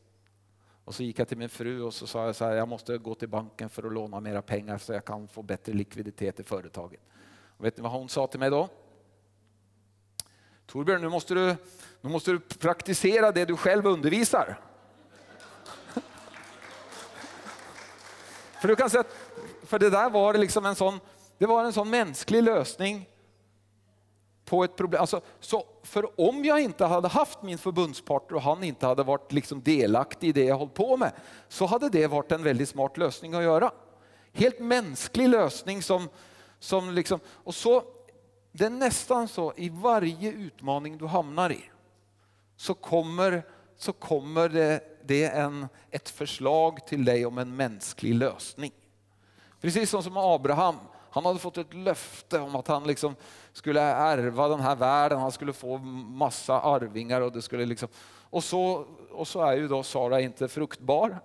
Och 0.86 0.96
så 0.96 1.04
gick 1.04 1.20
jag 1.20 1.28
till 1.28 1.38
min 1.38 1.50
fru 1.50 1.82
och 1.82 1.94
så 1.94 2.08
sa 2.08 2.26
jag 2.26 2.36
så 2.36 2.46
här, 2.46 2.56
jag 2.56 2.68
måste 2.68 2.98
gå 2.98 3.16
till 3.16 3.30
banken 3.30 3.70
för 3.70 3.84
att 3.84 3.94
låna 3.94 4.20
mera 4.20 4.42
pengar 4.42 4.78
så 4.78 4.94
jag 4.94 5.06
kan 5.06 5.28
få 5.28 5.42
bättre 5.42 5.74
likviditet 5.74 6.40
i 6.40 6.44
företaget. 6.44 7.00
Och 7.58 7.66
vet 7.66 7.78
ni 7.78 7.84
vad 7.84 7.92
hon 7.92 8.10
sa 8.10 8.28
till 8.28 8.40
mig 8.40 8.50
då? 8.50 8.70
Torbjörn, 10.66 11.02
nu 11.02 11.10
måste 11.10 11.34
du, 11.34 11.56
nu 12.02 12.10
måste 12.10 12.32
du 12.32 12.40
praktisera 12.40 13.32
det 13.32 13.46
du 13.46 13.58
själv 13.58 13.88
undervisar. 13.88 14.60
för 18.62 18.68
du 18.68 18.76
kan 18.76 18.90
säga 18.90 19.04
för 19.64 19.80
det 19.80 19.90
där 19.90 20.10
var 20.10 20.34
liksom 20.34 20.66
en 20.66 20.76
sån, 20.76 21.00
det 21.38 21.46
var 21.46 21.64
en 21.64 21.74
sån 21.74 21.90
mänsklig 21.90 22.44
lösning 22.44 23.10
på 24.46 24.64
ett 24.64 24.76
problem. 24.76 25.02
Alltså, 25.02 25.22
så 25.40 25.66
för 25.84 26.22
om 26.22 26.46
jag 26.46 26.62
inte 26.62 26.86
hade 26.86 27.08
haft 27.08 27.42
min 27.42 27.58
förbundspartner 27.58 28.36
och 28.36 28.42
han 28.42 28.64
inte 28.64 28.88
hade 28.88 29.04
varit 29.04 29.32
liksom 29.32 29.62
delaktig 29.62 30.28
i 30.28 30.32
det 30.32 30.44
jag 30.44 30.58
hållit 30.58 30.74
på 30.74 30.98
med, 30.98 31.12
så 31.48 31.66
hade 31.66 31.90
det 31.90 32.08
varit 32.08 32.32
en 32.32 32.44
väldigt 32.44 32.70
smart 32.70 32.98
lösning 32.98 33.34
att 33.34 33.44
göra. 33.44 33.72
Helt 34.34 34.60
mänsklig 34.60 35.30
lösning 35.30 35.82
som, 35.82 36.10
som 36.60 36.94
liksom, 36.94 37.20
och 37.28 37.56
så, 37.56 37.84
det 38.52 38.66
är 38.66 38.70
nästan 38.70 39.28
så 39.28 39.54
i 39.56 39.70
varje 39.70 40.32
utmaning 40.32 40.98
du 40.98 41.08
hamnar 41.08 41.52
i, 41.52 41.64
så 42.58 42.74
kommer, 42.74 43.44
så 43.78 43.94
kommer 43.94 44.50
det, 44.50 44.84
det 45.06 45.26
en, 45.26 45.68
ett 45.92 46.10
förslag 46.10 46.88
till 46.88 47.06
dig 47.06 47.26
om 47.26 47.38
en 47.38 47.56
mänsklig 47.56 48.16
lösning. 48.16 48.72
Precis 49.62 49.90
som 49.90 50.04
som 50.04 50.18
Abraham, 50.18 50.76
han 51.10 51.26
hade 51.26 51.40
fått 51.40 51.58
ett 51.58 51.74
löfte 51.74 52.40
om 52.40 52.56
att 52.56 52.68
han 52.68 52.84
liksom 52.88 53.16
skulle 53.56 53.82
ärva 53.82 54.48
den 54.48 54.60
här 54.60 54.76
världen, 54.76 55.20
han 55.20 55.32
skulle 55.32 55.54
få 55.54 55.78
massa 55.78 56.62
arvingar 56.62 57.22
och 57.22 57.32
det 57.32 57.42
skulle 57.42 57.66
liksom... 57.66 57.90
Och 58.30 58.44
så, 58.44 58.86
och 59.12 59.28
så 59.28 59.42
är 59.42 59.54
ju 59.54 59.68
då 59.68 59.84
Sara 59.84 60.22
inte 60.22 60.48
fruktbar. 60.48 61.20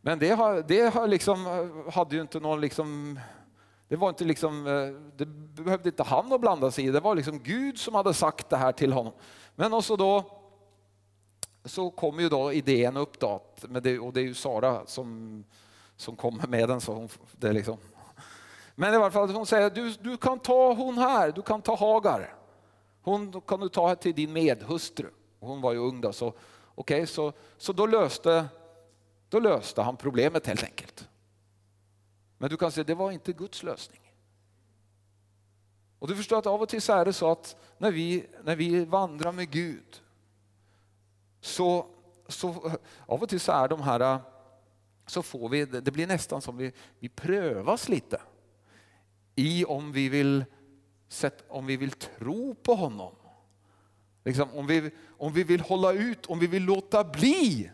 Men 0.00 0.18
det, 0.18 0.30
har, 0.30 0.64
det 0.68 0.94
har 0.94 1.08
liksom, 1.08 1.46
hade 1.94 2.16
ju 2.16 2.22
inte 2.22 2.40
någon 2.40 2.60
liksom... 2.60 3.20
Det 3.88 3.96
var 3.96 4.08
inte 4.08 4.24
liksom, 4.24 4.64
det 5.16 5.26
behövde 5.62 5.88
inte 5.88 6.02
han 6.02 6.32
att 6.32 6.40
blanda 6.40 6.70
sig 6.70 6.86
i, 6.86 6.90
det 6.90 7.00
var 7.00 7.14
liksom 7.14 7.38
Gud 7.38 7.78
som 7.78 7.94
hade 7.94 8.14
sagt 8.14 8.50
det 8.50 8.56
här 8.56 8.72
till 8.72 8.92
honom. 8.92 9.12
Men 9.54 9.74
också 9.74 9.96
då 9.96 10.24
så 11.64 11.90
kommer 11.90 12.22
ju 12.22 12.28
då 12.28 12.52
idén 12.52 12.96
upp 12.96 13.20
då, 13.20 13.42
och 14.00 14.12
det 14.12 14.20
är 14.20 14.24
ju 14.24 14.34
Sara 14.34 14.86
som, 14.86 15.44
som 15.96 16.16
kommer 16.16 16.46
med 16.46 16.68
den. 16.68 16.80
Så 16.80 16.94
hon, 16.94 17.08
det 17.32 17.52
liksom, 17.52 17.78
men 18.80 18.92
i 18.92 18.96
alla 18.96 19.10
fall, 19.10 19.30
hon 19.30 19.46
säger 19.46 19.70
du, 19.70 19.90
du 19.90 20.16
kan 20.16 20.38
ta 20.38 20.72
hon 20.74 20.98
här, 20.98 21.32
du 21.32 21.42
kan 21.42 21.62
ta 21.62 21.76
Hagar. 21.76 22.34
Hon 23.02 23.40
kan 23.40 23.60
du 23.60 23.68
ta 23.68 23.94
till 23.94 24.14
din 24.14 24.32
medhustru. 24.32 25.10
Hon 25.40 25.60
var 25.60 25.72
ju 25.72 25.78
ung 25.78 26.00
då, 26.00 26.12
så, 26.12 26.34
okay, 26.74 27.06
så, 27.06 27.32
så 27.56 27.72
då, 27.72 27.86
löste, 27.86 28.48
då 29.28 29.40
löste 29.40 29.82
han 29.82 29.96
problemet 29.96 30.46
helt 30.46 30.62
enkelt. 30.62 31.08
Men 32.38 32.50
du 32.50 32.56
kan 32.56 32.72
säga 32.72 32.84
det 32.84 32.94
var 32.94 33.10
inte 33.10 33.32
Guds 33.32 33.62
lösning. 33.62 34.00
Och 35.98 36.08
du 36.08 36.16
förstår 36.16 36.38
att 36.38 36.46
av 36.46 36.62
och 36.62 36.68
till 36.68 36.82
så 36.82 36.92
är 36.92 37.04
det 37.04 37.12
så 37.12 37.30
att 37.30 37.56
när 37.78 37.90
vi, 37.90 38.26
när 38.44 38.56
vi 38.56 38.84
vandrar 38.84 39.32
med 39.32 39.50
Gud 39.50 40.02
så, 41.40 41.86
så 42.28 42.72
av 43.06 43.22
och 43.22 43.28
till 43.28 43.40
så 43.40 43.52
är 43.52 43.68
de 43.68 43.82
här, 43.82 44.20
så 45.06 45.22
får 45.22 45.48
vi, 45.48 45.64
det 45.64 45.90
blir 45.90 46.06
nästan 46.06 46.42
som 46.42 46.56
vi, 46.56 46.72
vi 46.98 47.08
prövas 47.08 47.88
lite 47.88 48.20
i 49.38 49.64
om 49.64 49.92
vi 49.92 50.08
vill, 50.08 50.44
om 51.48 51.66
vi 51.66 51.76
vill 51.76 51.90
tro 51.90 52.54
på 52.54 52.74
honom. 52.74 53.12
Liksom, 54.24 54.48
om, 54.54 54.66
vi, 54.66 54.90
om 55.18 55.32
vi 55.32 55.44
vill 55.44 55.60
hålla 55.60 55.92
ut, 55.92 56.26
om 56.26 56.38
vi 56.38 56.46
vill 56.46 56.62
låta 56.62 57.04
bli 57.04 57.70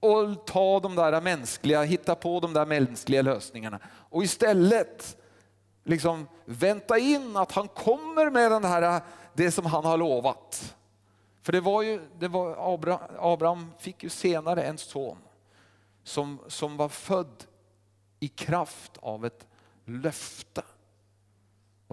och 0.00 0.46
ta 0.46 0.80
de 0.80 0.94
där 0.94 1.20
mänskliga, 1.20 1.82
hitta 1.82 2.14
på 2.14 2.40
de 2.40 2.52
där 2.52 2.66
mänskliga 2.66 3.22
lösningarna 3.22 3.78
och 3.86 4.24
istället 4.24 5.16
liksom 5.84 6.28
vänta 6.44 6.98
in 6.98 7.36
att 7.36 7.52
han 7.52 7.68
kommer 7.68 8.30
med 8.30 8.50
den 8.50 8.64
här, 8.64 9.02
det 9.34 9.50
som 9.50 9.66
han 9.66 9.84
har 9.84 9.96
lovat. 9.96 10.76
För 11.42 11.52
det 11.52 11.60
var 11.60 11.82
ju, 11.82 12.00
det 12.18 12.28
var 12.28 12.74
Abraham, 12.74 13.00
Abraham 13.18 13.70
fick 13.78 14.02
ju 14.02 14.08
senare 14.08 14.62
en 14.62 14.78
son 14.78 15.18
som, 16.02 16.38
som 16.48 16.76
var 16.76 16.88
född 16.88 17.44
i 18.20 18.28
kraft 18.28 18.92
av 19.00 19.26
ett 19.26 19.46
löfte. 19.84 20.62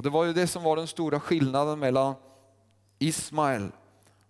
Och 0.01 0.03
Det 0.03 0.09
var 0.09 0.25
ju 0.25 0.33
det 0.33 0.47
som 0.47 0.63
var 0.63 0.75
den 0.75 0.87
stora 0.87 1.19
skillnaden 1.19 1.79
mellan 1.79 2.15
Ismael 2.99 3.71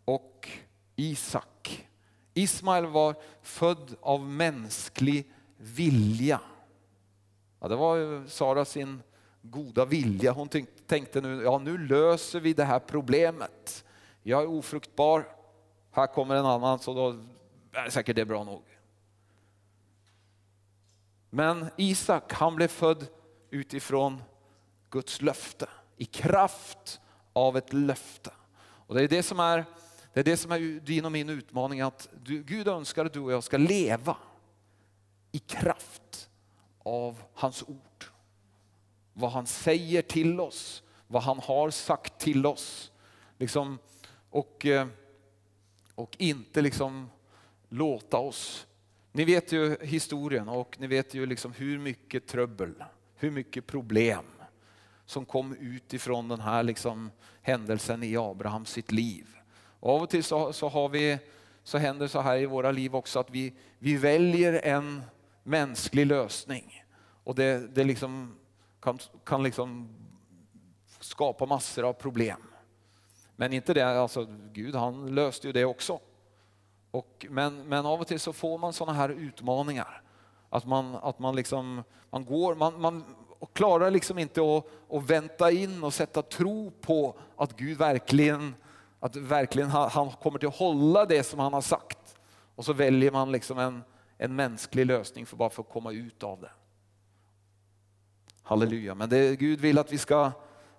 och 0.06 0.50
Isak. 0.96 1.88
Ismael 2.34 2.86
var 2.86 3.16
född 3.42 3.96
av 4.02 4.22
mänsklig 4.22 5.32
vilja. 5.58 6.42
Ja, 7.60 7.68
det 7.68 7.76
var 7.76 7.96
ju 7.96 8.28
Sara 8.28 8.66
sin 8.66 9.02
goda 9.42 9.86
vilja. 9.86 10.32
Hon 10.32 10.50
tänkte 10.88 11.22
nu, 11.22 11.44
ja 11.44 11.58
nu 11.58 11.78
löser 11.78 12.40
vi 12.40 12.54
det 12.54 12.66
här 12.66 12.80
problemet. 12.80 13.86
Jag 14.24 14.42
är 14.42 14.50
ofruktbar, 14.50 15.28
här 15.92 16.08
kommer 16.08 16.36
en 16.36 16.46
annan 16.46 16.80
så 16.80 16.94
då 16.94 17.16
är 17.74 17.90
säkert 17.90 18.16
det 18.16 18.26
bra 18.26 18.44
nog. 18.44 18.64
Men 21.30 21.70
Isak 21.78 22.34
han 22.34 22.56
blev 22.56 22.68
född 22.68 23.08
utifrån 23.50 24.22
Guds 24.92 25.22
löfte, 25.22 25.70
i 25.98 26.06
kraft 26.06 27.02
av 27.34 27.58
ett 27.58 27.74
löfte. 27.74 28.32
Och 28.60 28.96
det 28.96 29.04
är 29.04 29.08
det 29.08 29.24
som 29.24 29.40
är, 29.40 29.66
det 30.14 30.20
är, 30.20 30.24
det 30.24 30.38
som 30.38 30.52
är 30.52 30.60
din 30.80 31.06
och 31.06 31.12
min 31.12 31.30
utmaning, 31.30 31.82
att 31.82 32.10
du, 32.24 32.44
Gud 32.44 32.68
önskar 32.68 33.06
att 33.06 33.14
du 33.14 33.20
och 33.20 33.32
jag 33.32 33.44
ska 33.44 33.58
leva 33.58 34.18
i 35.32 35.40
kraft 35.40 36.30
av 36.84 37.24
hans 37.34 37.64
ord. 37.64 38.06
Vad 39.14 39.32
han 39.32 39.48
säger 39.48 40.02
till 40.02 40.40
oss, 40.40 40.84
vad 41.08 41.24
han 41.24 41.40
har 41.40 41.70
sagt 41.70 42.20
till 42.20 42.46
oss. 42.46 42.92
Liksom, 43.38 43.80
och, 44.30 44.66
eh, 44.66 44.88
och 45.96 46.16
inte 46.20 46.62
liksom 46.62 47.10
låta 47.70 48.18
oss 48.18 48.68
ni 49.12 49.26
vet 49.26 49.52
ju 49.52 49.78
historien 49.82 50.50
och 50.50 50.80
ni 50.80 50.88
vet 50.88 51.14
ju 51.14 51.26
liksom 51.26 51.54
hur 51.54 51.80
mycket 51.80 52.28
trubbel, 52.28 52.84
hur 53.16 53.32
mycket 53.32 53.68
problem 53.68 54.26
som 55.12 55.26
kom 55.26 55.56
utifrån 55.60 56.28
den 56.28 56.40
här 56.40 56.64
liksom 56.64 57.12
händelsen 57.42 58.04
i 58.04 58.18
Abrahams 58.18 58.70
sitt 58.70 58.92
liv. 58.92 59.28
Och 59.80 59.96
av 59.96 60.02
och 60.02 60.10
till 60.10 60.24
så, 60.24 60.54
så, 60.54 60.70
har 60.70 60.90
vi, 60.90 61.20
så 61.64 61.78
händer 61.78 62.08
så 62.08 62.22
här 62.22 62.38
i 62.38 62.46
våra 62.46 62.72
liv 62.72 62.96
också 62.96 63.20
att 63.20 63.30
vi, 63.30 63.54
vi 63.80 63.98
väljer 63.98 64.54
en 64.64 65.02
mänsklig 65.44 66.06
lösning. 66.06 66.84
Och 67.24 67.36
det, 67.36 67.76
det 67.76 67.84
liksom 67.84 68.36
kan, 68.82 69.00
kan 69.24 69.44
liksom 69.44 69.90
skapa 71.00 71.46
massor 71.46 71.84
av 71.84 71.94
problem. 71.94 72.44
Men 73.36 73.54
inte 73.54 73.74
det, 73.74 74.00
alltså 74.00 74.28
Gud 74.54 74.76
han 74.76 75.16
löste 75.16 75.48
ju 75.48 75.54
det 75.54 75.66
också. 75.66 76.00
Och, 76.92 77.26
men, 77.30 77.64
men 77.68 77.86
av 77.86 78.02
och 78.02 78.08
till 78.08 78.20
så 78.20 78.34
får 78.34 78.58
man 78.58 78.74
sådana 78.74 78.98
här 78.98 79.10
utmaningar. 79.10 80.02
Att 80.50 80.66
man, 80.66 80.96
att 80.96 81.20
man, 81.20 81.36
liksom, 81.36 81.84
man, 82.10 82.26
går, 82.26 82.56
man, 82.56 82.82
man 82.82 83.04
och 83.42 83.54
klarar 83.54 83.92
liksom 83.92 84.18
inte 84.20 84.42
att, 84.42 84.66
att 84.90 85.10
vänta 85.10 85.52
in 85.52 85.84
och 85.84 85.94
sätta 85.94 86.22
tro 86.22 86.72
på 86.72 87.16
att 87.38 87.58
Gud 87.58 87.78
verkligen, 87.78 88.56
att 89.00 89.16
verkligen 89.16 89.70
han 89.70 90.12
kommer 90.12 90.40
till 90.40 90.48
att 90.48 90.56
hålla 90.56 91.06
det 91.06 91.24
som 91.24 91.40
han 91.40 91.54
har 91.54 91.62
sagt. 91.62 92.18
Och 92.56 92.66
så 92.66 92.74
väljer 92.74 93.12
man 93.12 93.32
liksom 93.32 93.60
en, 93.60 93.84
en 94.18 94.36
mänsklig 94.36 94.86
lösning 94.86 95.26
för 95.26 95.38
bara 95.38 95.50
för 95.50 95.62
att 95.62 95.70
komma 95.70 95.92
ut 95.92 96.24
av 96.24 96.42
det. 96.42 96.52
Halleluja, 98.44 98.96
men 98.96 99.10
det, 99.10 99.36
Gud 99.36 99.60
vill 99.60 99.78
att 99.78 99.92
vi 99.92 99.98
ska 99.98 100.32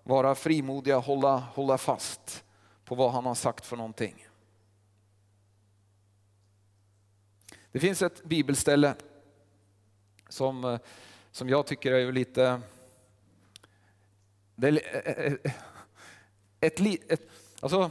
vara 0.03 0.35
frimodiga, 0.35 0.99
hålla, 0.99 1.37
hålla 1.37 1.79
fast 1.79 2.45
på 2.85 2.95
vad 2.95 3.13
han 3.13 3.27
har 3.27 3.35
sagt 3.35 3.67
för 3.67 3.77
någonting. 3.77 4.27
Det 7.73 7.81
finns 7.81 8.03
ett 8.03 8.25
bibelställe 8.25 8.95
som, 10.29 10.65
eh, 10.65 10.79
som 11.33 11.49
jag 11.49 11.67
tycker 11.67 11.93
är 11.93 12.13
lite... 12.13 12.61
Det 14.55 14.69
är 14.69 14.73
eh, 14.73 15.25
eh, 15.25 15.33
eh, 15.33 15.53
ett, 16.61 16.81
ett, 16.81 17.13
ett, 17.13 17.29
alltså, 17.61 17.91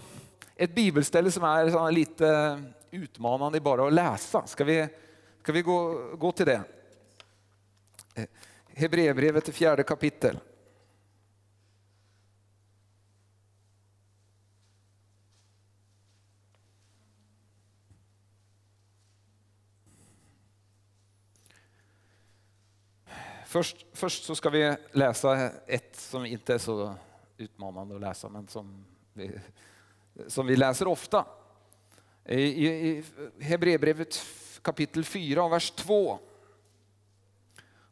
ett 0.55 0.75
bibelställe 0.75 1.31
som 1.31 1.43
är 1.43 1.91
lite 1.91 2.61
utmanande 2.91 3.59
bara 3.59 3.87
att 3.87 3.93
läsa. 3.93 4.47
Ska 4.47 4.63
vi, 4.63 4.87
ska 5.41 5.51
vi 5.51 5.61
gå, 5.61 5.93
gå 6.15 6.31
till 6.31 6.45
det? 6.45 6.61
Hebreerbrevet 8.73 9.49
i 9.49 9.51
fjärde 9.51 9.83
kapitel. 9.83 10.39
Först, 23.51 23.85
först 23.93 24.23
så 24.23 24.35
ska 24.35 24.49
vi 24.49 24.75
läsa 24.91 25.49
ett 25.67 25.95
som 25.95 26.25
inte 26.25 26.53
är 26.53 26.57
så 26.57 26.95
utmanande 27.37 27.95
att 27.95 28.01
läsa, 28.01 28.29
men 28.29 28.47
som 28.47 28.85
vi, 29.13 29.31
som 30.27 30.47
vi 30.47 30.55
läser 30.55 30.87
ofta. 30.87 31.25
I, 32.25 32.41
i 32.41 33.03
Hebreerbrevet 33.39 34.25
kapitel 34.61 35.03
4 35.03 35.49
vers 35.49 35.71
2. 35.71 36.19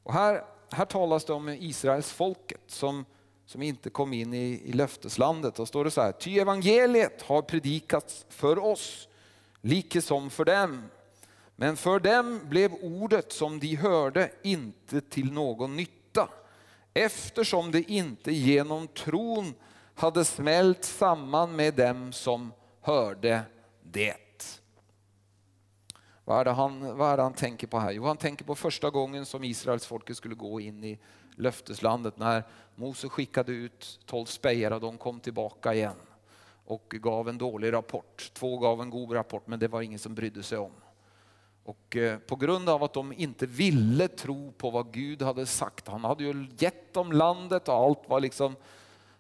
Och 0.04 0.14
här, 0.14 0.44
här 0.72 0.86
talas 0.86 1.26
det 1.26 1.34
om 1.34 1.50
Israels 1.50 2.12
folket 2.12 2.62
som, 2.68 3.06
som 3.46 3.62
inte 3.62 3.90
kom 3.90 4.14
in 4.14 4.34
i, 4.34 4.62
i 4.66 4.72
löfteslandet. 4.74 5.56
Då 5.56 5.66
står 5.66 5.84
det 5.84 5.92
så 5.92 6.02
här, 6.02 6.12
ty 6.12 6.40
evangeliet 6.40 7.22
har 7.22 7.42
predikats 7.42 8.26
för 8.30 8.60
oss, 8.60 9.08
like 9.62 10.02
som 10.02 10.30
för 10.30 10.46
dem. 10.46 10.90
Men 11.62 11.78
för 11.78 12.00
dem 12.00 12.40
blev 12.44 12.74
ordet 12.74 13.32
som 13.32 13.60
de 13.60 13.76
hörde 13.76 14.32
inte 14.44 15.02
till 15.02 15.32
någon 15.32 15.76
nytta, 15.76 16.30
eftersom 16.94 17.72
det 17.72 17.92
inte 17.92 18.32
genom 18.32 18.88
tron 18.88 19.54
hade 19.96 20.26
smält 20.26 20.84
samman 20.84 21.56
med 21.56 21.74
dem 21.74 22.12
som 22.12 22.54
hörde 22.82 23.42
det. 23.84 24.60
Vad 26.26 26.40
är, 26.40 26.46
det 26.46 26.52
han, 26.52 26.98
vad 26.98 27.12
är 27.12 27.18
det 27.18 27.24
han 27.24 27.34
tänker 27.34 27.68
på 27.68 27.80
här? 27.80 27.92
Jo, 27.92 28.06
han 28.06 28.18
tänker 28.18 28.46
på 28.46 28.56
första 28.56 28.90
gången 28.90 29.26
som 29.26 29.44
Israels 29.44 29.86
folket 29.86 30.18
skulle 30.18 30.36
gå 30.36 30.62
in 30.62 30.84
i 30.84 31.00
löfteslandet 31.36 32.18
när 32.18 32.44
Mose 32.76 33.10
skickade 33.10 33.52
ut 33.52 34.00
tolv 34.06 34.26
spejare 34.26 34.76
och 34.76 34.82
de 34.82 34.98
kom 34.98 35.20
tillbaka 35.20 35.74
igen 35.74 35.98
och 36.66 36.86
gav 36.90 37.30
en 37.30 37.38
dålig 37.38 37.74
rapport. 37.74 38.32
Två 38.34 38.58
gav 38.58 38.82
en 38.82 38.90
god 38.90 39.16
rapport 39.16 39.48
men 39.48 39.60
det 39.60 39.68
var 39.68 39.82
ingen 39.82 40.00
som 40.00 40.16
brydde 40.16 40.44
sig 40.44 40.58
om. 40.58 40.72
Och 41.70 41.96
eh, 41.96 42.20
på 42.20 42.36
grund 42.36 42.70
av 42.70 42.84
att 42.84 42.94
de 42.94 43.14
inte 43.14 43.46
ville 43.46 44.08
tro 44.08 44.52
på 44.52 44.70
vad 44.70 44.92
Gud 44.92 45.22
hade 45.22 45.46
sagt, 45.46 45.88
han 45.88 46.04
hade 46.04 46.24
ju 46.24 46.48
gett 46.58 46.94
dem 46.94 47.12
landet 47.12 47.68
och 47.68 47.74
allt 47.74 48.10
var 48.10 48.20
liksom 48.20 48.56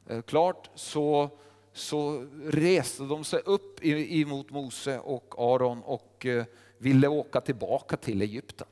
eh, 0.07 0.21
klart, 0.21 0.69
så, 0.75 1.29
så 1.73 2.27
reste 2.45 3.03
de 3.03 3.23
sig 3.23 3.41
upp 3.45 3.85
emot 3.85 4.49
Mose 4.49 4.99
och 4.99 5.35
Aron 5.37 5.83
och 5.83 6.25
eh, 6.25 6.45
ville 6.77 7.07
åka 7.07 7.41
tillbaka 7.41 7.97
till 7.97 8.21
Egypten. 8.21 8.67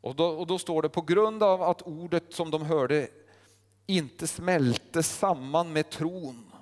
Och 0.00 0.16
då, 0.16 0.26
och 0.26 0.46
då 0.46 0.58
står 0.58 0.82
det 0.82 0.88
på 0.88 1.02
grund 1.02 1.42
av 1.42 1.62
att 1.62 1.82
ordet 1.82 2.34
som 2.34 2.50
de 2.50 2.62
hörde 2.62 3.08
inte 3.86 4.26
smälte 4.26 5.02
samman 5.02 5.72
med 5.72 5.90
tron. 5.90 6.52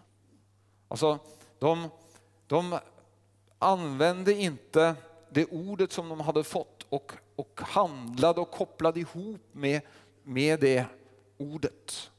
Alltså, 0.89 1.19
de, 1.59 1.89
de 2.47 2.79
använde 3.59 4.33
inte 4.33 4.95
det 5.35 5.45
ordet 5.45 5.93
som 5.93 6.09
de 6.09 6.21
hade 6.21 6.45
fått 6.45 6.87
och, 6.89 7.13
och 7.37 7.61
handlade 7.65 8.41
och 8.41 8.51
kopplade 8.51 9.01
ihop 9.01 9.41
med, 9.53 9.81
med 10.23 10.61
det 10.61 10.87
ordet. 11.37 12.11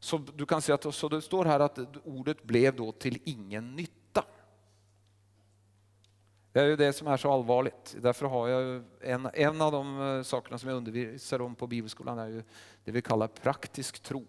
Så 0.00 0.18
du 0.18 0.46
kan 0.46 0.62
se 0.62 0.72
att 0.72 0.94
så 0.94 1.08
det 1.08 1.22
står 1.22 1.44
här 1.44 1.60
att 1.60 1.78
ordet 2.04 2.42
blev 2.42 2.76
då 2.76 2.92
till 2.92 3.18
ingen 3.24 3.76
nytta. 3.76 4.24
Det 6.52 6.60
är 6.60 6.66
ju 6.66 6.76
det 6.76 6.92
som 6.92 7.06
är 7.06 7.16
så 7.16 7.32
allvarligt. 7.32 7.96
Därför 8.00 8.26
har 8.26 8.48
jag 8.48 8.84
en, 9.00 9.28
en 9.34 9.60
av 9.60 9.72
de 9.72 10.00
eh, 10.00 10.22
sakerna 10.22 10.58
som 10.58 10.68
jag 10.68 10.76
undervisar 10.76 11.40
om 11.40 11.54
på 11.54 11.66
bibelskolan 11.66 12.18
är 12.18 12.28
ju 12.28 12.42
det 12.84 12.92
vi 12.92 13.02
kallar 13.02 13.26
praktisk 13.28 14.00
tro. 14.00 14.26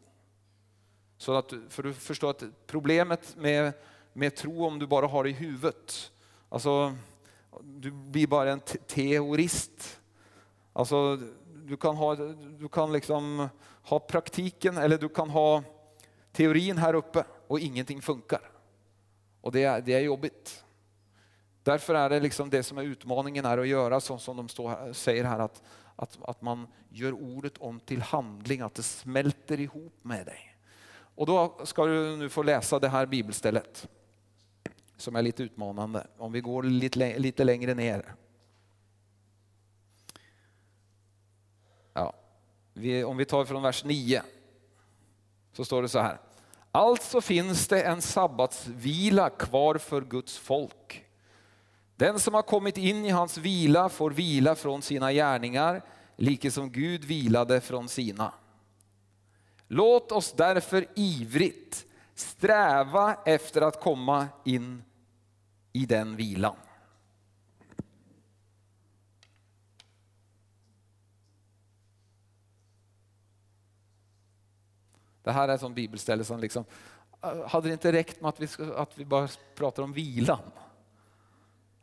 Så 1.18 1.34
att, 1.34 1.54
för 1.70 1.84
du 1.84 1.94
förstår 1.94 2.30
att 2.30 2.44
problemet 2.68 3.36
med, 3.38 3.74
med 4.14 4.36
tro 4.36 4.66
om 4.66 4.80
du 4.80 4.88
bara 4.88 5.08
har 5.08 5.24
det 5.24 5.30
i 5.30 5.34
huvudet, 5.34 6.12
alltså 6.50 6.96
du 7.64 7.92
blir 7.92 8.28
bara 8.28 8.52
en 8.52 8.60
teorist. 8.88 10.02
Alltså, 10.74 11.20
du 11.66 11.78
kan, 11.78 11.96
ha, 11.96 12.16
du 12.60 12.68
kan 12.68 12.92
liksom 12.92 13.50
ha 13.84 14.00
praktiken 14.00 14.78
eller 14.78 14.98
du 14.98 15.10
kan 15.10 15.30
ha 15.30 15.64
teorin 16.32 16.78
här 16.78 16.94
uppe 16.94 17.26
och 17.48 17.60
ingenting 17.60 18.02
funkar. 18.02 18.52
Och 19.42 19.52
det 19.52 19.64
är, 19.64 19.82
det 19.82 19.94
är 19.94 20.00
jobbigt. 20.00 20.64
Därför 21.64 21.96
är 21.96 22.10
det 22.10 22.20
liksom 22.20 22.50
det 22.50 22.64
som 22.64 22.78
är 22.78 22.84
utmaningen 22.84 23.46
är 23.46 23.58
att 23.58 23.68
göra 23.68 24.00
så 24.00 24.18
som 24.18 24.38
de 24.38 24.50
står, 24.50 24.94
säger 24.94 25.24
här 25.24 25.40
att, 25.40 25.64
att, 25.96 26.18
att 26.22 26.42
man 26.42 26.68
gör 26.90 27.14
ordet 27.14 27.58
om 27.58 27.80
till 27.80 28.02
handling, 28.02 28.62
att 28.62 28.76
det 28.76 28.84
smälter 28.84 29.60
ihop 29.60 29.94
med 30.02 30.26
dig. 30.26 30.58
Och 31.16 31.26
då 31.26 31.58
ska 31.64 31.86
du 31.86 32.18
nu 32.18 32.30
få 32.30 32.44
läsa 32.44 32.80
det 32.80 32.90
här 32.90 33.06
bibelstället 33.06 33.88
som 34.98 35.16
är 35.16 35.22
lite 35.22 35.44
utmanande. 35.44 36.08
Om 36.18 36.32
vi 36.32 36.42
går 36.42 36.64
lite, 36.64 37.20
lite 37.20 37.44
längre 37.44 37.74
ner. 37.74 38.16
Ja. 41.94 42.14
Vi, 42.74 43.04
om 43.04 43.18
vi 43.18 43.26
tar 43.26 43.46
från 43.46 43.64
vers 43.64 43.84
9 43.84 44.22
så 45.54 45.66
står 45.66 45.82
det 45.82 45.90
så 45.90 46.00
här. 46.00 46.20
Alltså 46.72 47.22
finns 47.22 47.68
det 47.68 47.84
en 47.84 48.02
sabbatsvila 48.02 49.30
kvar 49.30 49.78
för 49.78 50.02
Guds 50.02 50.38
folk. 50.38 51.06
Den 51.96 52.20
som 52.20 52.34
har 52.34 52.42
kommit 52.42 52.78
in 52.78 53.06
i 53.06 53.10
hans 53.10 53.38
vila 53.38 53.90
får 53.90 54.12
vila 54.12 54.56
från 54.56 54.82
sina 54.82 55.14
gärningar, 55.14 55.82
lika 56.16 56.52
som 56.52 56.72
Gud 56.72 57.06
vilade 57.06 57.62
från 57.62 57.90
sina. 57.90 58.34
Låt 59.68 60.12
oss 60.12 60.34
därför 60.38 60.88
ivrigt 60.96 61.86
sträva 62.16 63.18
efter 63.26 63.62
att 63.62 63.82
komma 63.82 64.28
in 64.46 64.84
i 65.76 65.86
den 65.86 66.16
vilan. 66.16 66.56
Det 75.24 75.32
här 75.32 75.48
är 75.48 75.54
ett 75.54 75.62
sånt 75.62 75.76
bibelställe 75.76 76.24
som 76.24 76.40
liksom, 76.40 76.66
eh, 77.22 77.48
hade 77.48 77.68
det 77.68 77.74
inte 77.74 77.92
räckt 77.92 78.22
med 78.22 78.30
att 78.30 78.40
vi, 78.40 78.48
att 78.76 78.98
vi 78.98 79.06
bara 79.06 79.28
pratar 79.56 79.84
om 79.84 79.94
vilan? 79.94 80.52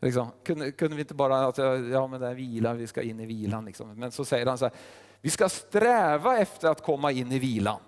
Liksom, 0.01 0.30
kunde, 0.45 0.72
kunde 0.72 0.97
vi 0.97 1.03
inte 1.03 1.14
bara, 1.14 1.47
att, 1.47 1.59
eh, 1.59 1.66
ja 1.66 2.07
men 2.07 2.20
det 2.20 2.26
är 2.26 2.34
vila, 2.34 2.74
vi 2.74 2.86
ska 2.86 3.03
in 3.03 3.20
i 3.20 3.26
vilan. 3.26 3.64
Liksom. 3.64 3.95
Men 3.95 4.12
så 4.12 4.24
säger 4.24 4.47
han 4.47 4.59
så 4.59 4.64
här, 4.64 4.74
vi 5.20 5.30
ska 5.30 5.49
sträva 5.49 6.38
efter 6.38 6.68
att 6.68 6.82
komma 6.82 7.12
in 7.12 7.32
i 7.32 7.38
vilan. 7.38 7.80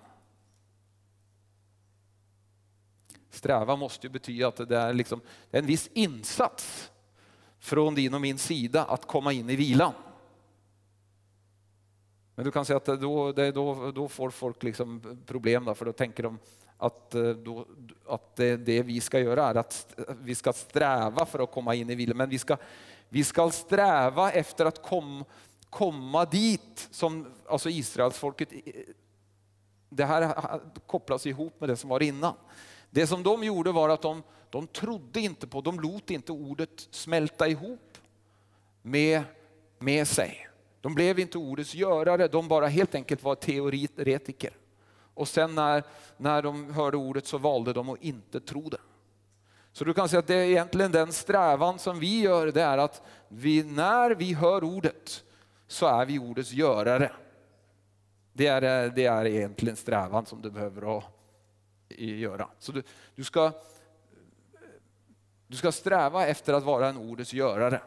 Sträva 3.35 3.75
måste 3.75 4.07
ju 4.07 4.11
betyda 4.11 4.47
att 4.47 4.69
det 4.69 4.77
är, 4.77 4.93
liksom, 4.93 5.21
en 5.51 5.65
viss 5.65 5.89
insats 5.93 6.91
från 7.59 7.95
din 7.95 8.13
och 8.13 8.21
min 8.21 8.37
sida 8.37 8.83
att 8.83 9.05
komma 9.05 9.33
in 9.33 9.49
i 9.49 9.55
vilan. 9.55 9.93
Men 12.35 12.45
du 12.45 12.51
kan 12.51 12.65
säga 12.65 12.77
att 12.77 12.85
då, 12.85 13.31
då, 13.31 13.91
då 13.91 14.07
får 14.07 14.29
folk 14.29 14.63
liksom 14.63 15.17
problem, 15.25 15.65
då, 15.65 15.75
för 15.75 15.85
då 15.85 15.93
tänker 15.93 16.23
de 16.23 16.39
att, 16.77 17.15
eh, 17.15 17.29
då, 17.29 17.65
att 18.07 18.35
det, 18.35 18.57
det, 18.57 18.81
vi 18.81 19.01
ska 19.01 19.19
göra 19.19 19.47
är 19.47 19.55
att 19.55 19.99
vi 20.21 20.35
ska 20.35 20.53
sträva 20.53 21.25
för 21.25 21.39
att 21.39 21.51
komma 21.51 21.75
in 21.75 21.89
i 21.89 21.95
vilan. 21.95 22.17
Men 22.17 22.29
vi 22.29 22.39
ska, 22.39 22.57
vi 23.09 23.23
ska 23.23 23.51
sträva 23.51 24.31
efter 24.31 24.65
att 24.65 24.81
kom, 24.81 25.23
komma 25.69 26.25
dit 26.25 26.87
som 26.91 27.33
alltså 27.49 27.69
Israelsfolket. 27.69 28.49
Det 29.89 30.05
här 30.05 30.59
kopplas 30.85 31.25
ihop 31.25 31.59
med 31.59 31.69
det 31.69 31.77
som 31.77 31.89
var 31.89 32.03
innan. 32.03 32.33
Det 32.95 33.07
som 33.07 33.23
de 33.23 33.43
gjorde 33.43 33.71
var 33.71 33.89
att 33.89 34.01
de, 34.01 34.23
de 34.49 34.67
trodde 34.67 35.19
inte 35.19 35.47
på, 35.47 35.61
de 35.61 35.79
lot 35.79 36.11
inte 36.11 36.31
ordet 36.31 36.87
smälta 36.91 37.47
ihop 37.47 37.97
med, 38.81 39.21
med 39.79 40.07
sig. 40.07 40.47
De 40.81 40.95
blev 40.95 41.19
inte 41.19 41.37
ordets 41.37 41.75
görare, 41.75 42.27
de 42.27 42.47
bara 42.47 42.67
helt 42.67 42.95
enkelt 42.95 43.23
var 43.23 43.35
teoretiker. 43.35 44.53
Och 45.13 45.27
sen 45.27 45.55
när, 45.55 45.83
när 46.17 46.41
de 46.41 46.73
hörde 46.73 46.97
ordet 46.97 47.27
så 47.27 47.37
valde 47.37 47.73
de 47.73 47.89
att 47.89 48.03
inte 48.03 48.39
tro 48.39 48.69
det. 48.69 48.81
Så 49.71 49.83
du 49.83 49.93
kan 49.93 50.09
säga 50.09 50.19
att 50.19 50.27
det 50.27 50.35
är 50.35 50.45
egentligen 50.45 50.91
den 50.91 51.13
strävan 51.13 51.79
som 51.79 51.99
vi 51.99 52.21
gör, 52.21 52.47
det 52.47 52.61
är 52.61 52.77
att 52.77 53.01
vi, 53.27 53.63
när 53.63 54.11
vi 54.11 54.33
hör 54.33 54.63
ordet 54.63 55.23
så 55.67 55.85
är 55.85 56.05
vi 56.05 56.19
ordets 56.19 56.51
görare. 56.51 57.11
Det 58.33 58.47
är, 58.47 58.89
det 58.89 59.05
är 59.05 59.25
egentligen 59.25 59.75
strävan 59.75 60.25
som 60.25 60.41
du 60.41 60.51
behöver 60.51 60.81
ha, 60.81 61.03
göra. 61.89 62.49
Så 62.59 62.71
du, 62.71 62.83
du, 63.15 63.23
ska, 63.23 63.51
du 65.47 65.57
ska 65.57 65.71
sträva 65.71 66.27
efter 66.27 66.53
att 66.53 66.63
vara 66.63 66.89
en 66.89 66.97
ordets 66.97 67.33
görare. 67.33 67.81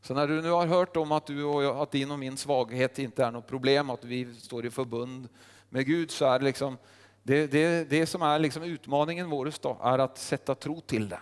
Så 0.00 0.14
när 0.14 0.28
du 0.28 0.42
nu 0.42 0.50
har 0.50 0.66
hört 0.66 0.96
om 0.96 1.12
att, 1.12 1.26
du 1.26 1.44
och 1.44 1.64
jag, 1.64 1.76
att 1.76 1.90
din 1.90 2.10
och 2.10 2.18
min 2.18 2.36
svaghet 2.36 2.98
inte 2.98 3.24
är 3.24 3.30
något 3.30 3.46
problem, 3.46 3.90
att 3.90 4.04
vi 4.04 4.34
står 4.34 4.66
i 4.66 4.70
förbund 4.70 5.28
med 5.68 5.86
Gud, 5.86 6.10
så 6.10 6.24
är 6.24 6.38
det 6.38 6.44
liksom, 6.44 6.78
det, 7.22 7.46
det, 7.46 7.90
det 7.90 8.06
som 8.06 8.22
är 8.22 8.38
liksom 8.38 8.62
utmaningen 8.62 9.30
vår 9.30 9.52
är 9.82 9.98
att 9.98 10.18
sätta 10.18 10.54
tro 10.54 10.80
till 10.80 11.08
det. 11.08 11.20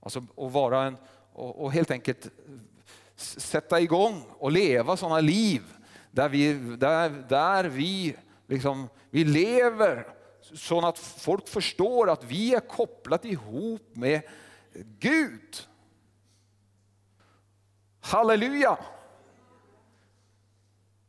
Alltså 0.00 0.18
att 0.36 0.52
vara 0.52 0.82
en, 0.82 0.96
och, 1.32 1.62
och 1.64 1.72
helt 1.72 1.90
enkelt 1.90 2.30
sätta 3.16 3.80
igång 3.80 4.22
och 4.38 4.52
leva 4.52 4.96
sådana 4.96 5.20
liv 5.20 5.62
där 6.10 6.28
vi, 6.28 6.52
där, 6.76 7.24
där 7.28 7.64
vi, 7.64 8.16
liksom, 8.46 8.88
vi 9.10 9.24
lever 9.24 10.14
så 10.40 10.86
att 10.86 10.98
folk 10.98 11.48
förstår 11.48 12.10
att 12.10 12.24
vi 12.24 12.54
är 12.54 12.60
kopplat 12.60 13.24
ihop 13.24 13.96
med 13.96 14.22
Gud. 14.98 15.68
Halleluja! 18.00 18.78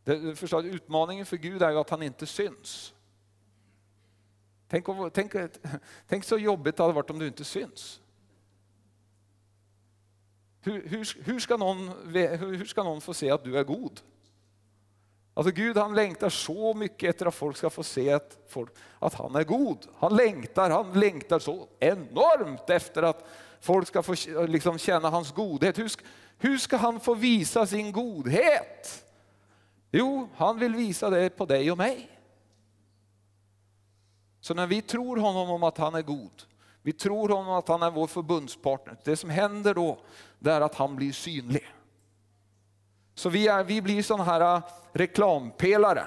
Det, 0.03 0.35
förstår, 0.35 0.65
utmaningen 0.65 1.25
för 1.25 1.37
Gud 1.37 1.61
är 1.61 1.71
ju 1.71 1.77
att 1.77 1.89
han 1.89 2.03
inte 2.03 2.25
syns. 2.25 2.93
Tänk, 4.67 4.85
tänk, 5.13 5.33
tänk 6.07 6.23
så 6.23 6.37
jobbigt 6.37 6.77
det 6.77 6.83
hade 6.83 6.93
varit 6.93 7.09
om 7.09 7.19
du 7.19 7.27
inte 7.27 7.43
syns. 7.43 8.01
Hur, 10.61 10.87
hur, 10.87 11.23
hur, 11.23 11.39
ska 11.39 11.57
någon, 11.57 11.87
hur 12.13 12.65
ska 12.65 12.83
någon 12.83 13.01
få 13.01 13.13
se 13.13 13.31
att 13.31 13.43
du 13.43 13.57
är 13.57 13.63
god? 13.63 14.01
Alltså 15.37 15.51
Gud 15.51 15.77
han 15.77 15.95
längtar 15.95 16.29
så 16.29 16.73
mycket 16.73 17.09
efter 17.09 17.25
att 17.25 17.35
folk 17.35 17.57
ska 17.57 17.69
få 17.69 17.83
se 17.83 18.13
att, 18.13 18.37
folk, 18.47 18.71
att 18.99 19.13
han 19.13 19.35
är 19.35 19.43
god. 19.43 19.77
Han 19.97 20.15
längtar, 20.15 20.69
han 20.69 20.99
längtar 20.99 21.39
så 21.39 21.67
enormt 21.79 22.69
efter 22.69 23.03
att 23.03 23.27
folk 23.59 23.87
ska 23.87 24.03
få 24.03 24.15
liksom, 24.47 24.77
känna 24.77 25.09
hans 25.09 25.31
godhet. 25.31 25.77
Hur, 25.77 25.91
hur 26.37 26.57
ska 26.57 26.77
han 26.77 26.99
få 26.99 27.13
visa 27.13 27.67
sin 27.67 27.91
godhet? 27.91 29.05
Jo, 29.91 30.29
han 30.35 30.59
vill 30.59 30.75
visa 30.75 31.09
det 31.09 31.29
på 31.29 31.45
dig 31.45 31.71
och 31.71 31.77
mig. 31.77 32.09
Så 34.41 34.53
när 34.53 34.67
vi 34.67 34.81
tror 34.81 35.17
honom 35.17 35.49
om 35.49 35.63
att 35.63 35.77
han 35.77 35.95
är 35.95 36.01
god, 36.01 36.43
vi 36.81 36.93
tror 36.93 37.29
honom 37.29 37.53
att 37.53 37.67
han 37.67 37.83
är 37.83 37.91
vår 37.91 38.07
förbundspartner. 38.07 38.97
Det 39.03 39.17
som 39.17 39.29
händer 39.29 39.73
då, 39.73 39.99
det 40.39 40.51
är 40.51 40.61
att 40.61 40.75
han 40.75 40.95
blir 40.95 41.11
synlig. 41.11 41.65
Så 43.15 43.29
vi, 43.29 43.47
är, 43.47 43.63
vi 43.63 43.81
blir 43.81 44.03
sådana 44.03 44.23
här 44.23 44.55
äh, 44.55 44.63
reklampelare. 44.93 46.05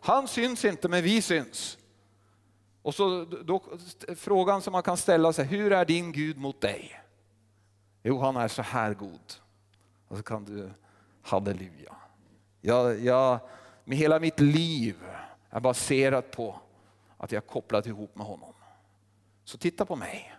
Han 0.00 0.28
syns 0.28 0.64
inte, 0.64 0.88
men 0.88 1.02
vi 1.02 1.22
syns. 1.22 1.78
Och 2.82 2.94
så 2.94 3.24
då, 3.24 3.62
frågan 4.16 4.62
som 4.62 4.72
man 4.72 4.82
kan 4.82 4.96
ställa 4.96 5.32
sig, 5.32 5.44
hur 5.44 5.72
är 5.72 5.84
din 5.84 6.12
Gud 6.12 6.38
mot 6.38 6.60
dig? 6.60 7.00
Jo, 8.02 8.18
han 8.18 8.36
är 8.36 8.48
så 8.48 8.62
här 8.62 8.94
god. 8.94 9.34
Och 10.08 10.16
så 10.16 10.22
kan 10.22 10.44
du, 10.44 10.70
halleluja. 11.22 11.96
Jag, 12.60 13.00
jag, 13.00 13.38
med 13.84 13.98
hela 13.98 14.20
mitt 14.20 14.40
liv 14.40 14.96
är 15.50 15.60
baserat 15.60 16.30
på 16.30 16.60
att 17.16 17.32
jag 17.32 17.42
är 17.42 17.46
kopplad 17.48 17.86
ihop 17.86 18.16
med 18.16 18.26
honom. 18.26 18.54
Så 19.44 19.58
titta 19.58 19.84
på 19.84 19.96
mig. 19.96 20.34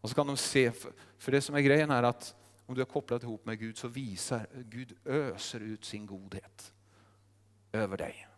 Och 0.00 0.08
så 0.08 0.14
kan 0.14 0.26
de 0.26 0.36
se, 0.36 0.72
för 1.18 1.32
det 1.32 1.40
som 1.40 1.54
är 1.54 1.60
grejen 1.60 1.90
är 1.90 2.02
att 2.02 2.34
om 2.66 2.74
du 2.74 2.80
är 2.80 2.84
kopplad 2.84 3.22
ihop 3.22 3.46
med 3.46 3.58
Gud 3.58 3.78
så 3.78 3.88
visar 3.88 4.46
Gud 4.54 4.96
öser 5.04 5.60
ut 5.60 5.84
sin 5.84 6.06
godhet 6.06 6.72
över 7.72 7.96
dig. 7.96 8.28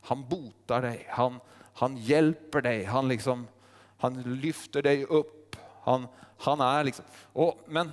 Han 0.00 0.28
botar 0.28 0.82
dig, 0.82 1.06
han, 1.08 1.40
han 1.74 1.96
hjälper 1.96 2.60
dig, 2.60 2.84
han, 2.84 3.08
liksom, 3.08 3.46
han 3.98 4.22
lyfter 4.22 4.82
dig 4.82 5.04
upp. 5.04 5.56
Han, 5.82 6.06
han 6.38 6.60
är 6.60 6.84
liksom, 6.84 7.04
och, 7.32 7.60
men 7.66 7.92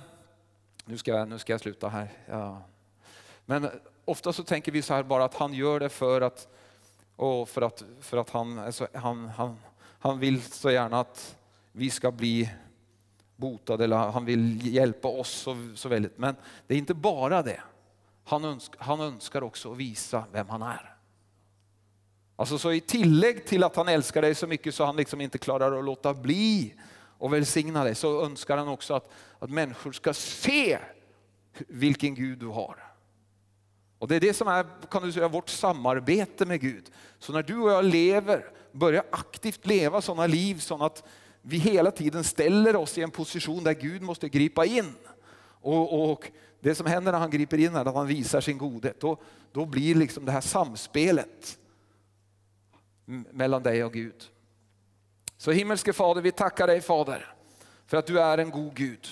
nu 0.84 0.98
ska, 0.98 1.10
jag, 1.10 1.28
nu 1.28 1.38
ska 1.38 1.52
jag 1.52 1.60
sluta 1.60 1.88
här. 1.88 2.08
Ja. 2.26 2.62
Men 3.44 3.70
ofta 4.04 4.32
så 4.32 4.44
tänker 4.44 4.72
vi 4.72 4.82
så 4.82 4.94
här 4.94 5.02
bara 5.02 5.24
att 5.24 5.34
han 5.34 5.54
gör 5.54 5.80
det 5.80 5.88
för 5.88 6.20
att, 6.20 6.48
och 7.16 7.48
för 7.48 7.62
att, 7.62 7.84
för 8.00 8.16
att 8.16 8.30
han, 8.30 8.58
alltså, 8.58 8.88
han, 8.94 9.28
han, 9.28 9.56
han 9.98 10.18
vill 10.18 10.42
så 10.42 10.70
gärna 10.70 11.00
att 11.00 11.36
vi 11.72 11.90
ska 11.90 12.10
bli 12.10 12.50
botad 13.42 13.80
eller 13.80 13.96
han 13.96 14.24
vill 14.24 14.74
hjälpa 14.74 15.08
oss 15.08 15.30
så, 15.30 15.68
så 15.74 15.88
väldigt. 15.88 16.18
Men 16.18 16.36
det 16.66 16.74
är 16.74 16.78
inte 16.78 16.94
bara 16.94 17.42
det. 17.42 17.60
Han, 18.24 18.44
önsk, 18.44 18.72
han 18.78 19.00
önskar 19.00 19.42
också 19.42 19.72
att 19.72 19.78
visa 19.78 20.24
vem 20.32 20.48
han 20.48 20.62
är. 20.62 20.96
Alltså 22.36 22.58
så 22.58 22.72
i 22.72 22.80
tillägg 22.80 23.46
till 23.46 23.64
att 23.64 23.76
han 23.76 23.88
älskar 23.88 24.22
dig 24.22 24.34
så 24.34 24.46
mycket 24.46 24.74
så 24.74 24.84
han 24.84 24.96
liksom 24.96 25.20
inte 25.20 25.38
klarar 25.38 25.78
att 25.78 25.84
låta 25.84 26.14
bli 26.14 26.74
och 27.18 27.32
välsigna 27.32 27.84
dig 27.84 27.94
så 27.94 28.24
önskar 28.24 28.56
han 28.56 28.68
också 28.68 28.94
att, 28.94 29.10
att 29.38 29.50
människor 29.50 29.92
ska 29.92 30.14
se 30.14 30.78
vilken 31.68 32.14
Gud 32.14 32.38
du 32.38 32.46
har. 32.46 32.92
Och 33.98 34.08
Det 34.08 34.16
är 34.16 34.20
det 34.20 34.34
som 34.34 34.48
är 34.48 34.66
kan 34.90 35.02
du 35.02 35.12
säga, 35.12 35.28
vårt 35.28 35.48
samarbete 35.48 36.46
med 36.46 36.60
Gud. 36.60 36.90
Så 37.18 37.32
när 37.32 37.42
du 37.42 37.58
och 37.58 37.70
jag 37.70 37.84
lever, 37.84 38.50
börjar 38.72 39.04
aktivt 39.10 39.66
leva 39.66 40.00
sådana 40.00 40.26
liv 40.26 40.58
så 40.58 40.84
att 40.84 41.04
vi 41.42 41.58
hela 41.58 41.90
tiden 41.90 42.24
ställer 42.24 42.76
oss 42.76 42.98
i 42.98 43.02
en 43.02 43.10
position 43.10 43.64
där 43.64 43.74
Gud 43.74 44.02
måste 44.02 44.28
gripa 44.28 44.64
in. 44.64 44.94
Och, 45.44 46.10
och 46.10 46.30
Det 46.60 46.74
som 46.74 46.86
händer 46.86 47.12
när 47.12 47.18
han 47.18 47.30
griper 47.30 47.58
in 47.58 47.76
är 47.76 47.84
att 47.84 47.94
han 47.94 48.06
visar 48.06 48.40
sin 48.40 48.58
godhet. 48.58 49.00
Då, 49.00 49.16
då 49.52 49.66
blir 49.66 49.94
liksom 49.94 50.24
det 50.24 50.32
här 50.32 50.40
samspelet 50.40 51.58
mellan 53.30 53.62
dig 53.62 53.84
och 53.84 53.92
Gud. 53.92 54.24
Så 55.36 55.50
himmelske 55.50 55.92
Fader, 55.92 56.22
vi 56.22 56.32
tackar 56.32 56.66
dig 56.66 56.80
Fader 56.80 57.34
för 57.86 57.96
att 57.96 58.06
du 58.06 58.20
är 58.20 58.38
en 58.38 58.50
god 58.50 58.74
Gud. 58.74 59.08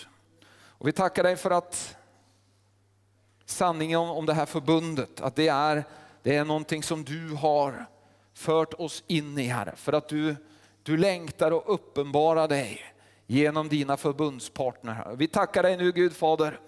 Och 0.53 0.89
vi 0.89 0.93
tackar 0.93 1.23
dig 1.23 1.37
för 1.37 1.51
att 1.51 1.97
sanningen 3.45 4.01
om 4.01 4.27
det 4.27 4.35
här 4.35 4.47
förbundet, 4.47 5.21
att 5.21 5.37
det 5.37 5.49
är, 5.49 5.85
det 6.23 6.37
är 6.37 6.45
någonting 6.45 6.83
som 6.83 7.05
du 7.05 7.29
har 7.29 7.87
fört 8.35 8.75
oss 8.75 9.05
in 9.07 9.39
i 9.39 9.47
Herre. 9.47 9.73
För 9.77 9.93
att 9.93 10.09
du, 10.09 10.37
du 10.83 10.97
längtar 10.97 11.51
och 11.51 11.75
uppenbarar 11.75 12.49
dig 12.49 12.81
genom 13.27 13.69
dina 13.69 13.97
förbundspartner. 13.97 15.15
Vi 15.17 15.27
tackar 15.27 15.63
dig 15.63 15.77
nu 15.77 15.93
Gud 15.93 16.13
Fader 16.13 16.61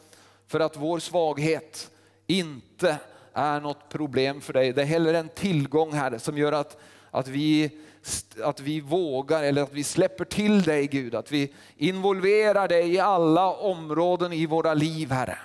för 0.46 0.60
att 0.60 0.76
vår 0.76 0.98
svaghet 0.98 1.90
inte 2.26 2.96
är 3.32 3.60
något 3.60 3.88
problem 3.88 4.40
för 4.40 4.52
dig. 4.52 4.72
Det 4.72 4.82
är 4.82 4.86
heller 4.86 5.14
en 5.14 5.28
tillgång 5.28 5.92
Herre 5.92 6.18
som 6.18 6.38
gör 6.38 6.52
att, 6.52 6.76
att, 7.10 7.28
vi, 7.28 7.70
att 8.42 8.60
vi 8.60 8.80
vågar 8.80 9.42
eller 9.42 9.62
att 9.62 9.72
vi 9.72 9.84
släpper 9.84 10.24
till 10.24 10.62
dig 10.62 10.86
Gud. 10.86 11.14
Att 11.14 11.32
vi 11.32 11.54
involverar 11.76 12.68
dig 12.68 12.94
i 12.94 12.98
alla 12.98 13.52
områden 13.52 14.32
i 14.32 14.46
våra 14.46 14.74
liv 14.74 15.10
Herre. 15.10 15.38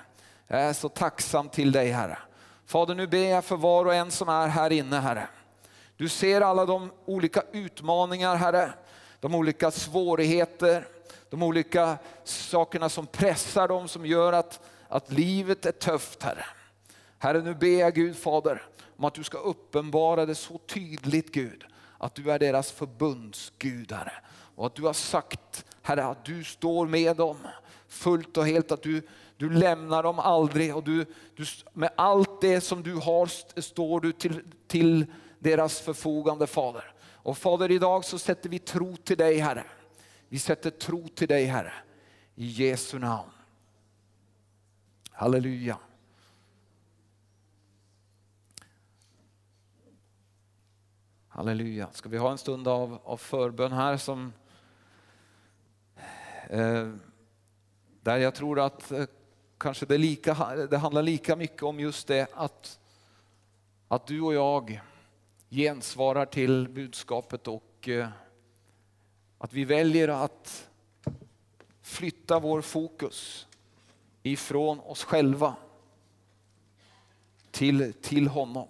Jag 0.48 0.62
är 0.62 0.74
så 0.74 0.90
tacksam 0.90 1.50
till 1.50 1.72
dig 1.72 1.92
Herre. 1.92 2.18
Fader 2.66 2.96
nu 2.96 3.08
ber 3.08 3.18
jag 3.18 3.46
för 3.46 3.56
var 3.56 3.86
och 3.86 3.96
en 3.96 4.12
som 4.12 4.30
är 4.30 4.48
här 4.48 4.72
inne 4.72 4.96
Herre. 4.96 5.28
Du 5.98 6.10
ser 6.10 6.42
alla 6.42 6.66
de 6.66 6.92
olika 7.06 7.44
utmaningar 7.52 8.36
Herre, 8.36 8.74
de 9.20 9.36
olika 9.36 9.72
svårigheter, 9.72 10.88
de 11.30 11.44
olika 11.44 11.98
sakerna 12.24 12.90
som 12.90 13.08
pressar 13.08 13.68
dem, 13.68 13.88
som 13.88 14.06
gör 14.06 14.34
att, 14.34 14.60
att 14.88 15.12
livet 15.12 15.66
är 15.66 15.72
tufft 15.72 16.24
Herre. 16.24 16.46
Herre 17.18 17.42
nu 17.42 17.56
ber 17.56 17.80
jag 17.80 17.94
Gud 17.94 18.18
Fader 18.18 18.64
om 18.98 19.06
att 19.06 19.14
du 19.14 19.24
ska 19.24 19.38
uppenbara 19.38 20.26
det 20.26 20.36
så 20.36 20.58
tydligt 20.58 21.34
Gud, 21.34 21.66
att 21.98 22.16
du 22.16 22.32
är 22.32 22.40
deras 22.40 22.72
förbundsgud 22.72 23.92
Herre. 23.92 24.14
Och 24.56 24.66
att 24.66 24.76
du 24.76 24.84
har 24.84 24.94
sagt 24.94 25.66
Herre 25.82 26.06
att 26.06 26.26
du 26.26 26.44
står 26.44 26.88
med 26.88 27.16
dem 27.16 27.38
fullt 27.88 28.38
och 28.38 28.48
helt, 28.48 28.72
att 28.72 28.84
du, 28.84 29.08
du 29.38 29.50
lämnar 29.50 30.04
dem 30.04 30.20
aldrig 30.20 30.76
och 30.76 30.84
du, 30.84 31.06
du, 31.36 31.46
med 31.74 31.90
allt 31.96 32.42
det 32.42 32.62
som 32.62 32.84
du 32.84 32.94
har 32.94 33.26
står 33.62 34.00
du 34.00 34.12
till, 34.12 34.42
till 34.68 35.06
deras 35.40 35.80
förfogande 35.80 36.48
Fader. 36.48 36.94
Och 37.00 37.38
Fader 37.38 37.72
idag 37.72 38.06
så 38.06 38.20
sätter 38.20 38.50
vi 38.50 38.60
tro 38.60 38.96
till 38.96 39.18
dig 39.18 39.38
Herre. 39.38 39.64
Vi 40.30 40.40
sätter 40.40 40.70
tro 40.70 41.08
till 41.08 41.28
dig 41.28 41.46
Herre. 41.46 41.74
I 42.36 42.46
Jesu 42.46 43.00
namn. 43.00 43.32
Halleluja. 45.12 45.78
Halleluja. 51.28 51.90
Ska 51.92 52.10
vi 52.10 52.18
ha 52.18 52.32
en 52.32 52.38
stund 52.38 52.68
av, 52.68 53.00
av 53.04 53.18
förbön 53.18 53.72
här 53.72 53.98
som 53.98 54.34
eh, 56.50 56.94
där 58.02 58.18
jag 58.18 58.36
tror 58.36 58.60
att 58.60 58.92
eh, 58.92 59.06
kanske 59.58 59.86
det, 59.86 59.98
lika, 59.98 60.56
det 60.70 60.78
handlar 60.78 61.02
lika 61.02 61.36
mycket 61.36 61.64
om 61.64 61.80
just 61.80 62.08
det 62.08 62.28
att, 62.34 62.80
att 63.88 64.08
du 64.08 64.22
och 64.22 64.34
jag 64.34 64.82
gensvarar 65.50 66.26
till 66.26 66.70
budskapet 66.70 67.48
och 67.48 67.90
eh, 67.90 68.10
att 69.38 69.54
vi 69.54 69.66
väljer 69.66 70.08
att 70.08 70.70
flytta 71.82 72.40
vår 72.40 72.62
fokus 72.62 73.48
ifrån 74.24 74.80
oss 74.80 75.04
själva 75.04 75.56
till, 77.52 77.94
till 78.02 78.28
honom. 78.28 78.68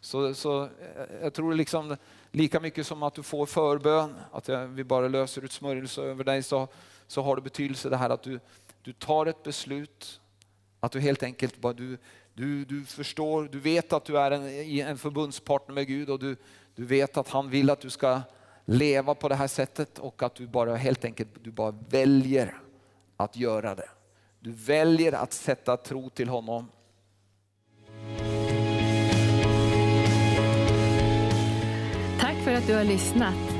Så, 0.00 0.34
så 0.34 0.64
eh, 0.64 0.68
jag 1.22 1.34
tror 1.34 1.54
liksom 1.54 1.96
lika 2.30 2.60
mycket 2.60 2.86
som 2.86 3.02
att 3.02 3.14
du 3.14 3.22
får 3.22 3.46
förbön, 3.46 4.14
att 4.32 4.48
vi 4.48 4.84
bara 4.84 5.08
löser 5.08 5.44
ut 5.44 5.52
smörjelse 5.52 6.02
över 6.02 6.24
dig, 6.24 6.42
så, 6.42 6.68
så 7.06 7.22
har 7.22 7.36
det 7.36 7.42
betydelse 7.42 7.88
det 7.88 7.96
här 7.96 8.10
att 8.10 8.22
du, 8.22 8.40
du 8.82 8.92
tar 8.92 9.26
ett 9.26 9.42
beslut, 9.42 10.20
att 10.80 10.92
du 10.92 11.00
helt 11.00 11.22
enkelt 11.22 11.60
bara 11.60 11.72
du, 11.72 11.98
du, 12.34 12.64
du 12.64 12.84
förstår, 12.84 13.48
du 13.52 13.60
vet 13.60 13.92
att 13.92 14.04
du 14.04 14.18
är 14.18 14.30
en, 14.30 14.88
en 14.88 14.98
förbundspartner 14.98 15.74
med 15.74 15.86
Gud 15.86 16.10
och 16.10 16.18
du, 16.18 16.36
du 16.74 16.84
vet 16.84 17.16
att 17.16 17.28
han 17.28 17.50
vill 17.50 17.70
att 17.70 17.80
du 17.80 17.90
ska 17.90 18.20
leva 18.64 19.14
på 19.14 19.28
det 19.28 19.34
här 19.34 19.46
sättet 19.46 19.98
och 19.98 20.22
att 20.22 20.34
du 20.34 20.46
bara 20.46 20.76
helt 20.76 21.04
enkelt 21.04 21.28
du 21.42 21.50
bara 21.50 21.74
väljer 21.88 22.60
att 23.16 23.36
göra 23.36 23.74
det. 23.74 23.88
Du 24.40 24.52
väljer 24.52 25.12
att 25.12 25.32
sätta 25.32 25.76
tro 25.76 26.10
till 26.10 26.28
honom. 26.28 26.70
Tack 32.20 32.36
för 32.44 32.54
att 32.54 32.66
du 32.66 32.74
har 32.74 32.84
lyssnat. 32.84 33.59